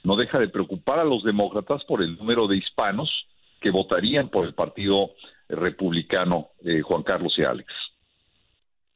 no 0.04 0.16
deja 0.16 0.40
de 0.40 0.50
preocupar 0.50 1.00
a 1.00 1.04
los 1.04 1.24
demócratas 1.24 1.84
por 1.86 2.02
el 2.02 2.16
número 2.18 2.48
de 2.48 2.58
hispanos 2.58 3.10
que 3.66 3.72
votarían 3.72 4.30
por 4.30 4.46
el 4.46 4.54
Partido 4.54 5.10
Republicano, 5.50 6.50
eh, 6.64 6.82
Juan 6.84 7.02
Carlos 7.02 7.34
y 7.36 7.44
Alex. 7.44 7.68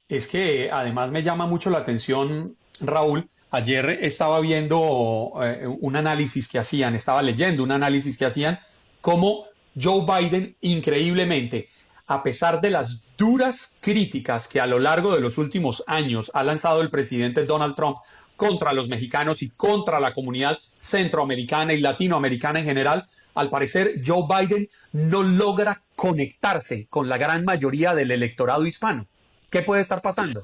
Es 0.07 0.27
que 0.27 0.69
además 0.71 1.11
me 1.11 1.23
llama 1.23 1.47
mucho 1.47 1.71
la 1.71 1.79
atención, 1.79 2.55
Raúl, 2.79 3.27
ayer 3.49 3.89
estaba 3.89 4.39
viendo 4.39 5.31
eh, 5.41 5.65
un 5.65 5.95
análisis 5.95 6.47
que 6.47 6.59
hacían, 6.59 6.93
estaba 6.93 7.23
leyendo 7.23 7.63
un 7.63 7.71
análisis 7.71 8.15
que 8.15 8.25
hacían, 8.25 8.59
cómo 9.01 9.45
Joe 9.73 10.05
Biden 10.05 10.55
increíblemente 10.61 11.67
a 12.05 12.21
pesar 12.21 12.61
de 12.61 12.69
las 12.69 13.07
duras 13.17 13.79
críticas 13.81 14.47
que 14.47 14.59
a 14.59 14.67
lo 14.67 14.77
largo 14.77 15.15
de 15.15 15.21
los 15.21 15.39
últimos 15.39 15.83
años 15.87 16.29
ha 16.35 16.43
lanzado 16.43 16.81
el 16.81 16.91
presidente 16.91 17.43
Donald 17.45 17.73
Trump 17.73 17.97
contra 18.35 18.71
los 18.71 18.87
mexicanos 18.87 19.41
y 19.41 19.49
contra 19.49 19.99
la 19.99 20.13
comunidad 20.13 20.59
centroamericana 20.75 21.73
y 21.73 21.81
latinoamericana 21.81 22.59
en 22.59 22.65
general, 22.65 23.03
al 23.35 23.49
parecer 23.49 24.01
Joe 24.05 24.23
Biden 24.27 24.67
no 24.93 25.23
logra 25.23 25.81
conectarse 25.95 26.87
con 26.89 27.09
la 27.09 27.17
gran 27.17 27.45
mayoría 27.45 27.93
del 27.93 28.11
electorado 28.11 28.65
hispano. 28.65 29.05
¿Qué 29.49 29.61
puede 29.61 29.81
estar 29.81 30.01
pasando? 30.01 30.41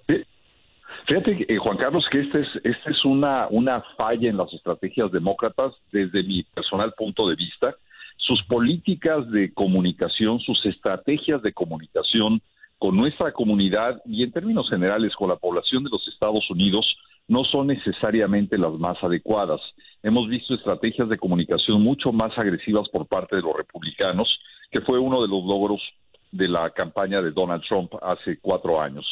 Fíjate, 1.08 1.46
eh, 1.48 1.58
Juan 1.58 1.78
Carlos, 1.78 2.04
que 2.12 2.22
esta 2.22 2.40
es, 2.40 2.48
este 2.64 2.92
es 2.92 3.06
una, 3.06 3.48
una 3.50 3.84
falla 3.96 4.30
en 4.30 4.38
las 4.38 4.52
estrategias 4.54 5.12
demócratas 5.12 5.74
desde 5.92 6.24
mi 6.24 6.44
personal 6.44 6.94
punto 6.98 7.28
de 7.28 7.36
vista 7.36 7.76
sus 8.18 8.42
políticas 8.44 9.30
de 9.30 9.54
comunicación, 9.54 10.40
sus 10.40 10.66
estrategias 10.66 11.42
de 11.44 11.54
comunicación 11.54 12.42
con 12.78 12.96
nuestra 12.96 13.32
comunidad 13.32 14.02
y 14.06 14.24
en 14.24 14.32
términos 14.32 14.70
generales 14.70 15.14
con 15.16 15.30
la 15.30 15.36
población 15.36 15.84
de 15.84 15.90
los 15.92 16.08
Estados 16.08 16.50
Unidos 16.50 16.86
no 17.28 17.44
son 17.44 17.68
necesariamente 17.68 18.58
las 18.58 18.74
más 18.74 19.04
adecuadas. 19.04 19.62
hemos 20.04 20.28
visto 20.30 20.54
estrategias 20.54 21.10
de 21.10 21.18
comunicación 21.18 21.82
mucho 21.82 22.12
más 22.12 22.38
agresivas 22.38 22.88
por 22.90 23.08
parte 23.08 23.36
de 23.36 23.42
los 23.42 23.56
republicanos, 23.56 24.28
que 24.72 24.82
fue 24.82 25.00
uno 25.00 25.22
de 25.22 25.28
los 25.28 25.44
logros 25.44 25.82
de 26.32 26.48
la 26.48 26.70
campaña 26.72 27.22
de 27.22 27.32
Donald 27.32 27.64
Trump 27.68 27.94
hace 28.02 28.38
cuatro 28.40 28.80
años. 28.80 29.06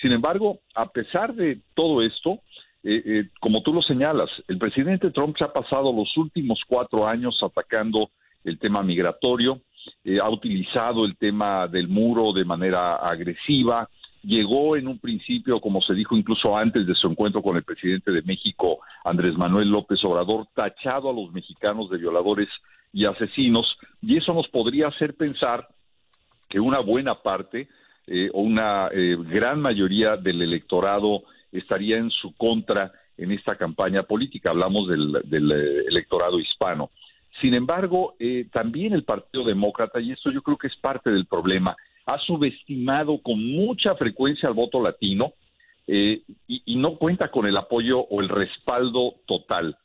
Sin 0.00 0.10
embargo, 0.12 0.58
a 0.74 0.86
pesar 0.86 1.34
de 1.34 1.60
todo 1.74 2.02
esto, 2.02 2.40
eh, 2.82 3.02
eh, 3.04 3.28
como 3.40 3.62
tú 3.62 3.72
lo 3.72 3.82
señalas, 3.82 4.30
el 4.48 4.58
presidente 4.58 5.10
Trump 5.10 5.36
se 5.36 5.44
ha 5.44 5.52
pasado 5.52 5.92
los 5.92 6.16
últimos 6.16 6.60
cuatro 6.66 7.06
años 7.06 7.40
atacando 7.42 8.10
el 8.42 8.58
tema 8.58 8.82
migratorio, 8.82 9.60
eh, 10.04 10.18
ha 10.20 10.28
utilizado 10.28 11.04
el 11.04 11.16
tema 11.16 11.68
del 11.68 11.88
muro 11.88 12.32
de 12.32 12.44
manera 12.44 12.96
agresiva, 12.96 13.88
llegó 14.22 14.76
en 14.76 14.88
un 14.88 14.98
principio, 14.98 15.60
como 15.60 15.80
se 15.80 15.94
dijo 15.94 16.16
incluso 16.16 16.56
antes 16.56 16.86
de 16.86 16.94
su 16.94 17.08
encuentro 17.08 17.42
con 17.42 17.56
el 17.56 17.64
presidente 17.64 18.10
de 18.10 18.22
México, 18.22 18.78
Andrés 19.04 19.36
Manuel 19.36 19.68
López 19.68 20.02
Obrador, 20.04 20.46
tachado 20.54 21.10
a 21.10 21.14
los 21.14 21.32
mexicanos 21.32 21.90
de 21.90 21.98
violadores 21.98 22.48
y 22.92 23.06
asesinos, 23.06 23.78
y 24.00 24.16
eso 24.16 24.32
nos 24.32 24.48
podría 24.48 24.88
hacer 24.88 25.14
pensar 25.14 25.66
que 26.48 26.60
una 26.60 26.80
buena 26.80 27.14
parte 27.14 27.68
eh, 28.06 28.30
o 28.32 28.42
una 28.42 28.88
eh, 28.92 29.16
gran 29.18 29.60
mayoría 29.60 30.16
del 30.16 30.42
electorado 30.42 31.22
estaría 31.50 31.96
en 31.96 32.10
su 32.10 32.34
contra 32.36 32.92
en 33.16 33.32
esta 33.32 33.56
campaña 33.56 34.02
política. 34.02 34.50
Hablamos 34.50 34.88
del, 34.88 35.52
eh, 35.52 35.84
electorado 35.88 36.38
hispano. 36.38 36.90
Sin 37.40 37.54
embargo, 37.54 38.14
también 38.52 38.92
el 38.92 39.04
Partido 39.04 39.42
Demócrata, 39.42 39.98
y 39.98 40.12
esto 40.12 40.30
yo 40.30 40.42
creo 40.42 40.58
que 40.58 40.66
es 40.66 40.76
parte 40.76 41.10
del 41.10 41.26
problema, 41.26 41.74
ha 42.12 42.18
subestimado 42.18 43.20
con 43.22 43.44
mucha 43.44 43.94
frecuencia 43.94 44.48
al 44.48 44.54
voto 44.54 44.82
latino 44.82 45.32
y, 45.86 46.22
y, 46.46 46.76
no 46.76 46.96
cuenta 46.96 47.30
con 47.30 47.46
el 47.46 47.56
apoyo 47.56 48.00
o 48.00 48.20
el 48.20 48.28
respaldo 48.28 49.14
total. 49.26 49.76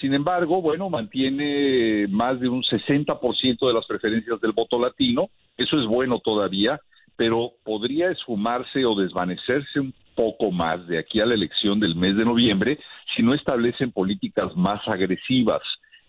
Sin 0.00 0.12
embargo, 0.12 0.60
bueno, 0.60 0.90
mantiene 0.90 2.06
más 2.08 2.38
de 2.38 2.48
un 2.48 2.62
60% 2.62 3.66
de 3.66 3.72
las 3.72 3.86
preferencias 3.86 4.40
del 4.40 4.52
voto 4.52 4.78
latino. 4.78 5.30
Eso 5.56 5.80
es 5.80 5.86
bueno 5.86 6.18
todavía, 6.18 6.78
pero 7.16 7.52
podría 7.64 8.10
esfumarse 8.10 8.84
o 8.84 8.94
desvanecerse 8.94 9.80
un 9.80 9.94
poco 10.14 10.50
más 10.50 10.86
de 10.86 10.98
aquí 10.98 11.20
a 11.20 11.26
la 11.26 11.34
elección 11.34 11.80
del 11.80 11.94
mes 11.94 12.16
de 12.16 12.24
noviembre 12.24 12.78
si 13.14 13.22
no 13.22 13.34
establecen 13.34 13.92
políticas 13.92 14.54
más 14.56 14.86
agresivas. 14.86 15.62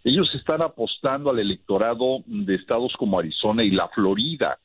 Ellos 0.03 0.33
están 0.35 0.61
apostando 0.61 1.29
al 1.29 1.39
electorado 1.39 2.19
de 2.25 2.55
estados 2.55 2.93
como 2.97 3.19
Arizona 3.19 3.63
y 3.63 3.71
la 3.71 3.87
Florida, 3.89 4.57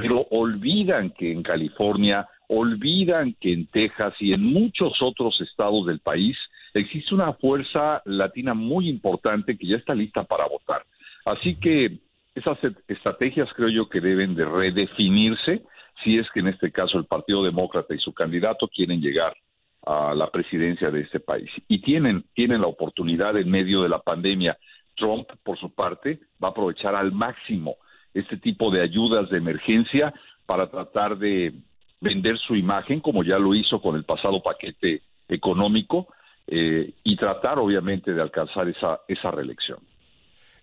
pero 0.00 0.26
olvidan 0.30 1.10
que 1.10 1.32
en 1.32 1.42
California, 1.42 2.26
olvidan 2.48 3.34
que 3.40 3.52
en 3.52 3.66
Texas 3.66 4.14
y 4.20 4.32
en 4.32 4.42
muchos 4.42 5.00
otros 5.00 5.40
estados 5.40 5.86
del 5.86 6.00
país 6.00 6.36
existe 6.74 7.14
una 7.14 7.32
fuerza 7.34 8.02
latina 8.04 8.54
muy 8.54 8.88
importante 8.88 9.56
que 9.56 9.66
ya 9.66 9.76
está 9.76 9.94
lista 9.94 10.24
para 10.24 10.46
votar. 10.46 10.82
Así 11.24 11.56
que 11.56 11.98
esas 12.34 12.58
estrategias 12.86 13.48
creo 13.54 13.68
yo 13.68 13.88
que 13.88 14.00
deben 14.00 14.34
de 14.34 14.44
redefinirse 14.44 15.62
si 16.04 16.18
es 16.18 16.30
que 16.30 16.40
en 16.40 16.48
este 16.48 16.70
caso 16.70 16.98
el 16.98 17.06
Partido 17.06 17.42
Demócrata 17.42 17.94
y 17.94 17.98
su 17.98 18.12
candidato 18.12 18.68
quieren 18.68 19.00
llegar 19.00 19.36
a 19.84 20.14
la 20.14 20.30
presidencia 20.30 20.90
de 20.90 21.00
este 21.00 21.20
país. 21.20 21.50
Y 21.66 21.80
tienen, 21.80 22.24
tienen 22.34 22.60
la 22.60 22.66
oportunidad 22.66 23.36
en 23.36 23.50
medio 23.50 23.82
de 23.82 23.88
la 23.88 23.98
pandemia. 24.00 24.56
Trump, 24.96 25.28
por 25.42 25.58
su 25.58 25.74
parte, 25.74 26.20
va 26.42 26.48
a 26.48 26.50
aprovechar 26.50 26.94
al 26.94 27.12
máximo 27.12 27.76
este 28.20 28.36
tipo 28.36 28.70
de 28.70 28.82
ayudas 28.82 29.28
de 29.30 29.38
emergencia 29.38 30.12
para 30.46 30.70
tratar 30.70 31.18
de 31.18 31.52
vender 32.00 32.38
su 32.38 32.54
imagen, 32.54 33.00
como 33.00 33.22
ya 33.24 33.38
lo 33.38 33.54
hizo 33.54 33.80
con 33.80 33.96
el 33.96 34.04
pasado 34.04 34.42
paquete 34.42 35.02
económico, 35.28 36.08
eh, 36.46 36.92
y 37.04 37.16
tratar 37.16 37.58
obviamente 37.58 38.14
de 38.14 38.22
alcanzar 38.22 38.68
esa, 38.68 39.00
esa 39.06 39.30
reelección. 39.30 39.78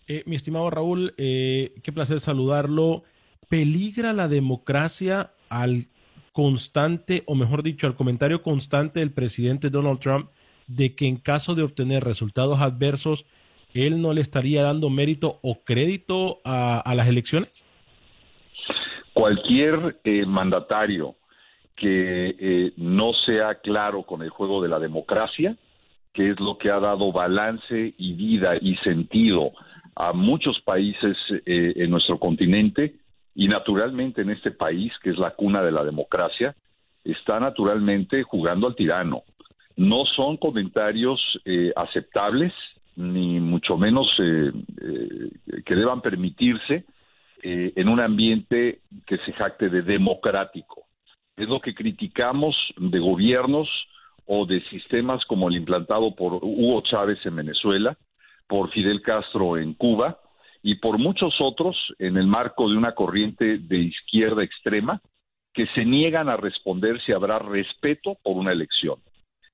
Eh, 0.08 0.24
mi 0.26 0.36
estimado 0.36 0.70
Raúl, 0.70 1.14
eh, 1.18 1.72
qué 1.84 1.92
placer 1.92 2.20
saludarlo. 2.20 3.04
¿Peligra 3.50 4.14
la 4.14 4.28
democracia 4.28 5.32
al 5.50 5.88
constante, 6.32 7.24
o 7.28 7.36
mejor 7.36 7.64
dicho, 7.64 7.88
al 7.88 7.96
comentario 7.96 8.42
constante 8.42 9.00
del 9.00 9.12
presidente 9.12 9.70
Donald 9.70 10.00
Trump 10.00 10.30
de 10.68 10.96
que 10.96 11.08
en 11.08 11.18
caso 11.18 11.56
de 11.56 11.64
obtener 11.64 12.04
resultados 12.04 12.60
adversos, 12.60 13.26
él 13.76 14.02
no 14.02 14.14
le 14.14 14.22
estaría 14.22 14.64
dando 14.64 14.90
mérito 14.90 15.40
o 15.42 15.60
crédito 15.64 16.42
a, 16.46 16.94
las 16.96 17.08
elecciones? 17.08 17.50
Cualquier 19.14 19.98
mandatario 20.28 21.16
que 21.76 22.72
no 22.78 23.14
sea 23.26 23.56
claro 23.56 24.04
con 24.04 24.22
el 24.22 24.30
juego 24.30 24.62
de 24.62 24.70
la 24.70 24.80
democracia 24.80 25.56
que 26.16 26.32
es 26.32 26.40
lo 26.40 26.58
que 26.58 26.72
ha 26.72 26.80
dado 26.80 27.12
balance 27.12 27.94
y 27.98 28.14
vida 28.14 28.54
y 28.60 28.78
sentido 28.78 29.52
a 29.96 30.14
muchos 30.14 30.60
países 30.62 31.18
eh, 31.46 31.74
en 31.76 31.92
nuestro 31.92 32.18
continente 32.18 32.96
y 33.36 33.50
naturalmente 33.50 34.22
en 34.22 34.30
este 34.30 34.52
país, 34.52 34.94
que 35.04 35.10
es 35.10 35.18
la 35.18 35.32
cuna 35.32 35.62
de 35.62 35.74
la 35.74 35.84
democracia, 35.84 36.56
está 37.04 37.40
naturalmente 37.42 38.24
jugando 38.24 38.68
al 38.68 38.76
tirano. 38.76 39.24
No 39.76 40.06
son 40.06 40.38
comentarios 40.38 41.20
eh, 41.44 41.74
aceptables, 41.76 42.54
ni 42.96 43.40
mucho 43.40 43.78
menos 43.78 44.08
eh, 44.20 44.52
que 45.66 45.76
deban 45.76 46.02
permitirse 46.02 46.86
en 47.48 47.90
un 47.90 48.00
ambiente 48.00 48.80
que 49.06 49.20
se 49.20 49.32
jacte 49.34 49.70
de 49.70 49.84
democrático. 49.84 50.86
Es 51.38 51.48
lo 51.48 51.60
que 51.60 51.76
criticamos 51.76 52.56
de 52.76 52.98
gobiernos 52.98 53.70
o 54.26 54.46
de 54.46 54.62
sistemas 54.70 55.24
como 55.26 55.50
el 55.50 55.58
implantado 55.58 56.16
por 56.16 56.34
Hugo 56.42 56.82
Chávez 56.82 57.24
en 57.26 57.36
Venezuela, 57.36 57.98
por 58.48 58.72
Fidel 58.72 59.02
Castro 59.02 59.58
en 59.58 59.74
Cuba 59.74 60.20
y 60.64 60.76
por 60.76 60.98
muchos 60.98 61.36
otros 61.40 61.78
en 62.00 62.18
el 62.18 62.28
marco 62.28 62.70
de 62.70 62.78
una 62.78 62.94
corriente 62.94 63.60
de 63.60 63.78
izquierda 63.78 64.44
extrema 64.44 65.02
que 65.54 65.68
se 65.68 65.86
niegan 65.86 66.28
a 66.28 66.38
responder 66.38 67.00
si 67.06 67.12
habrá 67.12 67.40
respeto 67.40 68.18
por 68.24 68.36
una 68.36 68.52
elección. 68.52 69.00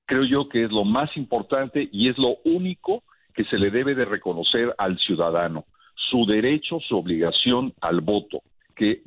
Creo 0.06 0.24
yo 0.24 0.48
que 0.48 0.64
es 0.64 0.70
lo 0.70 0.84
más 0.84 1.16
importante 1.16 1.88
y 1.92 2.08
es 2.08 2.18
lo 2.18 2.38
único 2.44 3.02
que 3.34 3.44
se 3.44 3.58
le 3.58 3.70
debe 3.70 3.94
de 3.94 4.04
reconocer 4.04 4.74
al 4.78 4.98
ciudadano, 4.98 5.64
su 5.94 6.26
derecho, 6.26 6.78
su 6.80 6.96
obligación 6.96 7.72
al 7.80 8.00
voto, 8.00 8.42
que 8.74 9.02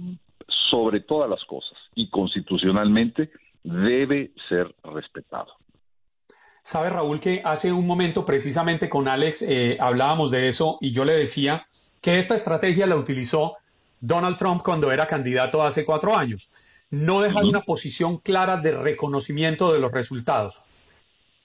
sobre 0.69 1.01
todas 1.01 1.29
las 1.29 1.43
cosas 1.45 1.77
y 1.95 2.09
constitucionalmente 2.09 3.29
debe 3.63 4.31
ser 4.49 4.73
respetado. 4.83 5.53
Sabe 6.61 6.89
Raúl 6.89 7.19
que 7.19 7.41
hace 7.45 7.71
un 7.71 7.85
momento 7.85 8.25
precisamente 8.25 8.89
con 8.89 9.07
Alex 9.07 9.43
eh, 9.43 9.77
hablábamos 9.79 10.31
de 10.31 10.47
eso 10.47 10.77
y 10.81 10.91
yo 10.91 11.05
le 11.05 11.13
decía 11.13 11.67
que 12.01 12.17
esta 12.17 12.35
estrategia 12.35 12.87
la 12.87 12.95
utilizó 12.95 13.57
Donald 13.99 14.37
Trump 14.37 14.61
cuando 14.63 14.91
era 14.91 15.05
candidato 15.07 15.63
hace 15.63 15.85
cuatro 15.85 16.17
años. 16.17 16.53
No 16.89 17.21
dejar 17.21 17.43
una 17.43 17.61
posición 17.61 18.17
clara 18.17 18.57
de 18.57 18.71
reconocimiento 18.71 19.73
de 19.73 19.79
los 19.79 19.91
resultados. 19.91 20.63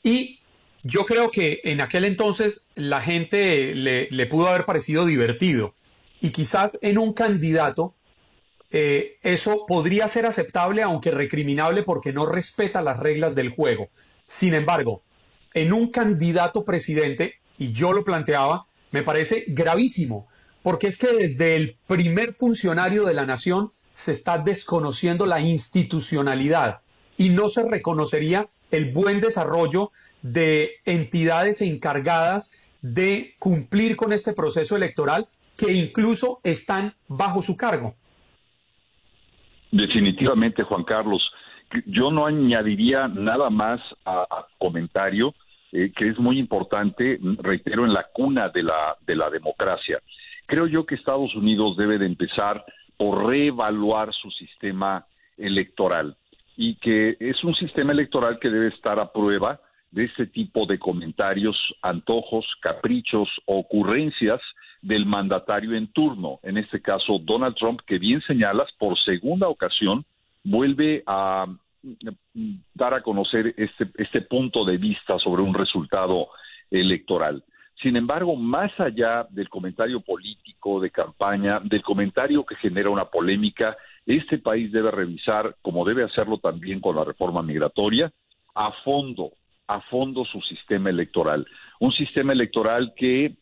Y 0.03 0.40
yo 0.83 1.05
creo 1.05 1.31
que 1.31 1.61
en 1.65 1.81
aquel 1.81 2.05
entonces 2.05 2.63
la 2.75 3.01
gente 3.01 3.75
le, 3.75 4.27
pudo 4.27 4.49
haber 4.49 4.65
parecido 4.65 5.05
divertido 5.05 5.75
y 6.21 6.31
quizás 6.31 6.79
en 6.83 6.99
un 6.99 7.13
candidato 7.13 7.95
eh, 8.71 9.19
eso 9.23 9.65
podría 9.67 10.07
ser 10.09 10.27
aceptable, 10.27 10.83
aunque 10.83 11.11
recriminable 11.11 11.83
porque 11.83 12.13
no 12.13 12.27
respeta 12.27 12.83
las 12.83 13.01
reglas 13.01 13.35
del 13.35 13.51
juego. 13.51 13.89
Sin 14.25 14.55
embargo, 14.55 15.03
en 15.55 15.73
un 15.73 15.91
candidato 15.91 16.65
presidente, 16.65 17.35
y 17.59 17.73
yo 17.73 17.93
lo 17.93 18.05
planteaba, 18.05 18.67
me 18.93 19.03
parece 19.03 19.45
gravísimo, 19.49 20.29
porque 20.63 20.87
es 20.87 20.99
que 20.99 21.13
desde 21.13 21.57
el 21.57 21.77
primer 21.87 22.35
funcionario 22.35 23.05
de 23.05 23.15
la 23.15 23.27
nación 23.27 23.71
se 23.93 24.13
está 24.13 24.39
desconociendo 24.39 25.27
la 25.27 25.41
institucionalidad 25.41 26.81
y 27.17 27.31
no 27.31 27.49
se 27.49 27.63
reconocería 27.63 28.49
el 28.71 28.93
buen 28.93 29.21
desarrollo 29.21 29.91
de 30.23 30.73
entidades 30.85 31.63
encargadas 31.63 32.73
de 32.83 33.35
cumplir 33.39 33.97
con 33.97 34.13
este 34.13 34.33
proceso 34.33 34.77
electoral 34.77 35.27
que 35.57 35.73
incluso 35.73 36.41
están 36.43 36.95
bajo 37.09 37.43
su 37.43 37.57
cargo. 37.57 37.95
Definitivamente, 39.71 40.63
Juan 40.63 40.85
Carlos. 40.85 41.23
Yo 41.87 42.11
no 42.11 42.27
añadiría 42.27 43.07
nada 43.07 43.51
más 43.51 43.81
a, 44.05 44.47
comentario, 44.59 45.35
eh, 45.73 45.93
que 45.95 46.09
es 46.09 46.19
muy 46.19 46.39
importante, 46.39 47.21
reitero, 47.39 47.85
en 47.85 47.93
la 47.93 48.07
cuna 48.13 48.49
de 48.49 48.63
la, 48.65 48.97
de 49.07 49.15
la 49.15 49.31
democracia. 49.31 50.01
Creo 50.47 50.67
yo 50.67 50.85
que 50.85 50.97
Estados 50.97 51.35
Unidos 51.37 51.77
debe 51.77 51.99
de 51.99 52.07
empezar 52.07 52.65
por 52.97 53.27
reevaluar 53.29 54.13
su 54.13 54.31
sistema 54.33 55.07
electoral 55.39 56.17
y 56.57 56.75
que 56.77 57.17
es 57.21 57.43
un 57.45 57.55
sistema 57.55 57.93
electoral 57.93 58.39
que 58.41 58.51
debe 58.51 58.69
estar 58.69 58.99
a 58.99 59.13
prueba 59.13 59.61
de 59.91 60.05
este 60.05 60.27
tipo 60.27 60.67
de 60.67 60.79
comentarios, 60.79 61.57
antojos, 61.83 62.47
caprichos, 62.61 63.29
ocurrencias 63.47 64.41
del 64.83 65.05
mandatario 65.05 65.75
en 65.75 65.89
turno, 65.93 66.39
en 66.43 66.57
este 66.57 66.81
caso 66.81 67.19
Donald 67.21 67.57
Trump, 67.57 67.81
que 67.87 67.99
bien 67.99 68.21
señalas, 68.23 68.69
por 68.79 68.99
segunda 68.99 69.49
ocasión 69.49 70.05
vuelve 70.45 71.03
a 71.07 71.47
mm, 71.83 72.55
dar 72.75 72.95
a 72.95 73.03
conocer 73.03 73.55
este, 73.57 73.91
este 73.99 74.23
punto 74.23 74.65
de 74.65 74.79
vista 74.79 75.19
sobre 75.19 75.43
un 75.43 75.55
resultado 75.55 76.29
electoral. 76.71 77.43
Sin 77.83 77.97
embargo, 77.97 78.37
más 78.37 78.79
allá 78.79 79.27
del 79.31 79.49
comentario 79.49 80.01
político 80.01 80.81
de 80.81 80.91
campaña, 80.91 81.61
del 81.61 81.83
comentario 81.83 82.45
que 82.45 82.57
genera 82.57 82.91
una 82.91 83.07
polémica, 83.07 83.77
este 84.07 84.39
país 84.39 84.71
debe 84.71 84.91
revisar, 84.91 85.57
como 85.63 85.85
debe 85.85 86.05
hacerlo 86.05 86.39
también 86.39 86.81
con 86.81 86.97
la 86.97 87.05
reforma 87.05 87.43
migratoria, 87.43 88.13
a 88.55 88.73
fondo, 88.85 89.31
a 89.75 89.81
fondo 89.83 90.25
su 90.25 90.41
sistema 90.43 90.91
electoral. 90.91 91.47
Un 91.79 91.93
sistema 91.93 92.33
electoral 92.33 92.93
que, 92.97 93.35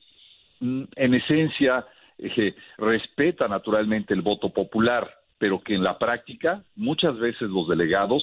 mm, 0.60 0.82
en 0.96 1.14
esencia, 1.14 1.86
eh, 2.18 2.54
respeta 2.78 3.48
naturalmente 3.48 4.14
el 4.14 4.22
voto 4.22 4.50
popular, 4.50 5.08
pero 5.38 5.60
que 5.60 5.74
en 5.74 5.84
la 5.84 5.98
práctica 5.98 6.62
muchas 6.76 7.18
veces 7.18 7.48
los 7.48 7.68
delegados 7.68 8.22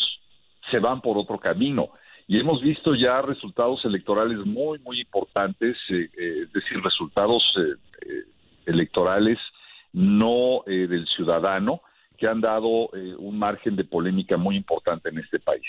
se 0.70 0.80
van 0.80 1.01
por 1.01 1.18
otro 1.18 1.39
camino 1.39 1.91
y 2.28 2.39
hemos 2.39 2.62
visto 2.62 2.95
ya 2.95 3.22
resultados 3.22 3.86
electorales 3.86 4.39
muy, 4.45 4.80
muy 4.80 5.01
importantes, 5.01 5.78
eh, 5.89 6.10
eh, 6.18 6.41
es 6.43 6.53
decir, 6.53 6.82
resultados 6.82 7.43
eh, 7.58 8.24
electorales 8.66 9.38
no 9.93 10.64
del 10.66 11.08
ciudadano, 11.08 11.80
que 12.18 12.28
han 12.28 12.41
dado 12.41 12.89
un 13.18 13.39
margen 13.39 13.78
de 13.78 13.86
polémica 13.86 14.36
muy 14.36 14.58
importante 14.58 15.08
en 15.08 15.20
este 15.20 15.39
país. 15.39 15.66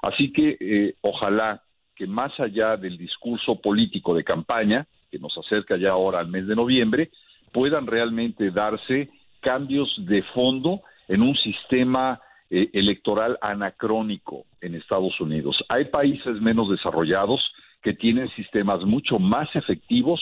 Así 0.00 0.32
que 0.32 0.94
ojalá 1.00 1.63
que 1.94 2.06
más 2.06 2.38
allá 2.40 2.76
del 2.76 2.98
discurso 2.98 3.60
político 3.60 4.14
de 4.14 4.24
campaña, 4.24 4.86
que 5.10 5.18
nos 5.18 5.36
acerca 5.38 5.76
ya 5.76 5.90
ahora 5.90 6.20
al 6.20 6.28
mes 6.28 6.46
de 6.46 6.56
noviembre, 6.56 7.10
puedan 7.52 7.86
realmente 7.86 8.50
darse 8.50 9.10
cambios 9.40 9.94
de 9.98 10.22
fondo 10.34 10.82
en 11.08 11.22
un 11.22 11.36
sistema 11.36 12.20
eh, 12.50 12.70
electoral 12.72 13.38
anacrónico 13.40 14.44
en 14.60 14.74
Estados 14.74 15.20
Unidos. 15.20 15.62
Hay 15.68 15.86
países 15.86 16.40
menos 16.40 16.68
desarrollados 16.68 17.40
que 17.82 17.94
tienen 17.94 18.28
sistemas 18.30 18.82
mucho 18.84 19.18
más 19.18 19.54
efectivos 19.54 20.20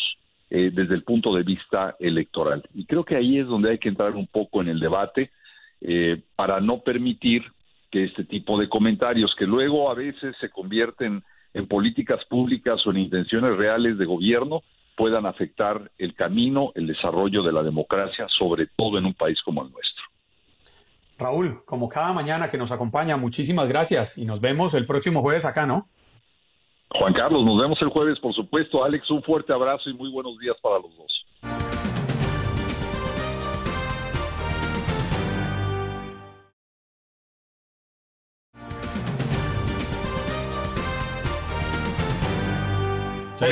eh, 0.51 0.71
desde 0.73 0.95
el 0.95 1.05
punto 1.05 1.35
de 1.35 1.45
vista 1.45 1.97
electoral. 1.99 2.63
Y 2.75 2.85
creo 2.85 3.05
que 3.05 3.17
ahí 3.17 3.39
es 3.39 3.47
donde 3.47 3.71
hay 3.71 3.79
que 3.79 3.89
entrar 3.89 4.15
un 4.15 4.27
poco 4.27 4.61
en 4.61 4.69
el 4.69 4.81
debate 4.81 5.31
eh, 5.81 6.21
para 6.37 6.61
no 6.61 6.81
permitir 6.81 7.43
que 7.91 8.05
este 8.05 8.25
tipo 8.25 8.59
de 8.59 8.69
comentarios, 8.69 9.35
que 9.37 9.47
luego 9.47 9.91
a 9.91 9.95
veces 9.95 10.37
se 10.41 10.51
convierten 10.51 11.23
en 11.55 11.67
políticas 11.67 12.25
públicas 12.27 12.87
o 12.87 12.91
en 12.91 12.99
intenciones 12.99 13.57
reales 13.57 13.99
de 13.99 14.05
gobierno, 14.05 14.63
puedan 14.97 15.27
afectar 15.27 15.91
el 15.99 16.15
camino, 16.15 16.73
el 16.75 16.87
desarrollo 16.87 17.43
de 17.43 17.53
la 17.53 17.63
democracia, 17.63 18.27
sobre 18.39 18.67
todo 18.77 18.99
en 18.99 19.07
un 19.07 19.15
país 19.15 19.41
como 19.43 19.63
el 19.63 19.71
nuestro. 19.71 20.05
Raúl, 21.19 21.65
como 21.65 21.89
cada 21.89 22.13
mañana 22.13 22.49
que 22.49 22.59
nos 22.59 22.73
acompaña, 22.73 23.17
muchísimas 23.17 23.69
gracias 23.69 24.19
y 24.19 24.25
nos 24.25 24.41
vemos 24.41 24.75
el 24.75 24.87
próximo 24.87 25.23
jueves 25.23 25.45
acá, 25.45 25.67
¿no? 25.67 25.89
Juan 26.91 27.15
Carlos, 27.15 27.45
nos 27.45 27.59
vemos 27.59 27.81
el 27.81 27.89
jueves, 27.89 28.19
por 28.21 28.35
supuesto. 28.35 28.85
Alex, 28.85 29.11
un 29.11 29.23
fuerte 29.23 29.53
abrazo 29.53 29.89
y 29.89 29.95
muy 29.95 30.11
buenos 30.11 30.39
días 30.39 30.57
para 30.61 30.79
los 30.79 30.95
dos. 30.97 31.22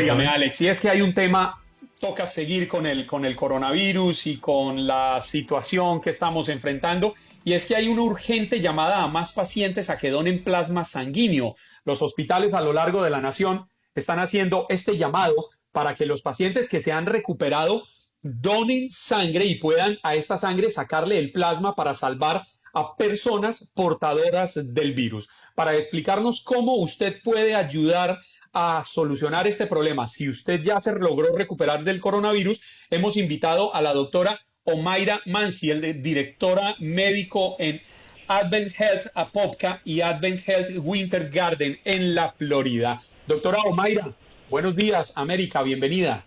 Óigame, 0.00 0.26
Alex, 0.26 0.62
y 0.62 0.68
es 0.68 0.80
que 0.80 0.88
hay 0.88 1.02
un 1.02 1.12
tema 1.12 1.62
toca 1.98 2.26
seguir 2.26 2.66
con 2.68 2.86
el, 2.86 3.04
con 3.06 3.26
el 3.26 3.36
coronavirus 3.36 4.28
y 4.28 4.38
con 4.38 4.86
la 4.86 5.20
situación 5.20 6.00
que 6.00 6.08
estamos 6.08 6.48
enfrentando. 6.48 7.12
Y 7.44 7.52
es 7.52 7.66
que 7.66 7.76
hay 7.76 7.86
una 7.86 8.00
urgente 8.00 8.62
llamada 8.62 9.02
a 9.02 9.08
más 9.08 9.32
pacientes 9.34 9.90
a 9.90 9.98
que 9.98 10.08
donen 10.08 10.42
plasma 10.42 10.84
sanguíneo. 10.84 11.54
Los 11.84 12.00
hospitales 12.00 12.54
a 12.54 12.62
lo 12.62 12.72
largo 12.72 13.02
de 13.02 13.10
la 13.10 13.20
nación 13.20 13.66
están 13.94 14.20
haciendo 14.20 14.64
este 14.70 14.96
llamado 14.96 15.34
para 15.70 15.94
que 15.94 16.06
los 16.06 16.22
pacientes 16.22 16.70
que 16.70 16.80
se 16.80 16.92
han 16.92 17.04
recuperado 17.04 17.82
donen 18.22 18.88
sangre 18.88 19.44
y 19.44 19.56
puedan 19.56 19.98
a 20.02 20.14
esta 20.14 20.38
sangre 20.38 20.70
sacarle 20.70 21.18
el 21.18 21.30
plasma 21.30 21.74
para 21.74 21.92
salvar 21.92 22.42
a 22.72 22.96
personas 22.96 23.70
portadoras 23.74 24.58
del 24.72 24.94
virus. 24.94 25.28
Para 25.54 25.76
explicarnos 25.76 26.42
cómo 26.42 26.76
usted 26.76 27.20
puede 27.22 27.54
ayudar 27.54 28.18
a 28.52 28.82
solucionar 28.84 29.46
este 29.46 29.66
problema, 29.66 30.06
si 30.06 30.28
usted 30.28 30.60
ya 30.62 30.80
se 30.80 30.92
logró 30.98 31.36
recuperar 31.36 31.84
del 31.84 32.00
coronavirus, 32.00 32.60
hemos 32.90 33.16
invitado 33.16 33.74
a 33.74 33.82
la 33.82 33.92
doctora 33.92 34.40
Omaira 34.64 35.20
Mansfield, 35.26 36.02
directora 36.02 36.74
médico 36.80 37.56
en 37.58 37.80
Advent 38.28 38.72
Health 38.78 39.06
Apopka 39.14 39.80
y 39.84 40.00
Advent 40.00 40.48
Health 40.48 40.70
Winter 40.78 41.30
Garden 41.30 41.78
en 41.84 42.14
la 42.14 42.32
Florida. 42.32 43.00
Doctora 43.26 43.58
Omaira, 43.62 44.12
buenos 44.48 44.76
días, 44.76 45.12
América, 45.16 45.62
bienvenida. 45.62 46.24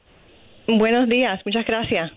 Buenos 0.67 1.09
días, 1.09 1.41
muchas 1.45 1.65
gracias. 1.65 2.11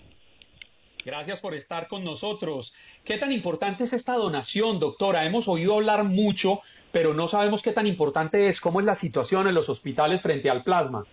Gracias 1.05 1.39
por 1.39 1.53
estar 1.53 1.87
con 1.87 2.03
nosotros. 2.03 2.73
¿Qué 3.05 3.17
tan 3.17 3.31
importante 3.31 3.85
es 3.85 3.93
esta 3.93 4.15
donación, 4.15 4.77
doctora? 4.77 5.23
Hemos 5.23 5.47
oído 5.47 5.75
hablar 5.75 6.03
mucho 6.03 6.59
pero 6.97 7.13
no 7.13 7.27
sabemos 7.27 7.61
qué 7.61 7.73
tan 7.73 7.85
importante 7.85 8.47
es, 8.47 8.59
cómo 8.59 8.79
es 8.79 8.85
la 8.87 8.95
situación 8.95 9.47
en 9.47 9.53
los 9.53 9.69
hospitales 9.69 10.19
frente 10.19 10.49
al 10.49 10.63
plasma. 10.63 11.03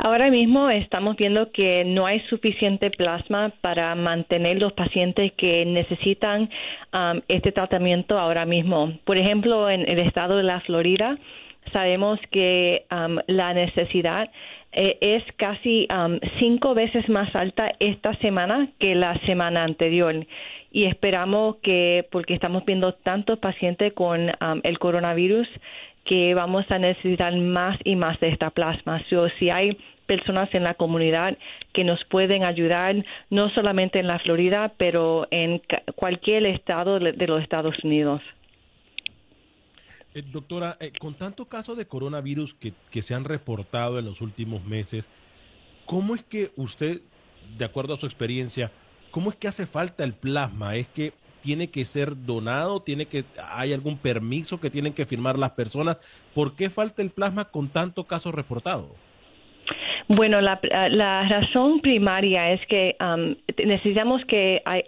Ahora 0.00 0.30
mismo 0.30 0.68
estamos 0.68 1.14
viendo 1.16 1.52
que 1.52 1.84
no 1.84 2.06
hay 2.06 2.18
suficiente 2.28 2.90
plasma 2.90 3.52
para 3.60 3.94
mantener 3.94 4.58
los 4.58 4.72
pacientes 4.72 5.32
que 5.36 5.64
necesitan 5.64 6.50
um, 6.92 7.20
este 7.28 7.52
tratamiento 7.52 8.18
ahora 8.18 8.44
mismo. 8.46 8.98
Por 9.04 9.16
ejemplo, 9.16 9.70
en 9.70 9.88
el 9.88 10.00
estado 10.00 10.36
de 10.36 10.42
la 10.42 10.60
Florida 10.62 11.16
sabemos 11.72 12.18
que 12.32 12.84
um, 12.90 13.18
la 13.28 13.54
necesidad 13.54 14.28
eh, 14.72 14.98
es 15.00 15.22
casi 15.36 15.88
um, 15.90 16.18
cinco 16.38 16.74
veces 16.74 17.08
más 17.08 17.34
alta 17.34 17.72
esta 17.80 18.14
semana 18.16 18.68
que 18.78 18.94
la 18.94 19.18
semana 19.20 19.64
anterior 19.64 20.14
y 20.70 20.84
esperamos 20.84 21.56
que, 21.62 22.06
porque 22.10 22.34
estamos 22.34 22.64
viendo 22.64 22.92
tantos 22.92 23.38
pacientes 23.38 23.92
con 23.94 24.28
um, 24.28 24.60
el 24.62 24.78
coronavirus, 24.78 25.48
que 26.04 26.34
vamos 26.34 26.70
a 26.70 26.78
necesitar 26.78 27.34
más 27.36 27.78
y 27.84 27.96
más 27.96 28.18
de 28.20 28.28
esta 28.28 28.50
plasma. 28.50 29.02
si 29.38 29.50
hay 29.50 29.76
personas 30.06 30.48
en 30.54 30.64
la 30.64 30.74
comunidad 30.74 31.36
que 31.74 31.84
nos 31.84 32.02
pueden 32.06 32.44
ayudar, 32.44 32.96
no 33.28 33.50
solamente 33.50 33.98
en 33.98 34.06
la 34.06 34.18
Florida, 34.18 34.72
pero 34.78 35.28
en 35.30 35.60
cualquier 35.96 36.46
estado 36.46 36.98
de 36.98 37.26
los 37.26 37.42
Estados 37.42 37.76
Unidos. 37.84 38.22
Eh, 40.18 40.24
doctora, 40.32 40.76
eh, 40.80 40.90
con 40.98 41.14
tantos 41.14 41.46
casos 41.46 41.76
de 41.76 41.86
coronavirus 41.86 42.54
que, 42.54 43.02
se 43.02 43.14
han 43.14 43.24
reportado 43.24 43.98
en 43.98 44.04
los 44.04 44.20
últimos 44.20 44.64
meses, 44.64 45.08
¿cómo 45.86 46.14
es 46.14 46.24
que 46.24 46.50
usted, 46.56 47.02
de 47.56 47.64
acuerdo 47.64 47.94
a 47.94 47.98
su 47.98 48.06
experiencia, 48.06 48.72
¿Cómo 49.10 49.30
es 49.30 49.36
que 49.36 49.48
hace 49.48 49.66
falta 49.66 50.04
el 50.04 50.12
plasma? 50.12 50.76
¿Es 50.76 50.86
que 50.88 51.12
tiene 51.40 51.70
que 51.70 51.84
ser 51.84 52.10
donado? 52.26 52.82
¿Tiene 52.82 53.06
que 53.06 53.24
hay 53.42 53.72
algún 53.72 53.96
permiso 53.96 54.60
que 54.60 54.70
tienen 54.70 54.92
que 54.92 55.06
firmar 55.06 55.38
las 55.38 55.52
personas? 55.52 55.96
¿Por 56.34 56.54
qué 56.54 56.68
falta 56.68 57.00
el 57.00 57.10
plasma 57.10 57.46
con 57.46 57.68
tantos 57.68 58.06
casos 58.06 58.34
reportados? 58.34 58.90
Bueno, 60.08 60.40
la, 60.40 60.58
razón 61.28 61.80
primaria 61.80 62.52
es 62.52 62.60
que 62.66 62.96
um, 63.00 63.34
necesitamos 63.64 64.22
que 64.26 64.62
hay, 64.64 64.82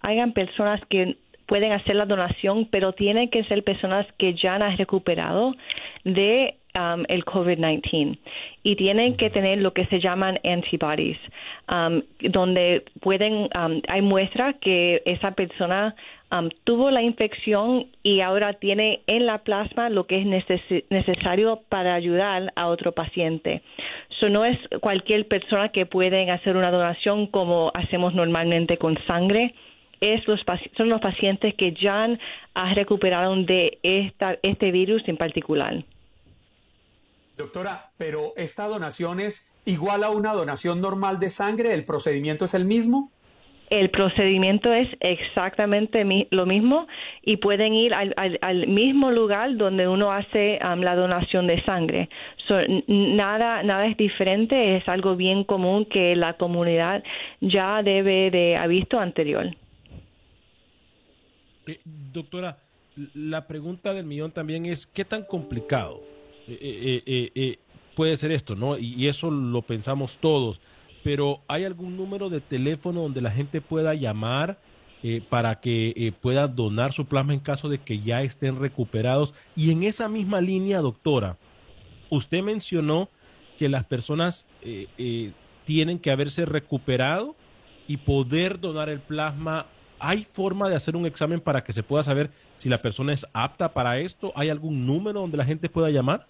hayan 0.00 0.32
personas 0.32 0.80
que 0.88 1.16
pueden 1.48 1.72
hacer 1.72 1.96
la 1.96 2.04
donación, 2.04 2.68
pero 2.70 2.92
tienen 2.92 3.30
que 3.30 3.42
ser 3.44 3.64
personas 3.64 4.06
que 4.18 4.34
ya 4.34 4.54
han 4.56 4.76
recuperado 4.76 5.54
de 6.04 6.54
um, 6.74 7.04
el 7.08 7.24
COVID-19 7.24 8.18
y 8.62 8.76
tienen 8.76 9.16
que 9.16 9.30
tener 9.30 9.58
lo 9.58 9.72
que 9.72 9.86
se 9.86 9.98
llaman 9.98 10.38
antibodies, 10.44 11.18
um, 11.72 12.02
donde 12.20 12.84
pueden, 13.00 13.48
um, 13.58 13.80
hay 13.88 14.02
muestra 14.02 14.52
que 14.60 15.02
esa 15.06 15.30
persona 15.32 15.94
um, 16.30 16.50
tuvo 16.64 16.90
la 16.90 17.00
infección 17.00 17.86
y 18.02 18.20
ahora 18.20 18.52
tiene 18.52 19.00
en 19.06 19.24
la 19.24 19.38
plasma 19.38 19.88
lo 19.88 20.04
que 20.04 20.20
es 20.20 20.26
necesario 20.90 21.60
para 21.70 21.94
ayudar 21.94 22.52
a 22.56 22.66
otro 22.68 22.92
paciente. 22.92 23.62
So, 24.20 24.28
no 24.28 24.44
es 24.44 24.58
cualquier 24.80 25.26
persona 25.28 25.70
que 25.70 25.86
pueden 25.86 26.28
hacer 26.28 26.56
una 26.56 26.70
donación 26.70 27.26
como 27.28 27.70
hacemos 27.74 28.14
normalmente 28.14 28.76
con 28.76 28.98
sangre. 29.06 29.54
Es 30.00 30.26
los, 30.26 30.40
son 30.76 30.88
los 30.88 31.00
pacientes 31.00 31.54
que 31.54 31.72
ya 31.72 32.04
han 32.04 32.18
recuperado 32.74 33.34
de 33.36 33.78
esta, 33.82 34.38
este 34.42 34.70
virus 34.70 35.02
en 35.06 35.16
particular. 35.16 35.84
Doctora, 37.36 37.90
pero 37.96 38.32
esta 38.36 38.66
donación 38.66 39.20
es 39.20 39.54
igual 39.64 40.02
a 40.02 40.10
una 40.10 40.32
donación 40.32 40.80
normal 40.80 41.20
de 41.20 41.30
sangre, 41.30 41.72
¿el 41.72 41.84
procedimiento 41.84 42.46
es 42.46 42.54
el 42.54 42.64
mismo? 42.64 43.12
El 43.70 43.90
procedimiento 43.90 44.72
es 44.72 44.88
exactamente 45.00 46.26
lo 46.30 46.46
mismo 46.46 46.86
y 47.22 47.36
pueden 47.36 47.74
ir 47.74 47.92
al, 47.92 48.66
mismo 48.66 49.10
lugar 49.10 49.56
donde 49.56 49.86
uno 49.86 50.10
hace 50.10 50.58
um, 50.64 50.80
la 50.80 50.96
donación 50.96 51.46
de 51.46 51.62
sangre. 51.64 52.08
nada, 52.86 53.62
nada 53.62 53.86
es 53.86 53.96
diferente, 53.98 54.76
es 54.76 54.88
algo 54.88 55.16
bien 55.16 55.44
común 55.44 55.84
que 55.84 56.16
la 56.16 56.32
comunidad 56.32 57.04
ya 57.40 57.82
debe 57.82 58.30
de 58.30 58.56
haber 58.56 58.78
visto 58.78 58.98
anterior. 58.98 59.54
Eh, 61.68 61.80
doctora, 61.84 62.58
la 63.14 63.46
pregunta 63.46 63.92
del 63.92 64.06
millón 64.06 64.32
también 64.32 64.66
es, 64.66 64.86
¿qué 64.86 65.04
tan 65.04 65.22
complicado 65.22 66.02
eh, 66.48 67.02
eh, 67.06 67.58
puede 67.94 68.16
ser 68.16 68.32
esto, 68.32 68.56
¿no? 68.56 68.78
Y, 68.78 69.06
eso 69.06 69.30
lo 69.30 69.62
pensamos 69.62 70.18
todos. 70.20 70.60
Pero 71.04 71.42
¿hay 71.46 71.64
algún 71.64 71.96
número 71.96 72.28
de 72.28 72.40
teléfono 72.40 73.02
donde 73.02 73.20
la 73.20 73.30
gente 73.30 73.60
pueda 73.60 73.94
llamar 73.94 74.58
para 75.28 75.60
que 75.60 76.12
pueda 76.20 76.48
donar 76.48 76.92
su 76.92 77.06
plasma 77.06 77.32
en 77.32 77.38
caso 77.38 77.68
de 77.68 77.78
que 77.78 78.00
ya 78.00 78.22
estén 78.22 78.58
recuperados? 78.58 79.32
Y 79.54 79.70
en 79.70 79.84
esa 79.84 80.08
misma 80.08 80.40
línea, 80.40 80.80
doctora, 80.80 81.38
usted 82.10 82.42
mencionó 82.42 83.08
que 83.58 83.68
las 83.68 83.84
personas 83.84 84.44
tienen 85.64 86.00
que 86.00 86.10
haberse 86.10 86.44
recuperado 86.46 87.36
y 87.86 87.98
poder 87.98 88.58
donar 88.58 88.88
el 88.88 89.00
plasma. 89.00 89.66
¿Hay 90.00 90.26
forma 90.32 90.68
de 90.68 90.76
hacer 90.76 90.96
un 90.96 91.06
examen 91.06 91.40
para 91.40 91.62
que 91.62 91.72
se 91.72 91.82
pueda 91.82 92.02
saber 92.02 92.30
si 92.56 92.68
la 92.68 92.82
persona 92.82 93.12
es 93.12 93.26
apta 93.32 93.72
para 93.72 93.98
esto? 93.98 94.32
¿Hay 94.36 94.48
algún 94.48 94.86
número 94.86 95.20
donde 95.20 95.36
la 95.36 95.44
gente 95.44 95.68
pueda 95.68 95.90
llamar? 95.90 96.26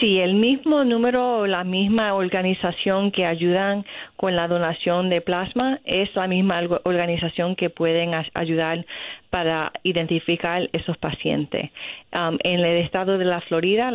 Sí, 0.00 0.18
el 0.18 0.34
mismo 0.34 0.82
número, 0.82 1.46
la 1.46 1.62
misma 1.62 2.14
organización 2.14 3.10
que 3.10 3.26
ayudan 3.26 3.84
con 4.16 4.34
la 4.34 4.48
donación 4.48 5.10
de 5.10 5.20
plasma 5.20 5.78
es 5.84 6.14
la 6.14 6.26
misma 6.26 6.62
organización 6.84 7.54
que 7.54 7.68
pueden 7.68 8.12
ayudar 8.32 8.86
para 9.28 9.72
identificar 9.82 10.70
esos 10.72 10.96
pacientes. 10.96 11.70
Um, 12.14 12.38
en 12.44 12.60
el 12.60 12.78
estado 12.78 13.18
de 13.18 13.26
la 13.26 13.42
Florida, 13.42 13.90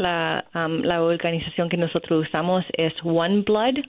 um, 0.54 0.82
la 0.82 1.02
organización 1.02 1.70
que 1.70 1.78
nosotros 1.78 2.28
usamos 2.28 2.64
es 2.74 2.94
One 3.04 3.42
Blood. 3.42 3.80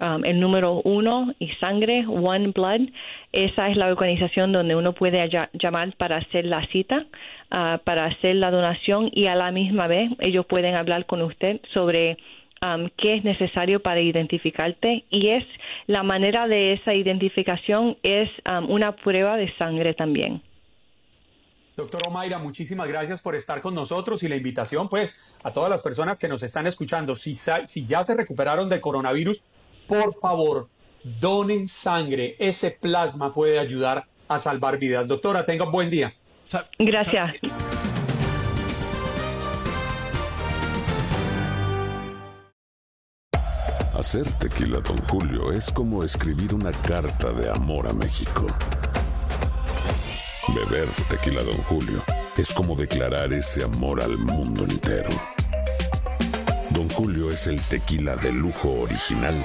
Um, 0.00 0.24
el 0.24 0.40
número 0.40 0.80
uno 0.84 1.32
y 1.38 1.48
sangre, 1.60 2.06
One 2.06 2.48
Blood. 2.48 2.88
Esa 3.32 3.68
es 3.68 3.76
la 3.76 3.88
organización 3.88 4.52
donde 4.52 4.76
uno 4.76 4.92
puede 4.92 5.28
llamar 5.52 5.96
para 5.96 6.16
hacer 6.18 6.44
la 6.44 6.66
cita, 6.68 7.06
ah, 7.50 7.80
para 7.84 8.06
hacer 8.06 8.36
la 8.36 8.50
donación 8.50 9.10
y 9.12 9.26
a 9.26 9.34
la 9.34 9.50
misma 9.50 9.86
vez 9.86 10.10
ellos 10.20 10.46
pueden 10.46 10.74
hablar 10.74 11.06
con 11.06 11.22
usted 11.22 11.60
sobre 11.72 12.16
um, 12.62 12.88
qué 12.96 13.16
es 13.16 13.24
necesario 13.24 13.80
para 13.80 14.00
identificarte 14.00 15.04
y 15.10 15.28
es 15.28 15.44
la 15.86 16.02
manera 16.02 16.46
de 16.48 16.74
esa 16.74 16.94
identificación 16.94 17.96
es 18.02 18.30
um, 18.46 18.70
una 18.70 18.92
prueba 18.92 19.36
de 19.36 19.52
sangre 19.56 19.94
también. 19.94 20.42
Doctor 21.76 22.02
Omaira, 22.06 22.38
muchísimas 22.38 22.86
gracias 22.86 23.20
por 23.20 23.34
estar 23.34 23.60
con 23.60 23.74
nosotros 23.74 24.22
y 24.22 24.28
la 24.28 24.36
invitación, 24.36 24.88
pues, 24.88 25.34
a 25.42 25.52
todas 25.52 25.68
las 25.68 25.82
personas 25.82 26.20
que 26.20 26.28
nos 26.28 26.44
están 26.44 26.68
escuchando. 26.68 27.16
Si, 27.16 27.34
si 27.34 27.84
ya 27.84 28.04
se 28.04 28.14
recuperaron 28.14 28.68
de 28.68 28.80
coronavirus, 28.80 29.42
por 29.86 30.14
favor, 30.14 30.68
donen 31.02 31.68
sangre. 31.68 32.36
Ese 32.38 32.70
plasma 32.70 33.32
puede 33.32 33.58
ayudar 33.58 34.06
a 34.28 34.38
salvar 34.38 34.78
vidas. 34.78 35.08
Doctora, 35.08 35.44
tenga 35.44 35.64
un 35.66 35.72
buen 35.72 35.90
día. 35.90 36.14
Gracias. 36.78 37.30
Hacer 43.96 44.30
tequila, 44.34 44.80
Don 44.80 44.98
Julio, 45.04 45.52
es 45.52 45.70
como 45.70 46.02
escribir 46.02 46.52
una 46.54 46.72
carta 46.72 47.32
de 47.32 47.48
amor 47.48 47.86
a 47.86 47.92
México. 47.92 48.46
Beber 50.48 50.88
tequila, 51.08 51.42
Don 51.42 51.56
Julio, 51.58 52.02
es 52.36 52.52
como 52.52 52.74
declarar 52.74 53.32
ese 53.32 53.64
amor 53.64 54.02
al 54.02 54.18
mundo 54.18 54.64
entero. 54.64 55.10
Don 56.70 56.88
Julio 56.90 57.30
es 57.30 57.46
el 57.46 57.60
tequila 57.68 58.16
de 58.16 58.32
lujo 58.32 58.80
original, 58.80 59.44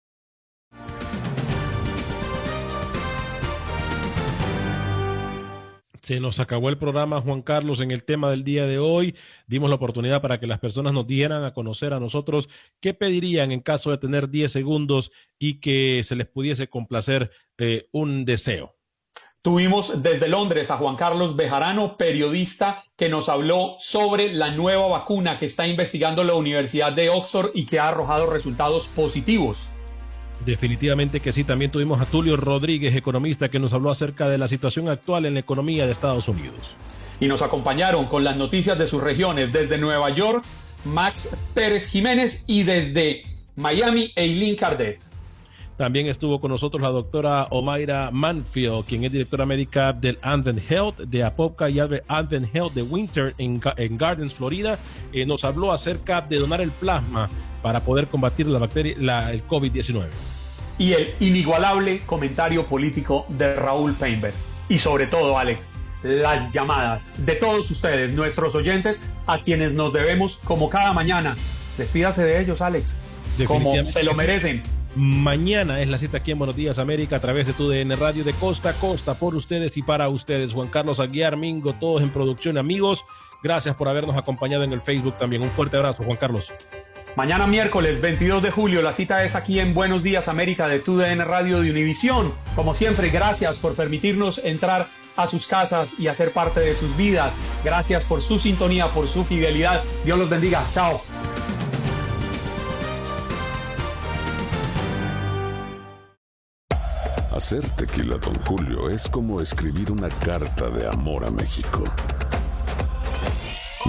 Se 6.01 6.19
nos 6.19 6.39
acabó 6.39 6.69
el 6.69 6.79
programa, 6.79 7.21
Juan 7.21 7.43
Carlos, 7.43 7.79
en 7.79 7.91
el 7.91 8.03
tema 8.03 8.31
del 8.31 8.43
día 8.43 8.65
de 8.65 8.79
hoy. 8.79 9.15
Dimos 9.45 9.69
la 9.69 9.75
oportunidad 9.75 10.21
para 10.21 10.39
que 10.39 10.47
las 10.47 10.59
personas 10.59 10.93
nos 10.93 11.05
dieran 11.05 11.43
a 11.43 11.53
conocer 11.53 11.93
a 11.93 11.99
nosotros 11.99 12.49
qué 12.79 12.95
pedirían 12.95 13.51
en 13.51 13.59
caso 13.59 13.91
de 13.91 13.99
tener 13.99 14.29
10 14.29 14.51
segundos 14.51 15.11
y 15.37 15.59
que 15.59 16.01
se 16.03 16.15
les 16.15 16.27
pudiese 16.27 16.69
complacer 16.69 17.29
eh, 17.59 17.87
un 17.91 18.25
deseo. 18.25 18.75
Tuvimos 19.43 20.03
desde 20.03 20.27
Londres 20.27 20.71
a 20.71 20.77
Juan 20.77 20.95
Carlos 20.95 21.35
Bejarano, 21.35 21.97
periodista, 21.97 22.83
que 22.95 23.09
nos 23.09 23.29
habló 23.29 23.75
sobre 23.79 24.33
la 24.33 24.51
nueva 24.51 24.87
vacuna 24.87 25.37
que 25.37 25.45
está 25.45 25.67
investigando 25.67 26.23
la 26.23 26.35
Universidad 26.35 26.93
de 26.93 27.09
Oxford 27.09 27.51
y 27.53 27.65
que 27.65 27.79
ha 27.79 27.89
arrojado 27.89 28.27
resultados 28.27 28.87
positivos. 28.87 29.67
Definitivamente 30.45 31.19
que 31.19 31.33
sí. 31.33 31.43
También 31.43 31.71
tuvimos 31.71 32.01
a 32.01 32.05
Tulio 32.05 32.35
Rodríguez, 32.37 32.95
economista, 32.95 33.49
que 33.49 33.59
nos 33.59 33.73
habló 33.73 33.91
acerca 33.91 34.27
de 34.29 34.37
la 34.37 34.47
situación 34.47 34.89
actual 34.89 35.25
en 35.25 35.35
la 35.35 35.39
economía 35.41 35.85
de 35.85 35.91
Estados 35.91 36.27
Unidos. 36.27 36.55
Y 37.19 37.27
nos 37.27 37.41
acompañaron 37.43 38.05
con 38.07 38.23
las 38.23 38.37
noticias 38.37 38.77
de 38.79 38.87
sus 38.87 39.03
regiones 39.03 39.53
desde 39.53 39.77
Nueva 39.77 40.09
York, 40.09 40.43
Max 40.85 41.29
Pérez 41.53 41.87
Jiménez 41.87 42.43
y 42.47 42.63
desde 42.63 43.23
Miami, 43.55 44.11
Eileen 44.15 44.55
Cardet. 44.55 45.03
También 45.77 46.07
estuvo 46.07 46.39
con 46.39 46.51
nosotros 46.51 46.81
la 46.81 46.89
doctora 46.89 47.47
Omaira 47.49 48.09
Manfield, 48.11 48.85
quien 48.85 49.03
es 49.03 49.11
directora 49.11 49.45
médica 49.47 49.93
del 49.93 50.19
Advent 50.21 50.59
Health 50.69 50.97
de 50.99 51.23
Apopka 51.23 51.69
y 51.69 51.79
Advent 51.79 52.55
Health 52.55 52.73
de 52.73 52.83
Winter 52.83 53.33
en, 53.39 53.59
Ga- 53.59 53.73
en 53.77 53.97
Gardens, 53.97 54.33
Florida. 54.35 54.77
Eh, 55.13 55.25
nos 55.25 55.43
habló 55.43 55.71
acerca 55.71 56.21
de 56.21 56.37
donar 56.37 56.61
el 56.61 56.69
plasma 56.71 57.29
para 57.63 57.79
poder 57.79 58.07
combatir 58.07 58.45
la 58.47 58.59
bacteria, 58.59 58.95
la, 58.99 59.31
el 59.31 59.47
COVID-19. 59.47 60.05
Y 60.81 60.93
el 60.93 61.13
inigualable 61.19 61.99
comentario 62.07 62.65
político 62.65 63.27
de 63.29 63.53
Raúl 63.53 63.93
Painberg. 63.93 64.33
Y 64.67 64.79
sobre 64.79 65.05
todo, 65.05 65.37
Alex, 65.37 65.69
las 66.01 66.51
llamadas 66.51 67.07
de 67.23 67.35
todos 67.35 67.69
ustedes, 67.69 68.13
nuestros 68.13 68.55
oyentes, 68.55 68.99
a 69.27 69.37
quienes 69.37 69.75
nos 69.75 69.93
debemos 69.93 70.37
como 70.37 70.71
cada 70.71 70.91
mañana. 70.93 71.37
Despídase 71.77 72.23
de 72.23 72.41
ellos, 72.41 72.63
Alex, 72.63 72.97
como 73.45 73.85
se 73.85 74.01
lo 74.01 74.15
merecen. 74.15 74.63
Mañana 74.95 75.81
es 75.81 75.87
la 75.87 75.99
cita 75.99 76.17
aquí 76.17 76.31
en 76.31 76.39
Buenos 76.39 76.55
Días 76.55 76.79
América 76.79 77.17
a 77.17 77.21
través 77.21 77.45
de 77.45 77.53
tu 77.53 77.69
DN 77.69 77.95
Radio 77.95 78.23
de 78.23 78.33
costa 78.33 78.69
a 78.69 78.73
costa 78.73 79.13
por 79.13 79.35
ustedes 79.35 79.77
y 79.77 79.83
para 79.83 80.09
ustedes. 80.09 80.51
Juan 80.51 80.69
Carlos 80.69 80.99
Aguiar, 80.99 81.37
Mingo, 81.37 81.73
todos 81.73 82.01
en 82.01 82.09
producción, 82.09 82.57
amigos. 82.57 83.05
Gracias 83.43 83.75
por 83.75 83.87
habernos 83.87 84.17
acompañado 84.17 84.63
en 84.63 84.73
el 84.73 84.81
Facebook 84.81 85.15
también. 85.15 85.43
Un 85.43 85.51
fuerte 85.51 85.77
abrazo, 85.77 86.01
Juan 86.01 86.17
Carlos. 86.17 86.51
Mañana 87.17 87.45
miércoles 87.45 87.99
22 87.99 88.41
de 88.41 88.51
julio, 88.51 88.81
la 88.81 88.93
cita 88.93 89.25
es 89.25 89.35
aquí 89.35 89.59
en 89.59 89.73
Buenos 89.73 90.01
Días 90.01 90.29
América 90.29 90.69
de 90.69 90.79
TUDN 90.79 91.19
Radio 91.25 91.59
de 91.59 91.69
Univisión. 91.69 92.33
Como 92.55 92.73
siempre, 92.73 93.09
gracias 93.09 93.59
por 93.59 93.75
permitirnos 93.75 94.37
entrar 94.45 94.87
a 95.17 95.27
sus 95.27 95.45
casas 95.45 95.99
y 95.99 96.07
hacer 96.07 96.31
parte 96.31 96.61
de 96.61 96.73
sus 96.73 96.95
vidas. 96.95 97.33
Gracias 97.65 98.05
por 98.05 98.21
su 98.21 98.39
sintonía, 98.39 98.87
por 98.87 99.09
su 99.09 99.25
fidelidad. 99.25 99.83
Dios 100.05 100.17
los 100.17 100.29
bendiga. 100.29 100.63
Chao. 100.71 101.01
Hacer 107.35 107.69
tequila, 107.71 108.17
Don 108.19 108.35
Julio, 108.45 108.89
es 108.89 109.09
como 109.09 109.41
escribir 109.41 109.91
una 109.91 110.07
carta 110.07 110.69
de 110.69 110.87
amor 110.87 111.25
a 111.25 111.31
México. 111.31 111.83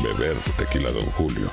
Beber 0.03 0.37
tequila, 0.57 0.91
Don 0.91 1.07
Julio, 1.12 1.53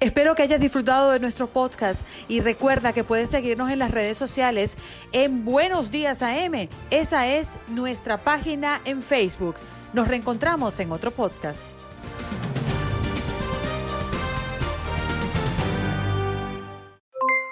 Espero 0.00 0.34
que 0.34 0.42
hayas 0.42 0.60
disfrutado 0.60 1.10
de 1.10 1.20
nuestro 1.20 1.46
podcast 1.46 2.06
y 2.26 2.40
recuerda 2.40 2.94
que 2.94 3.04
puedes 3.04 3.28
seguirnos 3.28 3.70
en 3.70 3.78
las 3.78 3.90
redes 3.90 4.16
sociales 4.16 4.78
en 5.12 5.44
Buenos 5.44 5.90
Días 5.90 6.22
AM. 6.22 6.70
Esa 6.90 7.26
es 7.26 7.58
nuestra 7.68 8.24
página 8.24 8.80
en 8.86 9.02
Facebook. 9.02 9.56
Nos 9.92 10.08
reencontramos 10.08 10.80
en 10.80 10.90
otro 10.90 11.10
podcast. 11.10 11.76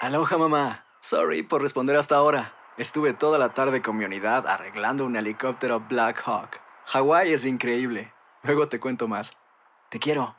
Aloha 0.01 0.37
mamá. 0.39 0.85
Sorry 1.01 1.43
por 1.43 1.61
responder 1.61 1.97
hasta 1.97 2.15
ahora. 2.15 2.55
Estuve 2.77 3.13
toda 3.13 3.37
la 3.37 3.53
tarde 3.53 3.83
con 3.83 3.95
mi 3.95 4.05
unidad 4.05 4.47
arreglando 4.47 5.05
un 5.05 5.15
helicóptero 5.15 5.81
Black 5.87 6.23
Hawk. 6.25 6.59
Hawái 6.85 7.31
es 7.31 7.45
increíble. 7.45 8.11
Luego 8.41 8.67
te 8.67 8.79
cuento 8.79 9.07
más. 9.07 9.37
Te 9.89 9.99
quiero. 9.99 10.38